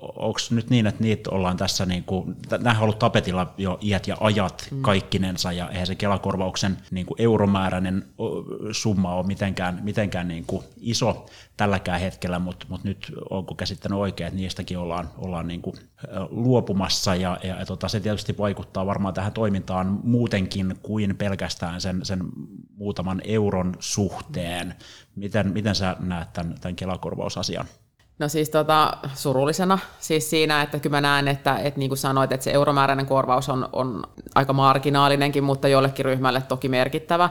onko 0.00 0.38
nyt 0.50 0.70
niin, 0.70 0.86
että 0.86 1.02
niitä 1.02 1.30
ollaan 1.30 1.56
tässä, 1.56 1.86
niin 1.86 2.04
kuin, 2.04 2.36
nämä 2.58 2.76
on 2.76 2.82
ollut 2.82 2.98
tapetilla 2.98 3.54
jo 3.58 3.78
iät 3.82 4.06
ja 4.06 4.16
ajat 4.20 4.68
mm. 4.70 4.82
kaikkinensa, 4.82 5.52
ja 5.52 5.68
eihän 5.68 5.86
se 5.86 5.94
Kelakorvauksen 5.94 6.76
niin 6.90 7.06
kuin 7.06 7.22
euromääräinen 7.22 8.04
summa 8.72 9.14
ole 9.14 9.26
mitenkään, 9.26 9.80
mitenkään 9.82 10.28
niin 10.28 10.44
kuin 10.46 10.64
iso 10.80 11.26
tälläkään 11.56 12.00
hetkellä, 12.00 12.38
mutta, 12.38 12.66
mutta 12.68 12.88
nyt 12.88 13.12
onko 13.30 13.54
käsittänyt 13.54 13.98
oikein, 13.98 14.28
että 14.28 14.40
niistäkin 14.40 14.78
ollaan, 14.78 15.10
ollaan 15.18 15.48
niin 15.48 15.62
kuin 15.62 15.76
luopumassa, 16.30 17.14
ja, 17.14 17.38
ja, 17.42 17.56
ja 17.58 17.66
tota, 17.66 17.88
se 17.88 18.00
tietysti 18.00 18.38
vaikuttaa 18.38 18.86
varmaan 18.86 19.14
tähän 19.14 19.32
toimintaan 19.32 20.00
muutenkin 20.04 20.74
kuin 20.82 21.16
pelkästään 21.16 21.80
sen, 21.80 22.00
sen 22.02 22.20
muutaman 22.76 23.20
euron 23.24 23.74
suhteen. 23.78 24.74
Miten, 25.16 25.52
miten 25.52 25.74
sä 25.74 25.96
näet 26.00 26.32
tämän, 26.32 26.54
tämän 26.60 26.76
Kelakorvausasian? 26.76 27.66
No 28.20 28.28
siis 28.28 28.50
tota, 28.50 28.92
surullisena 29.14 29.78
siis 30.00 30.30
siinä, 30.30 30.62
että 30.62 30.78
kyllä 30.78 30.96
mä 30.96 31.00
näen, 31.00 31.28
että, 31.28 31.56
että 31.56 31.78
niin 31.78 31.90
kuin 31.90 31.98
sanoit, 31.98 32.32
että 32.32 32.44
se 32.44 32.50
euromääräinen 32.50 33.06
korvaus 33.06 33.48
on, 33.48 33.68
on 33.72 34.02
aika 34.34 34.52
marginaalinenkin, 34.52 35.44
mutta 35.44 35.68
jollekin 35.68 36.04
ryhmälle 36.04 36.42
toki 36.48 36.68
merkittävä. 36.68 37.30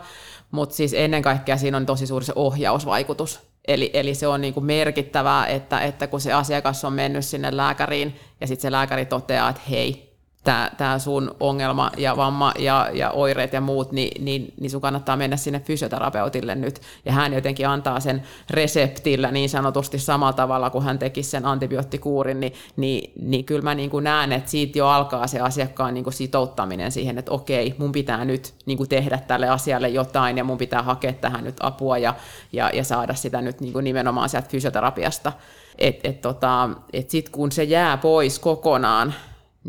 Mutta 0.51 0.75
siis 0.75 0.93
ennen 0.93 1.21
kaikkea 1.21 1.57
siinä 1.57 1.77
on 1.77 1.85
tosi 1.85 2.07
suuri 2.07 2.25
se 2.25 2.33
ohjausvaikutus. 2.35 3.39
Eli, 3.67 3.91
eli 3.93 4.15
se 4.15 4.27
on 4.27 4.41
niin 4.41 4.53
kuin 4.53 4.65
merkittävää, 4.65 5.47
että, 5.47 5.79
että 5.79 6.07
kun 6.07 6.21
se 6.21 6.33
asiakas 6.33 6.85
on 6.85 6.93
mennyt 6.93 7.25
sinne 7.25 7.57
lääkäriin 7.57 8.15
ja 8.41 8.47
sitten 8.47 8.61
se 8.61 8.71
lääkäri 8.71 9.05
toteaa, 9.05 9.49
että 9.49 9.61
hei, 9.69 10.08
tämä, 10.43 10.99
sun 10.99 11.35
ongelma 11.39 11.91
ja 11.97 12.17
vamma 12.17 12.53
ja, 12.59 12.89
ja 12.93 13.11
oireet 13.11 13.53
ja 13.53 13.61
muut, 13.61 13.91
niin, 13.91 14.25
niin, 14.25 14.53
niin 14.59 14.69
sun 14.69 14.81
kannattaa 14.81 15.17
mennä 15.17 15.37
sinne 15.37 15.59
fysioterapeutille 15.59 16.55
nyt. 16.55 16.81
Ja 17.05 17.11
hän 17.11 17.33
jotenkin 17.33 17.67
antaa 17.67 17.99
sen 17.99 18.23
reseptillä 18.49 19.31
niin 19.31 19.49
sanotusti 19.49 19.99
samalla 19.99 20.33
tavalla 20.33 20.69
kuin 20.69 20.83
hän 20.83 20.99
teki 20.99 21.23
sen 21.23 21.45
antibioottikuurin, 21.45 22.39
niin, 22.39 22.53
niin, 22.77 23.13
niin 23.21 23.45
kyllä 23.45 23.61
mä 23.61 23.75
niin 23.75 23.91
näen, 24.01 24.31
että 24.31 24.51
siitä 24.51 24.79
jo 24.79 24.87
alkaa 24.87 25.27
se 25.27 25.39
asiakkaan 25.39 25.93
niin 25.93 26.03
kuin 26.03 26.13
sitouttaminen 26.13 26.91
siihen, 26.91 27.17
että 27.17 27.31
okei, 27.31 27.75
mun 27.77 27.91
pitää 27.91 28.25
nyt 28.25 28.53
niin 28.65 28.77
kuin 28.77 28.89
tehdä 28.89 29.17
tälle 29.17 29.49
asialle 29.49 29.89
jotain 29.89 30.37
ja 30.37 30.43
mun 30.43 30.57
pitää 30.57 30.83
hakea 30.83 31.13
tähän 31.13 31.43
nyt 31.43 31.57
apua 31.59 31.97
ja, 31.97 32.13
ja, 32.53 32.69
ja 32.73 32.83
saada 32.83 33.13
sitä 33.13 33.41
nyt 33.41 33.61
niin 33.61 33.73
kuin 33.73 33.83
nimenomaan 33.83 34.29
sieltä 34.29 34.49
fysioterapiasta. 34.49 35.33
Että 35.77 36.09
et 36.09 36.21
tota, 36.21 36.69
et 36.93 37.09
sitten 37.09 37.31
kun 37.31 37.51
se 37.51 37.63
jää 37.63 37.97
pois 37.97 38.39
kokonaan, 38.39 39.13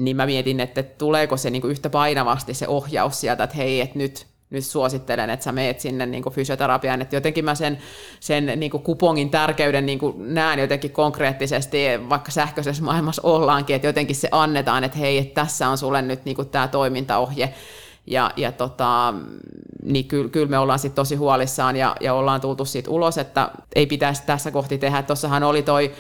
niin 0.01 0.17
mä 0.17 0.27
mietin, 0.27 0.61
että 0.61 0.83
tuleeko 0.83 1.37
se 1.37 1.51
niin 1.51 1.63
yhtä 1.67 1.91
painavasti 1.91 2.55
se 2.55 2.69
ohjaus 2.69 3.21
sieltä, 3.21 3.45
että 3.45 3.57
hei, 3.57 3.81
että 3.81 3.99
nyt, 3.99 4.27
nyt 4.51 4.65
suosittelen, 4.65 5.31
että 5.31 5.45
sä 5.45 5.53
meet 5.53 5.81
sinne 5.81 6.07
niin 6.07 6.25
fysioterapiaan, 6.33 7.03
että 7.03 7.17
jotenkin 7.17 7.45
mä 7.45 7.55
sen, 7.55 7.79
sen 8.21 8.53
niin 8.57 8.71
kupongin 8.71 9.31
tärkeyden 9.31 9.87
niin 9.87 10.01
näen 10.17 10.59
jotenkin 10.59 10.91
konkreettisesti, 10.91 11.79
vaikka 12.09 12.31
sähköisessä 12.31 12.83
maailmassa 12.83 13.23
ollaankin, 13.25 13.77
että 13.77 13.89
jotenkin 13.89 14.17
se 14.17 14.29
annetaan, 14.33 14.85
että 14.85 14.99
hei, 14.99 15.19
että 15.19 15.41
tässä 15.41 15.69
on 15.69 15.79
sulle 15.79 16.03
nyt 16.03 16.25
niin 16.25 16.49
tämä 16.51 16.69
toimintaohje, 16.69 17.55
ja, 18.07 18.31
ja 18.37 18.53
tota, 18.53 19.15
niin 19.85 20.05
kyllä, 20.05 20.29
kyllä 20.29 20.49
me 20.49 20.59
ollaan 20.59 20.79
sitten 20.79 20.97
tosi 20.97 21.17
huolissaan 21.17 21.77
ja, 21.77 21.97
ja 22.01 22.15
ollaan 22.15 22.41
tultu 22.41 22.65
siitä 22.65 22.91
ulos, 22.91 23.19
että 23.19 23.51
ei 23.75 23.87
pitäisi 23.87 24.23
tässä 24.27 24.51
kohti 24.51 24.79
tehdä. 24.79 25.03
Tuossahan 25.03 25.43
oli 25.43 25.63
toi 25.63 25.93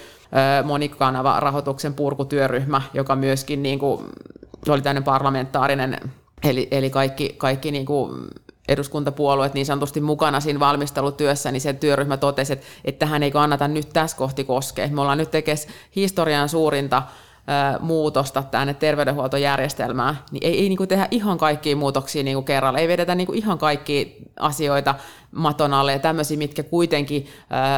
monikanava 0.64 1.40
rahoituksen 1.40 1.94
purkutyöryhmä, 1.94 2.82
joka 2.94 3.16
myöskin 3.16 3.62
niin 3.62 3.78
kuin, 3.78 4.06
oli 4.68 4.82
tämmöinen 4.82 5.04
parlamentaarinen, 5.04 5.98
eli, 6.42 6.68
eli 6.70 6.90
kaikki, 6.90 7.34
kaikki 7.38 7.70
niin 7.70 7.86
kuin 7.86 8.28
eduskuntapuolueet 8.68 9.54
niin 9.54 9.66
sanotusti 9.66 10.00
mukana 10.00 10.40
siinä 10.40 10.60
valmistelutyössä, 10.60 11.52
niin 11.52 11.60
se 11.60 11.72
työryhmä 11.72 12.16
totesi, 12.16 12.52
että, 12.52 12.66
että 12.84 12.98
tähän 12.98 13.22
ei 13.22 13.30
kannata 13.30 13.68
nyt 13.68 13.88
tässä 13.92 14.16
kohti 14.16 14.44
koskea. 14.44 14.88
Me 14.88 15.00
ollaan 15.00 15.18
nyt 15.18 15.30
tekes 15.30 15.68
historian 15.96 16.48
suurinta 16.48 17.02
muutosta 17.80 18.42
tänne 18.42 18.74
terveydenhuoltojärjestelmään, 18.74 20.18
niin 20.30 20.46
ei, 20.46 20.60
ei 20.60 20.68
niin 20.68 20.88
tehdä 20.88 21.08
ihan 21.10 21.38
kaikkia 21.38 21.76
muutoksia 21.76 22.22
niin 22.22 22.44
kerralla, 22.44 22.78
ei 22.78 22.88
vedetä 22.88 23.14
niin 23.14 23.34
ihan 23.34 23.58
kaikkia 23.58 24.04
asioita 24.40 24.94
maton 25.30 25.74
alle 25.74 25.92
ja 25.92 25.98
tämmöisiä, 25.98 26.38
mitkä 26.38 26.62
kuitenkin 26.62 27.26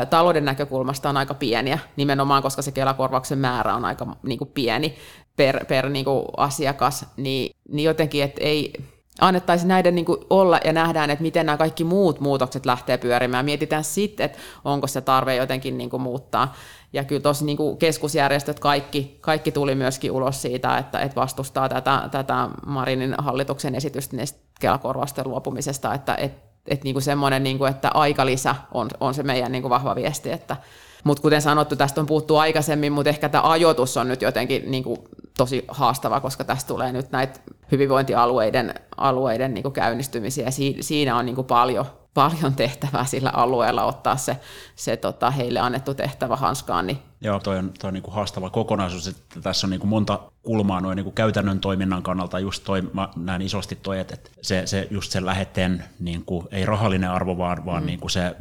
ä, 0.03 0.07
talouden 0.07 0.45
näkökulmasta 0.45 1.09
on 1.09 1.17
aika 1.17 1.35
pieniä, 1.35 1.79
nimenomaan 1.97 2.43
koska 2.43 2.63
se 2.63 2.73
Kelakorvauksen 2.73 3.39
määrä 3.39 3.75
on 3.75 3.85
aika 3.85 4.17
niin 4.23 4.39
pieni 4.55 4.95
per, 5.37 5.65
per 5.65 5.89
niin 5.89 6.07
asiakas, 6.37 7.07
niin, 7.17 7.57
niin 7.69 7.85
jotenkin, 7.85 8.23
että 8.23 8.41
ei, 8.45 8.73
annettaisiin 9.21 9.69
näiden 9.69 9.95
niin 9.95 10.07
olla 10.31 10.61
ja 10.65 10.73
nähdään, 10.73 11.11
että 11.11 11.23
miten 11.23 11.47
nämä 11.47 11.59
kaikki 11.59 11.85
muut 11.85 12.21
muutokset 12.21 12.67
lähtee 12.67 12.99
pyörimään. 12.99 13.45
Mietitään 13.45 13.85
sitten, 13.85 14.25
että 14.25 14.39
onko 14.65 14.87
se 14.87 15.01
tarve 15.01 15.37
jotenkin 15.37 15.79
niin 15.79 15.91
kuin 15.91 16.03
muuttaa. 16.03 16.55
Ja 16.93 17.05
kyllä 17.05 17.21
tosi 17.21 17.45
niin 17.45 17.77
keskusjärjestöt 17.79 18.61
kaikki, 18.61 19.19
kaikki 19.21 19.53
tuli 19.53 19.75
myöskin 19.75 20.13
ulos 20.13 20.43
siitä, 20.43 20.79
että, 20.79 20.99
että 20.99 21.21
vastustaa 21.21 21.69
tätä, 21.69 22.09
tätä 22.11 22.49
Marinin 22.67 23.15
hallituksen 23.19 23.75
esitystä 23.75 24.17
Kelakorvausten 24.61 25.29
luopumisesta, 25.29 25.95
että 25.95 26.15
et, 26.15 26.33
et 26.67 26.85
niin 26.85 26.95
kuin 26.95 27.03
semmoinen, 27.03 27.43
niin 27.43 27.59
kuin, 27.59 27.71
että 27.71 27.91
aikalisä 27.95 28.55
on, 28.75 28.89
on 29.01 29.15
se 29.15 29.23
meidän 29.23 29.53
niin 29.53 29.63
kuin 29.63 29.71
vahva 29.71 29.95
viesti, 29.95 30.33
että, 30.33 30.57
mutta 31.05 31.23
kuten 31.23 31.43
sanottu, 31.43 31.77
tästä 31.77 32.01
on 32.01 32.07
puhuttu 32.07 32.37
aikaisemmin, 32.37 32.93
mutta 32.93 33.11
ehkä 33.11 33.29
tämä 33.29 33.51
ajoitus 33.51 33.97
on 33.97 34.09
nyt 34.09 34.23
jotenkin 34.23 34.71
niin 34.71 34.85
kuin 34.85 34.99
tosi 35.37 35.65
haastava, 35.69 36.21
koska 36.21 36.45
tästä 36.45 36.69
tulee 36.69 36.93
nyt 36.93 37.11
näitä 37.13 37.41
hyvinvointialueiden 37.73 38.75
alueiden 38.97 39.55
niin 39.55 39.63
kuin 39.63 39.73
käynnistymisiä. 39.73 40.49
Siinä 40.81 41.17
on 41.17 41.27
niin 41.27 41.37
kuin 41.37 41.47
paljon, 41.47 41.85
paljon 42.15 42.55
tehtävää 42.55 43.05
sillä 43.05 43.31
alueella 43.31 43.85
ottaa 43.85 44.17
se, 44.17 44.37
se 44.77 44.97
tota, 44.97 45.31
heille 45.31 45.61
annettu 45.61 45.95
tehtävä 45.95 46.37
hanskaan. 46.37 46.87
Niin. 46.87 46.99
Joo, 47.21 47.39
toi 47.41 47.59
on, 47.59 47.73
toi 47.81 47.89
on 47.89 47.95
niin 47.95 48.03
kuin 48.03 48.15
haastava 48.15 48.51
kokonaisuus, 48.51 49.09
että 49.09 49.41
tässä 49.41 49.67
on 49.67 49.71
niin 49.71 49.81
kuin 49.81 49.89
monta 49.89 50.21
kulmaa 50.43 50.81
noin 50.81 50.97
niin 50.97 51.05
kuin 51.05 51.15
käytännön 51.15 51.61
toiminnan 51.61 52.03
kannalta, 52.03 52.39
just 52.39 52.65
toi, 52.65 52.83
mä 52.93 53.09
näen 53.17 53.43
isosti 53.43 53.77
toi, 53.77 53.99
että 53.99 54.17
se, 54.43 54.63
se 54.67 54.89
just 54.91 55.13
sen 55.13 55.27
lähetteen 55.27 55.85
niin 56.01 56.25
kuin, 56.25 56.49
ei 56.51 56.67
rahallinen 56.67 57.11
arvo, 57.11 57.39
vaan, 57.39 57.67
vaan 57.67 57.83
mm. 57.83 57.87
niin 57.87 58.01
kuin 58.01 58.11
se 58.11 58.37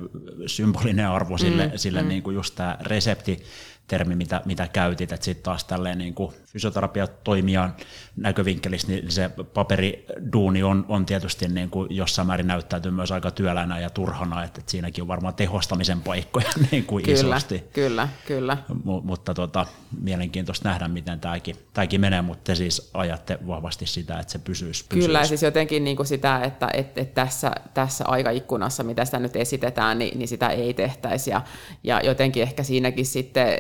symbolinen 0.48 1.08
arvo 1.08 1.38
sille, 1.38 1.68
mm, 1.68 1.72
sille 1.76 2.02
mm. 2.02 2.08
Niin 2.08 2.24
kuin 2.24 2.36
just 2.36 2.56
tämä 2.56 2.78
resepti, 2.82 3.44
termi, 3.88 4.16
mitä, 4.16 4.42
mitä 4.46 4.68
käytit, 4.68 5.12
että 5.12 5.26
sitten 5.26 5.44
taas 5.44 5.64
tälleen 5.64 5.98
niin 5.98 6.14
kuin 6.14 6.34
fysioterapiatoimijan 6.46 7.76
näkövinkkelistä, 8.16 8.92
niin 8.92 9.12
se 9.12 9.30
paperiduuni 9.54 10.64
on, 10.64 10.86
on 10.90 11.06
tietysti 11.06 11.48
niin 11.48 11.70
kuin 11.70 11.96
jossain 11.96 12.28
määrin 12.28 12.48
näyttäytyy 12.48 12.92
myös 12.92 13.12
aika 13.12 13.32
työläänä 13.32 13.80
ja 13.80 13.90
turhana, 13.90 14.44
että, 14.44 14.60
että 14.60 14.72
siinäkin 14.72 15.02
on 15.02 15.08
varmaan 15.08 15.34
tehostamisen 15.34 16.02
paikkoja 16.02 16.50
niin 16.72 16.86
kuin 16.86 17.04
kyllä, 17.04 17.36
isosti. 17.36 17.64
Kyllä, 17.74 18.10
kyllä. 18.28 18.58
M- 18.84 18.90
mutta 19.04 19.34
tota, 19.34 19.66
mielenkiintoista 20.02 20.70
nähdä, 20.70 20.88
miten 20.88 21.20
tämäkin, 21.20 21.56
tämäkin 21.74 22.02
menee, 22.02 22.22
mutta 22.22 22.44
te 22.44 22.56
siis 22.56 22.90
ajatte 22.94 23.40
vahvasti 23.48 23.86
sitä, 23.86 24.20
että 24.20 24.32
se 24.32 24.40
pysyisi. 24.40 24.86
pysyisi. 24.90 25.08
Kyllä, 25.08 25.26
siis 25.26 25.44
jotenkin 25.44 25.84
niin 25.84 25.96
kuin 25.96 26.08
sitä, 26.08 26.40
että, 26.44 26.70
että, 26.74 27.02
että 27.02 27.22
tässä, 27.22 27.52
tässä 27.74 28.06
aikaikkunassa, 28.08 28.84
mitä 28.84 29.06
sitä 29.06 29.20
nyt 29.20 29.36
esitetään, 29.36 30.00
niin, 30.00 30.20
niin 30.20 30.28
sitä 30.28 30.50
ei 30.50 30.74
tehtäisi 30.74 31.30
ja, 31.30 31.42
ja 31.84 32.02
jotenkin 32.04 32.44
ehkä 32.44 32.64
siinäkin 32.64 33.06
sitten 33.06 33.60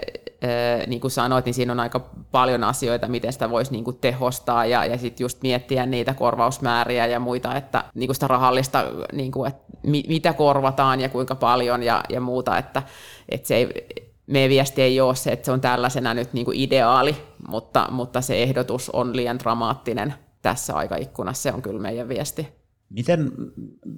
niin 0.87 1.01
kuin 1.01 1.11
sanoit, 1.11 1.45
niin 1.45 1.53
siinä 1.53 1.71
on 1.71 1.79
aika 1.79 1.99
paljon 2.31 2.63
asioita, 2.63 3.07
miten 3.07 3.33
sitä 3.33 3.49
voisi 3.49 3.71
niin 3.71 3.83
kuin 3.83 3.97
tehostaa 4.01 4.65
ja, 4.65 4.85
ja 4.85 4.97
sitten 4.97 5.23
just 5.23 5.41
miettiä 5.41 5.85
niitä 5.85 6.13
korvausmääriä 6.13 7.07
ja 7.07 7.19
muita, 7.19 7.55
että 7.55 7.83
niin 7.95 8.07
kuin 8.07 8.15
sitä 8.15 8.27
rahallista, 8.27 8.85
niin 9.13 9.31
kuin, 9.31 9.47
että 9.47 9.63
mitä 10.07 10.33
korvataan 10.33 11.01
ja 11.01 11.09
kuinka 11.09 11.35
paljon 11.35 11.83
ja, 11.83 12.03
ja 12.09 12.21
muuta, 12.21 12.57
että, 12.57 12.83
että 13.29 13.47
se 13.47 13.55
ei, 13.55 13.87
meidän 14.27 14.49
viesti 14.49 14.81
ei 14.81 15.01
ole 15.01 15.15
se, 15.15 15.31
että 15.31 15.45
se 15.45 15.51
on 15.51 15.61
tällaisena 15.61 16.13
nyt 16.13 16.33
niin 16.33 16.45
kuin 16.45 16.57
ideaali, 16.59 17.15
mutta, 17.47 17.87
mutta 17.91 18.21
se 18.21 18.43
ehdotus 18.43 18.89
on 18.89 19.15
liian 19.15 19.39
dramaattinen 19.39 20.13
tässä 20.41 20.75
aikaikkunassa, 20.75 21.43
se 21.43 21.53
on 21.53 21.61
kyllä 21.61 21.81
meidän 21.81 22.09
viesti. 22.09 22.60
Miten, 22.91 23.31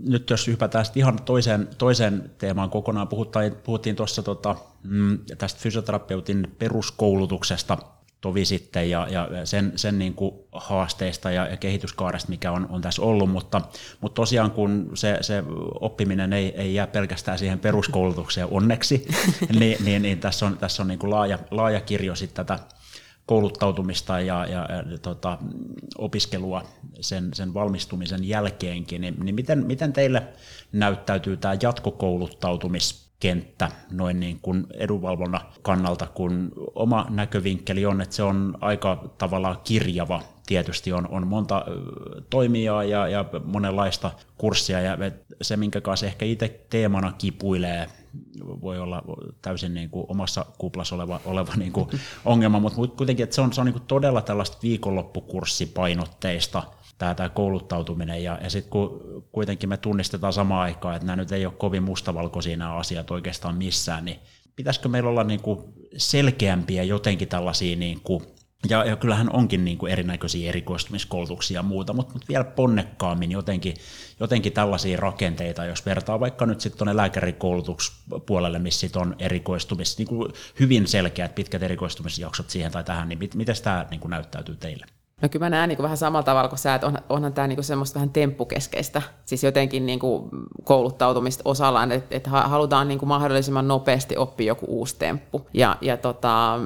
nyt 0.07 0.29
jos 0.29 0.47
hypätään 0.47 0.85
ihan 0.95 1.19
toiseen, 1.25 1.67
toiseen 1.77 2.31
teemaan 2.37 2.69
kokonaan, 2.69 3.07
puhuttiin, 3.07 3.55
puhuttiin 3.55 3.95
tuossa 3.95 4.23
tota, 4.23 4.55
mm, 4.83 5.19
tästä 5.37 5.59
fysioterapeutin 5.59 6.55
peruskoulutuksesta 6.59 7.77
tovi 8.23 8.45
sitten 8.45 8.89
ja, 8.89 9.07
ja 9.09 9.45
sen, 9.45 9.73
sen 9.75 9.99
niin 9.99 10.13
kuin 10.13 10.35
haasteista 10.51 11.31
ja, 11.31 11.47
ja 11.47 11.57
kehityskaaresta, 11.57 12.29
mikä 12.29 12.51
on, 12.51 12.67
on 12.69 12.81
tässä 12.81 13.01
ollut, 13.01 13.29
mutta, 13.29 13.61
mutta 14.01 14.15
tosiaan 14.15 14.51
kun 14.51 14.91
se, 14.93 15.17
se 15.21 15.43
oppiminen 15.79 16.33
ei, 16.33 16.53
ei 16.55 16.73
jää 16.73 16.87
pelkästään 16.87 17.39
siihen 17.39 17.59
peruskoulutukseen 17.59 18.47
onneksi, 18.51 19.07
niin, 19.59 19.85
niin, 19.85 20.01
niin 20.01 20.19
tässä 20.19 20.45
on, 20.45 20.57
tässä 20.57 20.83
on 20.83 20.87
niin 20.87 20.99
kuin 20.99 21.11
laaja, 21.11 21.39
laaja 21.51 21.81
kirjo 21.81 22.15
sitten 22.15 22.45
tätä 22.45 22.59
kouluttautumista 23.25 24.19
ja, 24.19 24.45
ja, 24.45 24.67
ja 24.71 24.97
tota, 25.01 25.37
opiskelua 25.97 26.63
sen, 27.01 27.29
sen 27.33 27.53
valmistumisen 27.53 28.27
jälkeenkin, 28.27 29.01
niin, 29.01 29.15
niin 29.23 29.35
miten, 29.35 29.65
miten 29.65 29.93
teille 29.93 30.23
näyttäytyy 30.71 31.37
tämä 31.37 31.55
jatkokouluttautumiskenttä 33.23 33.71
noin 33.91 34.19
niin 34.19 34.39
kuin 34.41 34.67
edunvalvonnan 34.73 35.41
kannalta, 35.61 36.07
kun 36.07 36.51
oma 36.75 37.05
näkövinkkeli 37.09 37.85
on, 37.85 38.01
että 38.01 38.15
se 38.15 38.23
on 38.23 38.57
aika 38.61 39.03
tavallaan 39.17 39.57
kirjava. 39.63 40.21
Tietysti 40.45 40.93
on, 40.93 41.07
on 41.07 41.27
monta 41.27 41.65
toimijaa 42.29 42.83
ja, 42.83 43.07
ja 43.07 43.25
monenlaista 43.45 44.11
kurssia, 44.37 44.81
ja 44.81 44.97
se, 45.41 45.57
minkä 45.57 45.81
kanssa 45.81 46.05
ehkä 46.05 46.25
itse 46.25 46.65
teemana 46.69 47.11
kipuilee 47.11 47.87
voi 48.61 48.79
olla 48.79 49.03
täysin 49.41 49.73
niin 49.73 49.89
kuin 49.89 50.05
omassa 50.09 50.45
kuplassa 50.57 50.95
oleva, 50.95 51.19
oleva 51.25 51.53
niin 51.55 51.71
kuin 51.71 51.89
ongelma, 52.25 52.59
mutta 52.59 52.87
kuitenkin 52.97 53.23
että 53.23 53.35
se 53.35 53.41
on, 53.41 53.53
se 53.53 53.61
on 53.61 53.65
niin 53.65 53.73
kuin 53.73 53.87
todella 53.87 54.21
tällaista 54.21 54.57
viikonloppukurssipainotteista 54.63 56.63
tämä, 56.97 57.15
tämä 57.15 57.29
kouluttautuminen, 57.29 58.23
ja, 58.23 58.39
ja 58.43 58.49
sitten 58.49 58.71
kun 58.71 59.01
kuitenkin 59.31 59.69
me 59.69 59.77
tunnistetaan 59.77 60.33
samaan 60.33 60.61
aikaan, 60.61 60.95
että 60.95 61.05
nämä 61.05 61.15
nyt 61.15 61.31
ei 61.31 61.45
ole 61.45 61.53
kovin 61.57 61.83
mustavalkoisia 61.83 62.57
nämä 62.57 62.75
asiat 62.75 63.11
oikeastaan 63.11 63.55
missään, 63.55 64.05
niin 64.05 64.19
pitäisikö 64.55 64.89
meillä 64.89 65.09
olla 65.09 65.23
niin 65.23 65.41
kuin 65.41 65.63
selkeämpiä 65.97 66.83
jotenkin 66.83 67.27
tällaisia 67.27 67.75
niin 67.75 68.01
kuin 68.03 68.23
ja, 68.69 68.85
ja 68.85 68.95
kyllähän 68.95 69.33
onkin 69.33 69.65
niin 69.65 69.77
kuin 69.77 69.91
erinäköisiä 69.91 70.49
erikoistumiskoulutuksia 70.49 71.55
ja 71.55 71.63
muuta, 71.63 71.93
mutta, 71.93 72.13
mutta 72.13 72.27
vielä 72.29 72.43
ponnekkaammin 72.43 73.31
jotenkin, 73.31 73.73
jotenkin 74.19 74.53
tällaisia 74.53 74.97
rakenteita, 74.97 75.65
jos 75.65 75.85
vertaa 75.85 76.19
vaikka 76.19 76.45
nyt 76.45 76.61
sitten 76.61 76.77
tuonne 76.77 76.95
lääkärikoulutuspuolelle, 76.95 78.59
missä 78.59 78.79
sit 78.79 78.95
on 78.95 79.15
erikoistumis, 79.19 79.97
niin 79.97 80.07
kuin 80.07 80.33
hyvin 80.59 80.87
selkeät 80.87 81.35
pitkät 81.35 81.63
erikoistumisjaksot 81.63 82.49
siihen 82.49 82.71
tai 82.71 82.83
tähän, 82.83 83.09
niin 83.09 83.19
mit, 83.19 83.35
miten 83.35 83.55
tämä 83.63 83.85
niin 83.91 83.99
kuin 83.99 84.09
näyttäytyy 84.09 84.55
teille? 84.55 84.85
No 85.23 85.29
kyllä 85.29 85.45
mä 85.45 85.49
näen 85.49 85.69
niin 85.69 85.77
kuin 85.77 85.83
vähän 85.83 85.97
samalla 85.97 86.23
tavalla 86.23 86.49
kuin 86.49 86.59
sä, 86.59 86.75
että 86.75 86.87
on, 86.87 86.97
onhan 87.09 87.33
tämä 87.33 87.47
niin 87.47 87.63
semmoista 87.63 87.95
vähän 87.95 88.09
temppukeskeistä, 88.09 89.01
siis 89.25 89.43
jotenkin 89.43 89.85
niin 89.85 89.99
kuin 89.99 90.29
kouluttautumista 90.63 91.41
osallaan, 91.45 91.91
että, 91.91 92.15
että 92.15 92.29
halutaan 92.29 92.87
niin 92.87 92.99
kuin 92.99 93.09
mahdollisimman 93.09 93.67
nopeasti 93.67 94.17
oppia 94.17 94.47
joku 94.47 94.65
uusi 94.69 94.95
temppu. 94.99 95.47
Ja, 95.53 95.77
ja 95.81 95.97
tota, 95.97 96.59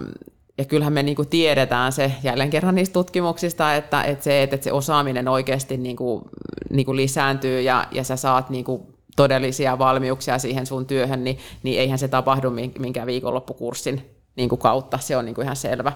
ja 0.58 0.66
kyllähän 0.66 0.94
me 0.94 1.04
niinku 1.04 1.26
tiedetään 1.26 1.92
se 1.92 2.12
jälleen 2.24 2.50
kerran 2.50 2.76
niistä 2.76 2.94
tutkimuksista, 2.94 3.76
että, 3.76 4.04
että, 4.04 4.24
se, 4.24 4.44
että 4.44 4.58
se 4.62 4.72
osaaminen 4.72 5.28
oikeasti 5.28 5.78
niinku, 5.78 6.30
niinku 6.70 6.96
lisääntyy 6.96 7.62
ja, 7.62 7.88
ja 7.92 8.04
sä 8.04 8.16
saat 8.16 8.50
niinku 8.50 8.88
todellisia 9.16 9.80
valmiuksia 9.80 10.40
siihen 10.40 10.66
sun 10.66 10.86
työhön, 10.86 11.24
niin, 11.24 11.38
niin 11.64 11.80
eihän 11.80 12.00
se 12.00 12.08
tapahdu 12.08 12.50
minkään 12.80 13.08
viikonloppukurssin 13.08 14.18
niinku 14.36 14.58
kautta, 14.58 14.98
se 14.98 15.18
on 15.18 15.26
niinku 15.26 15.42
ihan 15.42 15.56
selvä. 15.56 15.92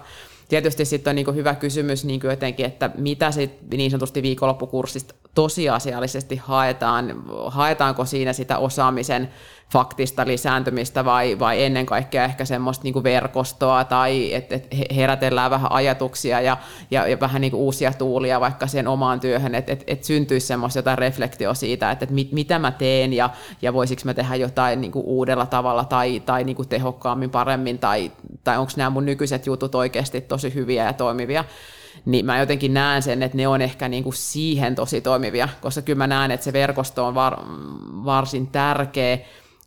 Tietysti 0.52 0.84
sitten 0.84 1.10
on 1.10 1.14
niinku 1.14 1.32
hyvä 1.32 1.54
kysymys 1.54 2.04
niinku 2.04 2.26
jotenkin, 2.26 2.66
että 2.66 2.90
mitä 2.96 3.30
sit 3.30 3.50
niin 3.70 3.90
sanotusti 3.90 4.22
viikonloppukurssista 4.22 5.14
tosiasiallisesti 5.34 6.36
haetaan, 6.36 7.22
haetaanko 7.46 8.04
siinä 8.04 8.32
sitä 8.32 8.58
osaamisen 8.58 9.28
faktista 9.72 10.26
lisääntymistä 10.26 11.04
vai, 11.04 11.38
vai 11.38 11.64
ennen 11.64 11.86
kaikkea 11.86 12.24
ehkä 12.24 12.44
semmoista 12.44 12.84
niin 12.84 13.02
verkostoa 13.02 13.84
tai 13.84 14.34
että 14.34 14.54
et 14.54 14.66
herätellään 14.96 15.50
vähän 15.50 15.72
ajatuksia 15.72 16.40
ja, 16.40 16.56
ja, 16.90 17.06
ja 17.06 17.20
vähän 17.20 17.40
niin 17.40 17.54
uusia 17.54 17.92
tuulia 17.92 18.40
vaikka 18.40 18.66
siihen 18.66 18.88
omaan 18.88 19.20
työhön, 19.20 19.54
että 19.54 19.72
et, 19.72 19.84
et 19.86 20.04
syntyisi 20.04 20.46
semmoista 20.46 20.78
jotain 20.78 20.98
reflektio 20.98 21.54
siitä, 21.54 21.90
että 21.90 22.04
et 22.04 22.10
mit, 22.10 22.32
mitä 22.32 22.58
mä 22.58 22.70
teen 22.70 23.12
ja, 23.12 23.30
ja 23.62 23.72
voisiko 23.72 24.02
mä 24.04 24.14
tehdä 24.14 24.34
jotain 24.34 24.80
niin 24.80 24.92
uudella 24.94 25.46
tavalla 25.46 25.84
tai, 25.84 26.20
tai 26.20 26.44
niin 26.44 26.68
tehokkaammin, 26.68 27.30
paremmin 27.30 27.78
tai, 27.78 28.12
tai 28.44 28.58
onko 28.58 28.72
nämä 28.76 28.90
mun 28.90 29.06
nykyiset 29.06 29.46
jutut 29.46 29.74
oikeasti 29.74 30.20
tosi 30.20 30.54
hyviä 30.54 30.84
ja 30.84 30.92
toimivia 30.92 31.44
niin 32.04 32.26
mä 32.26 32.38
jotenkin 32.38 32.74
näen 32.74 33.02
sen, 33.02 33.22
että 33.22 33.36
ne 33.36 33.48
on 33.48 33.62
ehkä 33.62 33.88
niin 33.88 34.04
kuin 34.04 34.14
siihen 34.14 34.74
tosi 34.74 35.00
toimivia, 35.00 35.48
koska 35.60 35.82
kyllä 35.82 35.98
mä 35.98 36.06
näen, 36.06 36.30
että 36.30 36.44
se 36.44 36.52
verkosto 36.52 37.06
on 37.06 37.14
var, 37.14 37.36
varsin 38.04 38.46
tärkeä, 38.46 39.18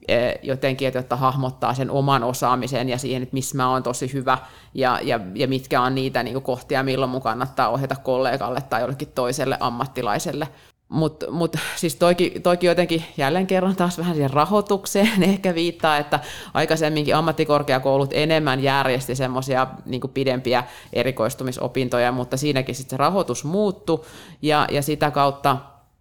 Eh, 0.08 0.40
jotenkin, 0.44 0.88
että 0.88 1.00
jotta 1.00 1.16
hahmottaa 1.16 1.74
sen 1.74 1.92
oman 1.92 2.24
osaamisen 2.24 2.90
ja 2.90 2.98
siihen, 2.98 3.24
että 3.24 3.34
missä 3.34 3.58
mä 3.58 3.70
oon 3.70 3.84
tosi 3.84 4.14
hyvä 4.14 4.38
ja, 4.74 5.00
ja, 5.04 5.20
ja 5.34 5.48
mitkä 5.48 5.82
on 5.82 5.96
niitä 5.96 6.24
niin 6.24 6.34
kuin 6.34 6.44
kohtia, 6.44 6.84
milloin 6.84 7.12
mun 7.12 7.22
kannattaa 7.22 7.70
ohjata 7.70 7.96
kollegalle 7.96 8.62
tai 8.62 8.82
jollekin 8.82 9.12
toiselle 9.16 9.58
ammattilaiselle. 9.60 10.48
Mutta 10.90 11.32
mut, 11.32 11.56
siis 11.76 11.96
toikin 12.44 12.68
jotenkin 12.68 13.04
jälleen 13.18 13.48
kerran 13.48 13.76
taas 13.76 13.98
vähän 13.98 14.16
siihen 14.16 14.30
rahoitukseen 14.30 15.24
ehkä 15.34 15.56
viittaa, 15.56 15.98
että 15.98 16.20
aikaisemminkin 16.54 17.16
ammattikorkeakoulut 17.16 18.10
enemmän 18.14 18.64
järjesti 18.64 19.16
semmoisia 19.16 19.68
niin 19.86 20.02
pidempiä 20.14 20.64
erikoistumisopintoja, 20.94 22.12
mutta 22.12 22.38
siinäkin 22.38 22.76
sitten 22.76 22.90
se 22.90 22.98
rahoitus 22.98 23.44
muuttui 23.44 24.02
ja, 24.42 24.68
ja 24.72 24.82
sitä, 24.82 25.12
kautta, 25.12 25.58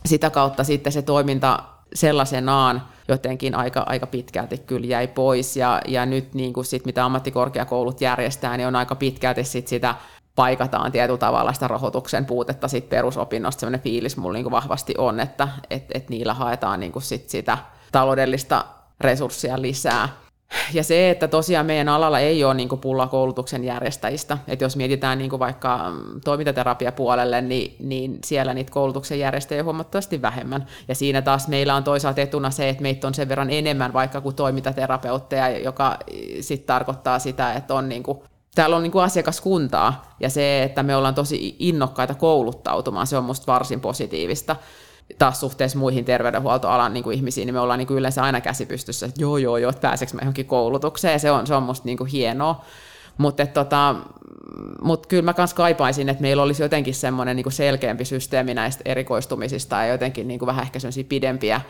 sitä 0.06 0.30
kautta 0.30 0.64
sitten 0.64 0.92
se 0.92 1.02
toiminta 1.02 1.58
sellaisenaan 1.94 2.82
jotenkin 3.08 3.54
aika, 3.54 3.84
aika 3.86 4.06
pitkälti 4.06 4.58
kyllä 4.58 4.86
jäi 4.86 5.08
pois. 5.08 5.56
Ja, 5.56 5.80
ja 5.88 6.06
nyt 6.06 6.34
niin 6.34 6.52
sit, 6.62 6.86
mitä 6.86 7.04
ammattikorkeakoulut 7.04 8.00
järjestää, 8.00 8.56
niin 8.56 8.66
on 8.66 8.76
aika 8.76 8.94
pitkälti 8.94 9.44
sit 9.44 9.68
sitä 9.68 9.94
paikataan 10.36 10.92
tietyllä 10.92 11.18
tavalla 11.18 11.52
sitä 11.52 11.68
rahoituksen 11.68 12.26
puutetta 12.26 12.68
sit 12.68 12.88
perusopinnosta. 12.88 13.60
Sellainen 13.60 13.80
fiilis 13.80 14.16
mulla 14.16 14.38
niin 14.38 14.50
vahvasti 14.50 14.94
on, 14.98 15.20
että 15.20 15.48
et, 15.70 15.84
et 15.94 16.08
niillä 16.08 16.34
haetaan 16.34 16.80
niin 16.80 16.92
sit 16.98 17.28
sitä 17.28 17.58
taloudellista 17.92 18.64
resurssia 19.00 19.62
lisää. 19.62 20.08
Ja 20.72 20.84
se, 20.84 21.10
että 21.10 21.28
tosiaan 21.28 21.66
meidän 21.66 21.88
alalla 21.88 22.18
ei 22.18 22.44
ole 22.44 22.54
niin 22.54 22.68
pulla 22.80 23.06
koulutuksen 23.06 23.64
järjestäjistä. 23.64 24.38
Että 24.48 24.64
jos 24.64 24.76
mietitään 24.76 25.18
niin 25.18 25.38
vaikka 25.38 25.90
mm, 25.90 26.20
toimintaterapiapuolelle, 26.24 27.40
niin, 27.40 27.76
niin 27.78 28.18
siellä 28.24 28.54
niitä 28.54 28.72
koulutuksen 28.72 29.18
järjestäjiä 29.18 29.60
on 29.60 29.64
huomattavasti 29.64 30.22
vähemmän. 30.22 30.66
Ja 30.88 30.94
siinä 30.94 31.22
taas 31.22 31.48
meillä 31.48 31.74
on 31.74 31.84
toisaalta 31.84 32.20
etuna 32.20 32.50
se, 32.50 32.68
että 32.68 32.82
meitä 32.82 33.06
on 33.06 33.14
sen 33.14 33.28
verran 33.28 33.50
enemmän 33.50 33.92
vaikka 33.92 34.20
kuin 34.20 34.34
toimintaterapeutteja, 34.34 35.58
joka 35.58 35.98
sitten 36.40 36.66
tarkoittaa 36.66 37.18
sitä, 37.18 37.52
että 37.52 37.74
on 37.74 37.88
niin 37.88 38.02
täällä 38.54 38.76
on 38.76 38.82
niin 38.82 38.92
kuin 38.92 39.04
asiakaskuntaa 39.04 40.16
ja 40.20 40.30
se, 40.30 40.62
että 40.62 40.82
me 40.82 40.96
ollaan 40.96 41.14
tosi 41.14 41.56
innokkaita 41.58 42.14
kouluttautumaan, 42.14 43.06
se 43.06 43.16
on 43.16 43.24
musta 43.24 43.52
varsin 43.52 43.80
positiivista. 43.80 44.56
Taas 45.18 45.40
suhteessa 45.40 45.78
muihin 45.78 46.04
terveydenhuoltoalan 46.04 46.94
niin 46.94 47.04
kuin 47.04 47.16
ihmisiin, 47.16 47.46
niin 47.46 47.54
me 47.54 47.60
ollaan 47.60 47.78
niin 47.78 47.86
kuin 47.86 47.98
yleensä 47.98 48.22
aina 48.22 48.40
käsipystyssä, 48.40 49.06
että 49.06 49.20
joo, 49.22 49.38
joo, 49.38 49.56
joo, 49.56 49.70
että 49.70 49.80
pääseekö 49.80 50.14
mä 50.14 50.20
johonkin 50.20 50.46
koulutukseen, 50.46 51.20
se 51.20 51.30
on, 51.30 51.46
se 51.46 51.54
on 51.54 51.62
musta 51.62 51.86
niin 51.86 51.98
kuin 51.98 52.10
hienoa. 52.10 52.64
Mutta 53.18 53.46
tota, 53.46 53.94
mut 54.82 55.06
kyllä 55.06 55.22
mä 55.22 55.34
kans 55.34 55.54
kaipaisin, 55.54 56.08
että 56.08 56.22
meillä 56.22 56.42
olisi 56.42 56.62
jotenkin 56.62 56.94
semmoinen 56.94 57.36
niin 57.36 57.52
selkeämpi 57.52 58.04
systeemi 58.04 58.54
näistä 58.54 58.82
erikoistumisista 58.84 59.76
ja 59.76 59.86
jotenkin 59.86 60.28
niin 60.28 60.38
kuin 60.38 60.46
vähän 60.46 60.62
ehkä 60.62 60.78
pidempiä 61.08 61.60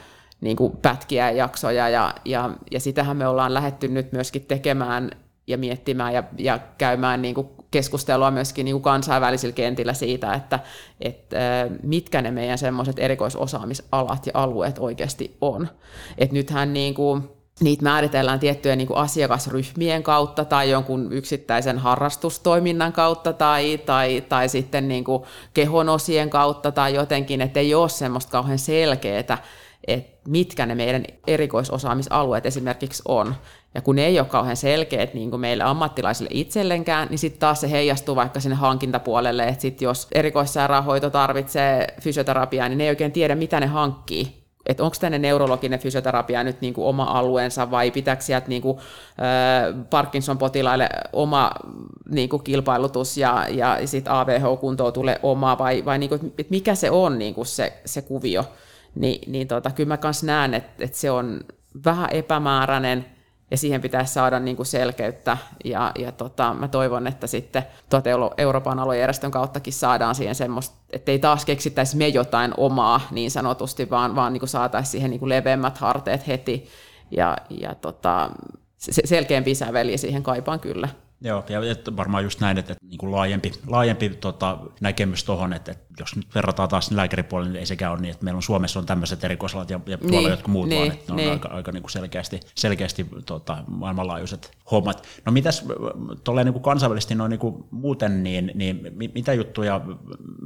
niin 0.41 0.57
kuin 0.57 0.77
pätkiä 0.77 1.31
ja 1.31 1.37
jaksoja, 1.37 1.89
ja, 1.89 2.15
ja, 2.25 2.51
ja 2.71 2.81
sitähän 2.81 3.17
me 3.17 3.29
ollaan 3.29 3.55
lähetty 3.55 3.89
nyt 3.89 4.13
myöskin 4.13 4.45
tekemään 4.45 5.11
ja 5.47 5.59
miettimään 5.59 6.15
ja, 6.15 6.25
ja 6.39 6.59
käymään 6.79 7.23
niin 7.23 7.35
kuin 7.35 7.49
keskustelua 7.71 8.31
myöskin 8.31 8.65
niin 8.65 8.75
kuin 8.75 8.83
kansainvälisillä 8.83 9.55
kentillä 9.55 9.93
siitä, 9.93 10.33
että, 10.33 10.59
että 11.01 11.71
mitkä 11.83 12.23
ne 12.23 12.31
meidän 12.31 12.59
semmoiset 12.59 12.99
erikoisosaamisalat 12.99 14.27
ja 14.27 14.33
alueet 14.35 14.79
oikeasti 14.79 15.37
on. 15.41 15.69
Et 16.19 16.33
nythän 16.33 16.73
niin 16.73 16.95
kuin, 16.95 17.29
niitä 17.61 17.83
määritellään 17.83 18.41
tiettyjen 18.41 18.79
niin 18.79 18.89
kuin 18.89 18.99
asiakasryhmien 18.99 20.03
kautta 20.03 20.45
tai 20.45 20.71
jonkun 20.71 21.13
yksittäisen 21.13 21.79
harrastustoiminnan 21.79 22.93
kautta 22.93 23.33
tai, 23.33 23.79
tai, 23.79 24.25
tai 24.29 24.49
sitten 24.49 24.89
niin 24.89 25.05
kuin 25.05 25.23
kehonosien 25.55 26.31
kautta 26.31 26.73
tai 26.73 26.95
jotenkin, 26.95 27.41
että 27.41 27.61
ei 27.61 27.75
ole 27.75 27.89
semmoista 27.89 28.33
kauhean 28.33 28.59
selkeää, 28.59 29.19
että 29.19 29.39
mitkä 30.29 30.67
ne 30.67 30.75
meidän 30.75 31.05
erikoisosaamisalueet 31.27 32.47
esimerkiksi 32.47 33.03
on. 33.09 33.35
Ja 33.75 33.83
kun 33.83 33.97
ne 33.97 34.07
ei 34.07 34.19
ole 34.19 34.27
kauhean 34.27 34.57
selkeät 34.57 35.15
niin 35.15 35.31
kuin 35.31 35.41
meille 35.41 35.65
ammattilaisille 35.65 36.31
itsellenkään, 36.33 37.09
niin 37.09 37.19
sitten 37.19 37.41
taas 37.41 37.61
se 37.61 37.71
heijastuu 37.71 38.17
vaikka 38.17 38.41
sinne 38.41 38.57
hankintapuolelle, 38.57 39.49
että 39.49 39.63
sit 39.63 39.81
jos 39.81 40.09
erikoissairaanhoito 40.13 41.11
tarvitsee 41.11 41.87
fysioterapiaa, 42.01 42.69
niin 42.69 42.79
ne 42.79 42.85
ei 42.85 42.91
oikein 42.91 43.13
tiedä, 43.13 43.35
mitä 43.35 43.61
ne 43.61 43.67
hankkii. 43.67 44.45
Että 44.67 44.83
onko 44.83 44.97
tänne 45.01 45.19
neurologinen 45.19 45.79
fysioterapia 45.79 46.45
nyt 46.45 46.61
niin 46.61 46.75
kuin 46.75 46.87
oma 46.87 47.05
alueensa 47.05 47.71
vai 47.71 47.91
pitääkö 47.91 48.23
sieltä 48.23 48.49
niin 48.49 48.63
kuin, 48.63 48.79
äh, 48.79 49.87
Parkinson-potilaille 49.91 50.89
oma 51.13 51.51
niin 52.11 52.29
kuin 52.29 52.43
kilpailutus 52.43 53.17
ja, 53.17 53.47
ja 53.51 53.79
sitten 53.85 54.13
AVH-kuntoon 54.13 54.93
tulee 54.93 55.21
oma 55.23 55.59
vai, 55.59 55.85
vai 55.85 55.99
niin 55.99 56.09
kuin, 56.09 56.33
että 56.39 56.51
mikä 56.51 56.75
se 56.75 56.91
on 56.91 57.19
niin 57.19 57.35
kuin 57.35 57.47
se, 57.47 57.81
se 57.85 58.03
kuvio. 58.03 58.45
Ni, 58.95 59.21
niin 59.27 59.49
tota, 59.49 59.71
kyllä 59.71 59.89
mä 59.89 59.99
myös 60.03 60.23
näen, 60.23 60.55
että, 60.55 60.85
että 60.85 60.99
se 60.99 61.11
on 61.11 61.41
vähän 61.85 62.11
epämääräinen 62.11 63.14
ja 63.55 63.59
siihen 63.59 63.81
pitäisi 63.81 64.13
saada 64.13 64.41
niin 64.41 64.57
kuin 64.57 64.67
selkeyttä, 64.67 65.37
ja, 65.65 65.93
ja 65.99 66.13
tota, 66.13 66.55
mä 66.55 66.69
toivon, 66.69 67.07
että 67.07 67.27
sitten 67.27 67.63
tuota 67.91 68.11
Euroopan 68.39 68.79
aluejärjestön 68.79 69.31
kauttakin 69.31 69.73
saadaan 69.73 70.15
siihen 70.15 70.35
semmoista, 70.35 70.77
että 70.91 71.13
ei 71.13 71.19
taas 71.19 71.45
keksittäisi 71.45 71.97
me 71.97 72.09
jotain 72.09 72.55
omaa 72.57 73.01
niin 73.11 73.31
sanotusti, 73.31 73.91
vaan, 73.91 74.15
vaan 74.15 74.33
niin 74.33 74.49
saataisiin 74.49 74.91
siihen 74.91 75.11
niin 75.11 75.19
kuin 75.19 75.29
leveämmät 75.29 75.79
harteet 75.79 76.27
heti, 76.27 76.69
ja, 77.11 77.37
ja 77.51 77.75
tota, 77.75 78.31
selkeämpi 79.05 79.55
säveli 79.55 79.99
siihen 79.99 80.23
kaipaan 80.23 80.61
kyllä. 80.61 80.89
Joo, 81.25 81.45
ja 81.49 81.61
varmaan 81.97 82.25
just 82.25 82.41
näin, 82.41 82.59
että, 82.59 82.73
että 82.73 82.87
niin 82.87 82.99
kuin 82.99 83.13
laajempi, 83.13 83.53
laajempi 83.67 84.09
tota, 84.09 84.59
näkemys 84.81 85.25
tuohon, 85.25 85.53
että, 85.53 85.73
että 85.73 85.85
jos 86.01 86.17
nyt 86.17 86.35
verrataan 86.35 86.69
taas 86.69 86.91
lääkäripuolelle, 86.91 87.53
niin 87.53 87.61
ei 87.61 87.67
sekään 87.67 87.93
ole 87.93 88.01
niin, 88.01 88.13
että 88.13 88.25
meillä 88.25 88.37
on 88.37 88.43
Suomessa 88.43 88.79
on 88.79 88.87
tämmöiset 88.87 89.25
erikoisalat 89.25 89.71
ja, 89.71 89.81
ja 89.87 89.99
tuolla 89.99 90.19
niin, 90.19 90.31
jotkut 90.31 90.53
muut, 90.53 90.69
niin, 90.69 90.79
vaan 90.79 90.93
että 90.93 91.13
ne 91.13 91.17
niin. 91.17 91.29
on 91.29 91.33
aika, 91.33 91.49
aika 91.49 91.73
niin 91.73 91.83
kuin 91.83 91.91
selkeästi, 91.91 92.41
selkeästi 92.55 93.07
tota, 93.27 93.65
maailmanlaajuiset 93.67 94.51
hommat. 94.71 95.07
No 95.27 95.33
mitäs 95.33 95.65
tolleen 96.25 96.45
niin 96.45 96.53
kuin 96.53 96.63
kansainvälisesti 96.63 97.15
noin 97.15 97.31
niin 97.31 97.41
kuin 97.41 97.65
muuten, 97.71 98.23
niin, 98.23 98.53
niin 98.55 98.93
mitä 99.15 99.33
juttuja 99.33 99.81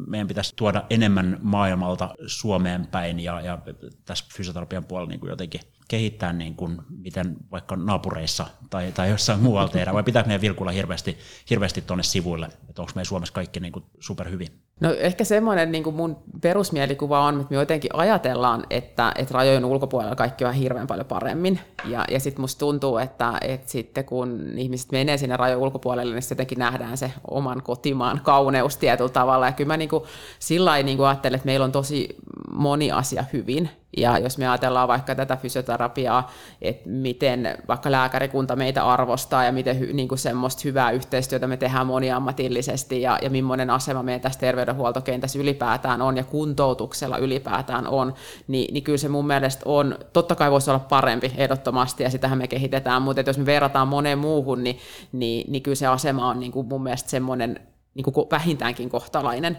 meidän 0.07 0.29
pitäisi 0.29 0.53
tuoda 0.57 0.85
enemmän 0.91 1.39
maailmalta 1.43 2.14
Suomeen 2.26 2.87
päin 2.87 3.20
ja, 3.20 3.41
ja 3.41 3.59
tässä 4.05 4.24
fysioterapian 4.35 4.85
puolella 4.85 5.11
niin 5.11 5.20
kuin 5.20 5.31
jotenkin 5.31 5.61
kehittää 5.89 6.32
niin 6.32 6.55
kuin, 6.55 6.78
miten 7.03 7.36
vaikka 7.53 7.76
naapureissa 7.76 8.47
tai, 8.70 8.93
tai 8.93 9.11
jossain 9.11 9.41
muualla 9.41 9.68
tehdään, 9.68 9.95
vai 9.95 10.03
pitääkö 10.03 10.26
meidän 10.26 10.41
vilkulla 10.41 10.70
hirveästi, 10.70 11.18
hirveästi 11.51 11.82
tuonne 11.82 12.03
sivuille, 12.03 12.47
että 12.47 12.82
onko 12.82 12.93
meidän 12.95 13.07
Suomessa 13.07 13.34
kaikki 13.34 13.61
niin 13.61 13.72
kuin 13.72 13.84
superhyvin? 14.01 14.49
No 14.80 14.93
ehkä 14.93 15.24
semmoinen 15.24 15.72
niin 15.72 15.84
kuin 15.84 15.97
mun 15.97 16.16
perusmielikuva 16.41 17.20
on, 17.20 17.41
että 17.41 17.55
me 17.55 17.57
jotenkin 17.57 17.91
ajatellaan, 17.95 18.66
että, 18.70 19.12
että 19.16 19.34
rajojen 19.34 19.64
ulkopuolella 19.64 20.16
kaikki 20.16 20.45
on 20.45 20.55
hirveän 20.55 20.86
paljon 20.86 21.07
paremmin. 21.07 21.61
Ja, 21.84 22.05
ja 22.11 22.20
sitten 22.20 22.41
musta 22.41 22.59
tuntuu, 22.59 22.99
että, 22.99 23.39
että 23.43 23.70
sitten 23.70 24.05
kun 24.05 24.53
ihmiset 24.57 24.93
menee 24.93 25.16
sinne 25.16 25.36
rajojen 25.36 25.59
ulkopuolelle, 25.59 26.14
niin 26.14 26.22
jotenkin 26.30 26.59
nähdään 26.59 26.99
se 26.99 27.12
oman 27.30 27.62
kotimaan 27.62 28.20
kauneus 28.22 28.76
tietyllä 28.76 29.11
tavalla. 29.11 29.47
Ja 29.47 29.53
kyllä 29.53 29.68
mä 29.68 29.76
niin 29.76 29.89
kuin, 29.89 30.05
sillä 30.39 30.82
niin 30.82 31.01
ajattelen, 31.01 31.36
että 31.36 31.47
meillä 31.47 31.64
on 31.64 31.72
tosi 31.72 32.16
moni 32.53 32.93
asia 32.93 33.24
hyvin. 33.32 33.70
Ja 34.01 34.18
jos 34.18 34.38
me 34.38 34.49
ajatellaan 34.49 34.88
vaikka 34.88 35.14
tätä 35.14 35.36
fysioterapiaa, 35.36 36.30
että 36.62 36.88
miten 36.88 37.59
vaikka 37.68 37.90
lääkärikunta 37.90 38.57
meitä 38.57 38.84
arvostaa 38.84 39.44
ja 39.44 39.53
miten 39.53 39.88
niin 39.92 40.09
kuin 40.09 40.18
semmoista 40.18 40.62
hyvää 40.64 40.90
yhteistyötä 40.90 41.46
me 41.46 41.57
tehdään 41.57 41.86
moniammatillisesti 41.86 43.03
ja, 43.03 43.18
ja 43.22 43.30
millainen 43.30 43.70
asema 43.70 44.03
meidän 44.03 44.20
tässä 44.20 44.40
terveydenhuoltokentässä 44.40 45.38
ylipäätään 45.38 46.03
on 46.03 46.16
ja 46.16 46.24
kuntoutuksella 46.24 47.18
ylipäätään 47.18 47.86
on, 47.86 48.14
niin, 48.49 48.74
niin 48.74 48.84
kyllä 48.84 48.99
se 48.99 49.09
mun 49.09 49.26
mielestä 49.26 49.62
on, 49.64 49.99
totta 50.12 50.34
kai 50.34 50.51
voisi 50.51 50.70
olla 50.70 50.78
parempi 50.78 51.32
ehdottomasti 51.36 52.03
ja 52.03 52.11
sitähän 52.11 52.38
me 52.38 52.49
kehitetään, 52.49 53.03
mutta 53.03 53.22
jos 53.26 53.38
me 53.38 53.46
verrataan 53.46 53.88
moneen 53.88 54.18
muuhun, 54.18 54.64
niin, 54.64 54.78
niin, 55.12 55.53
niin 55.53 55.62
kyllä 55.62 55.74
se 55.74 55.86
asema 55.86 56.28
on 56.28 56.40
niin 56.40 56.53
kuin 56.53 56.66
mun 56.66 56.82
mielestä 56.82 57.11
semmoinen 57.11 57.61
niin 57.94 58.05
kuin 58.05 58.26
vähintäänkin 58.30 58.90
kohtalainen. 58.90 59.59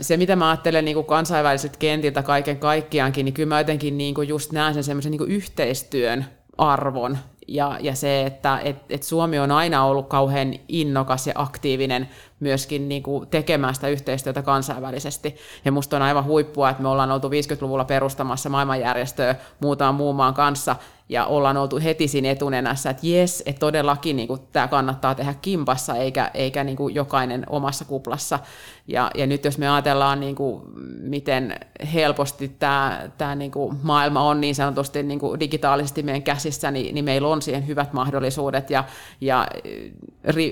Se, 0.00 0.16
mitä 0.16 0.36
mä 0.36 0.50
ajattelen 0.50 0.84
niin 0.84 1.04
kansainväliset 1.04 1.76
kentiltä 1.76 2.22
kaiken 2.22 2.58
kaikkiaankin, 2.58 3.24
niin 3.24 3.34
kyllä 3.34 3.48
mä 3.48 3.60
jotenkin 3.60 3.98
niin 3.98 4.14
kuin 4.14 4.28
just 4.28 4.52
näen 4.52 4.74
sen 4.74 4.84
semmoisen 4.84 5.12
niin 5.12 5.30
yhteistyön 5.30 6.26
arvon 6.58 7.18
ja, 7.48 7.78
ja 7.80 7.94
se, 7.94 8.26
että 8.26 8.58
et, 8.64 8.76
et 8.90 9.02
Suomi 9.02 9.38
on 9.38 9.50
aina 9.50 9.84
ollut 9.84 10.08
kauhean 10.08 10.54
innokas 10.68 11.26
ja 11.26 11.32
aktiivinen 11.36 12.08
myöskin 12.40 12.88
niin 12.88 13.02
kuin 13.02 13.28
tekemään 13.28 13.74
sitä 13.74 13.88
yhteistyötä 13.88 14.42
kansainvälisesti. 14.42 15.36
Ja 15.64 15.72
musta 15.72 15.96
on 15.96 16.02
aivan 16.02 16.24
huippua, 16.24 16.70
että 16.70 16.82
me 16.82 16.88
ollaan 16.88 17.10
oltu 17.10 17.28
50-luvulla 17.28 17.84
perustamassa 17.84 18.48
maailmanjärjestöä 18.48 19.34
muutaman 19.60 19.94
muun 19.94 20.16
maan 20.16 20.34
kanssa, 20.34 20.76
ja 21.10 21.26
ollaan 21.26 21.56
oltu 21.56 21.80
heti 21.84 22.08
siinä 22.08 22.30
etunenässä, 22.30 22.90
että 22.90 23.06
jes, 23.06 23.42
että 23.46 23.60
todellakin 23.60 24.16
niin 24.16 24.28
kuin, 24.28 24.40
tämä 24.52 24.68
kannattaa 24.68 25.14
tehdä 25.14 25.34
kimpassa, 25.42 25.94
eikä, 25.94 26.30
eikä 26.34 26.64
niin 26.64 26.76
kuin, 26.76 26.94
jokainen 26.94 27.46
omassa 27.48 27.84
kuplassa. 27.84 28.38
Ja, 28.86 29.10
ja 29.14 29.26
nyt 29.26 29.44
jos 29.44 29.58
me 29.58 29.68
ajatellaan, 29.68 30.20
niin 30.20 30.34
kuin, 30.34 30.62
miten 31.00 31.60
helposti 31.94 32.48
tämä, 32.48 33.10
tämä 33.18 33.34
niin 33.34 33.50
kuin, 33.50 33.76
maailma 33.82 34.22
on 34.22 34.40
niin 34.40 34.54
sanotusti 34.54 35.02
niin 35.02 35.18
kuin, 35.18 35.40
digitaalisesti 35.40 36.02
meidän 36.02 36.22
käsissä, 36.22 36.70
niin, 36.70 36.94
niin 36.94 37.04
meillä 37.04 37.28
on 37.28 37.42
siihen 37.42 37.66
hyvät 37.66 37.92
mahdollisuudet, 37.92 38.70
ja, 38.70 38.84
ja 39.20 39.48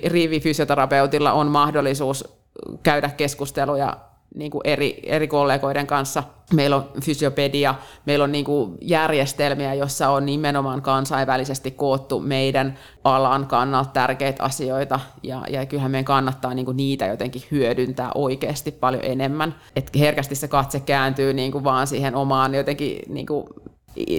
riivifysioterapeutilla 0.06 1.32
on 1.32 1.46
mahdollisuus 1.46 1.77
käydä 2.82 3.08
keskusteluja 3.08 3.96
niin 4.34 4.50
kuin 4.50 4.60
eri, 4.64 5.00
eri 5.02 5.28
kollegoiden 5.28 5.86
kanssa. 5.86 6.22
Meillä 6.54 6.76
on 6.76 6.88
fysiopedia, 7.02 7.74
meillä 8.06 8.24
on 8.24 8.32
niin 8.32 8.44
kuin 8.44 8.78
järjestelmiä, 8.80 9.74
jossa 9.74 10.10
on 10.10 10.26
nimenomaan 10.26 10.82
kansainvälisesti 10.82 11.70
koottu 11.70 12.20
meidän 12.20 12.78
alan 13.04 13.46
kannalta 13.46 13.90
tärkeitä 13.90 14.44
asioita, 14.44 15.00
ja, 15.22 15.42
ja 15.50 15.66
kyllähän 15.66 15.90
meidän 15.90 16.04
kannattaa 16.04 16.54
niin 16.54 16.64
kuin 16.64 16.76
niitä 16.76 17.06
jotenkin 17.06 17.42
hyödyntää 17.50 18.10
oikeasti 18.14 18.72
paljon 18.72 19.04
enemmän. 19.04 19.54
Et 19.76 19.90
herkästi 19.98 20.34
se 20.34 20.48
katse 20.48 20.80
kääntyy 20.80 21.32
niin 21.32 21.52
kuin 21.52 21.64
vaan 21.64 21.86
siihen 21.86 22.14
omaan 22.14 22.54
jotenkin 22.54 22.98
niin 23.08 23.26
kuin 23.26 23.44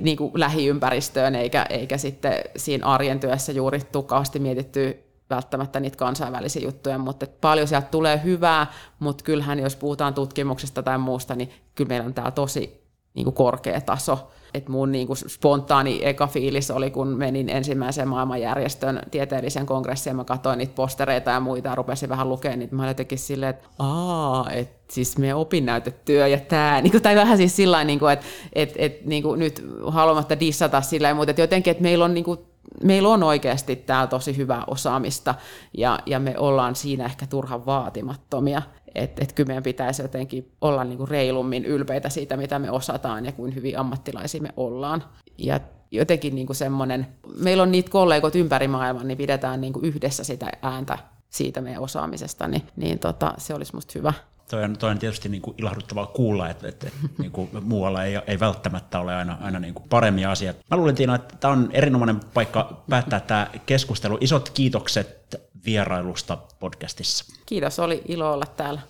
niin 0.01 0.17
kuin 0.17 0.31
lähiympäristöön, 0.33 1.35
eikä, 1.35 1.65
eikä 1.69 1.97
sitten 1.97 2.33
siinä 2.55 2.85
arjen 2.85 3.19
työssä 3.19 3.51
juuri 3.51 3.79
tukkaasti 3.91 4.39
mietitty 4.39 5.08
välttämättä 5.29 5.79
niitä 5.79 5.97
kansainvälisiä 5.97 6.61
juttuja, 6.61 6.97
mutta 6.97 7.25
paljon 7.41 7.67
sieltä 7.67 7.87
tulee 7.91 8.21
hyvää, 8.23 8.71
mutta 8.99 9.23
kyllähän 9.23 9.59
jos 9.59 9.75
puhutaan 9.75 10.13
tutkimuksesta 10.13 10.83
tai 10.83 10.97
muusta, 10.97 11.35
niin 11.35 11.49
kyllä 11.75 11.87
meillä 11.87 12.05
on 12.05 12.13
täällä 12.13 12.31
tosi 12.31 12.89
niin 13.13 13.23
kuin 13.23 13.33
korkea 13.33 13.81
taso. 13.81 14.31
Et 14.53 14.69
mun 14.69 14.91
niin 14.91 15.07
kuin 15.07 15.17
spontaani 15.17 15.99
eka 16.03 16.27
fiilis 16.27 16.71
oli, 16.71 16.91
kun 16.91 17.07
menin 17.07 17.49
ensimmäiseen 17.49 18.07
maailmanjärjestön 18.07 19.01
tieteellisen 19.11 19.65
kongressiin, 19.65 20.15
mä 20.15 20.23
katsoin 20.23 20.57
niitä 20.57 20.73
postereita 20.75 21.31
ja 21.31 21.39
muita 21.39 21.69
ja 21.69 21.75
rupesin 21.75 22.09
vähän 22.09 22.29
lukemaan 22.29 22.59
niitä. 22.59 22.75
Mä 22.75 22.87
jotenkin 22.87 23.17
silleen, 23.17 23.49
että 23.49 23.67
aa, 23.79 24.49
että 24.51 24.93
siis 24.93 25.17
me 25.17 25.35
opinnäytetyö 25.35 26.27
ja 26.27 26.39
tämä, 26.39 26.81
niin 26.81 26.91
kuin, 26.91 27.01
tai 27.01 27.15
vähän 27.15 27.37
siis 27.37 27.55
sillä 27.55 27.83
niin 27.83 27.99
että 28.13 28.25
et, 28.53 28.73
et, 28.77 29.05
niin 29.05 29.23
kuin 29.23 29.39
nyt 29.39 29.65
haluamatta 29.87 30.39
dissata 30.39 30.81
sillä 30.81 31.13
mutta 31.13 31.31
että 31.31 31.41
jotenkin, 31.41 31.71
että 31.71 31.83
meillä 31.83 32.05
on 32.05 32.13
niin 32.13 32.23
kuin 32.23 32.39
meillä 32.83 33.09
on 33.09 33.23
oikeasti 33.23 33.75
täällä 33.75 34.07
tosi 34.07 34.37
hyvää 34.37 34.63
osaamista 34.67 35.35
ja, 35.77 35.99
ja 36.05 36.19
me 36.19 36.37
ollaan 36.37 36.75
siinä 36.75 37.05
ehkä 37.05 37.25
turhan 37.27 37.65
vaatimattomia. 37.65 38.61
Että 38.95 39.23
et 39.23 39.33
kyllä 39.33 39.47
meidän 39.47 39.63
pitäisi 39.63 40.01
jotenkin 40.01 40.51
olla 40.61 40.83
niinku 40.83 41.05
reilummin 41.05 41.65
ylpeitä 41.65 42.09
siitä, 42.09 42.37
mitä 42.37 42.59
me 42.59 42.71
osataan 42.71 43.25
ja 43.25 43.31
kuin 43.31 43.55
hyvin 43.55 43.79
ammattilaisia 43.79 44.41
me 44.41 44.49
ollaan. 44.57 45.03
Ja 45.37 45.59
jotenkin 45.91 46.35
niinku 46.35 46.53
semmoinen, 46.53 47.07
meillä 47.37 47.63
on 47.63 47.71
niitä 47.71 47.91
kollegot 47.91 48.35
ympäri 48.35 48.67
maailman, 48.67 49.07
niin 49.07 49.17
pidetään 49.17 49.61
niinku 49.61 49.79
yhdessä 49.79 50.23
sitä 50.23 50.47
ääntä 50.61 50.97
siitä 51.29 51.61
meidän 51.61 51.83
osaamisesta, 51.83 52.47
niin, 52.47 52.63
niin 52.75 52.99
tota, 52.99 53.33
se 53.37 53.53
olisi 53.53 53.75
musta 53.75 53.93
hyvä. 53.95 54.13
Toi 54.49 54.63
on, 54.63 54.77
toi 54.77 54.91
on 54.91 54.99
tietysti 54.99 55.29
niin 55.29 55.41
kuin 55.41 55.55
ilahduttavaa 55.57 56.05
kuulla, 56.05 56.49
että, 56.49 56.67
että 56.67 56.87
niin 57.17 57.31
kuin 57.31 57.49
muualla 57.61 58.03
ei, 58.03 58.15
ei 58.27 58.39
välttämättä 58.39 58.99
ole 58.99 59.15
aina, 59.15 59.37
aina 59.41 59.59
niin 59.59 59.73
kuin 59.73 59.89
paremmin 59.89 60.27
asiat. 60.27 60.57
Mä 60.71 60.77
luulen, 60.77 60.95
Tiina, 60.95 61.15
että 61.15 61.35
tämä 61.39 61.53
on 61.53 61.69
erinomainen 61.73 62.19
paikka 62.33 62.83
päättää 62.89 63.19
tämä 63.19 63.47
keskustelu. 63.65 64.17
Isot 64.21 64.49
kiitokset 64.49 65.41
vierailusta 65.65 66.37
podcastissa. 66.59 67.25
Kiitos, 67.45 67.79
oli 67.79 68.01
ilo 68.07 68.33
olla 68.33 68.45
täällä. 68.45 68.81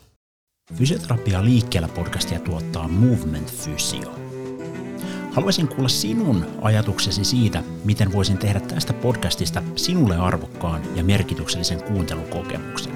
Fysioterapia 0.74 1.44
liikkeellä 1.44 1.88
podcastia 1.88 2.40
tuottaa 2.40 2.88
Movement 2.88 3.52
Physio. 3.64 4.29
Haluaisin 5.32 5.68
kuulla 5.68 5.88
sinun 5.88 6.46
ajatuksesi 6.62 7.24
siitä, 7.24 7.62
miten 7.84 8.12
voisin 8.12 8.38
tehdä 8.38 8.60
tästä 8.60 8.92
podcastista 8.92 9.62
sinulle 9.76 10.16
arvokkaan 10.16 10.82
ja 10.94 11.04
merkityksellisen 11.04 11.82
kuuntelukokemuksen. 11.82 12.92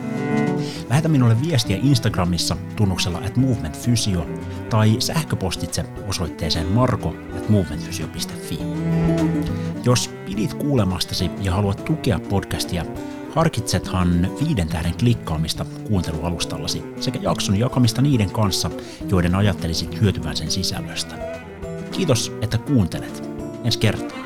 Lähetä 0.88 1.08
minulle 1.08 1.36
viestiä 1.48 1.78
Instagramissa 1.82 2.56
tunnuksella 2.76 3.18
at 3.18 3.36
movementfysio 3.36 4.26
tai 4.70 4.96
sähköpostitse 4.98 5.84
osoitteeseen 6.08 6.66
marko 6.66 7.14
at 7.36 7.48
movementfysio.fi. 7.48 8.58
Jos 9.84 10.10
pidit 10.26 10.54
kuulemastasi 10.54 11.30
ja 11.40 11.52
haluat 11.52 11.84
tukea 11.84 12.20
podcastia, 12.28 12.84
harkitsethan 13.34 14.30
viiden 14.46 14.68
tähden 14.68 14.94
klikkaamista 14.94 15.66
kuuntelualustallasi 15.88 16.82
sekä 17.00 17.18
jakson 17.22 17.58
jakamista 17.58 18.02
niiden 18.02 18.30
kanssa, 18.30 18.70
joiden 19.08 19.34
ajattelisit 19.34 20.00
hyötyvän 20.00 20.36
sen 20.36 20.50
sisällöstä. 20.50 21.33
Kiitos, 21.96 22.32
että 22.40 22.58
kuuntelet. 22.58 23.22
Ensi 23.64 23.78
kertaa. 23.78 24.18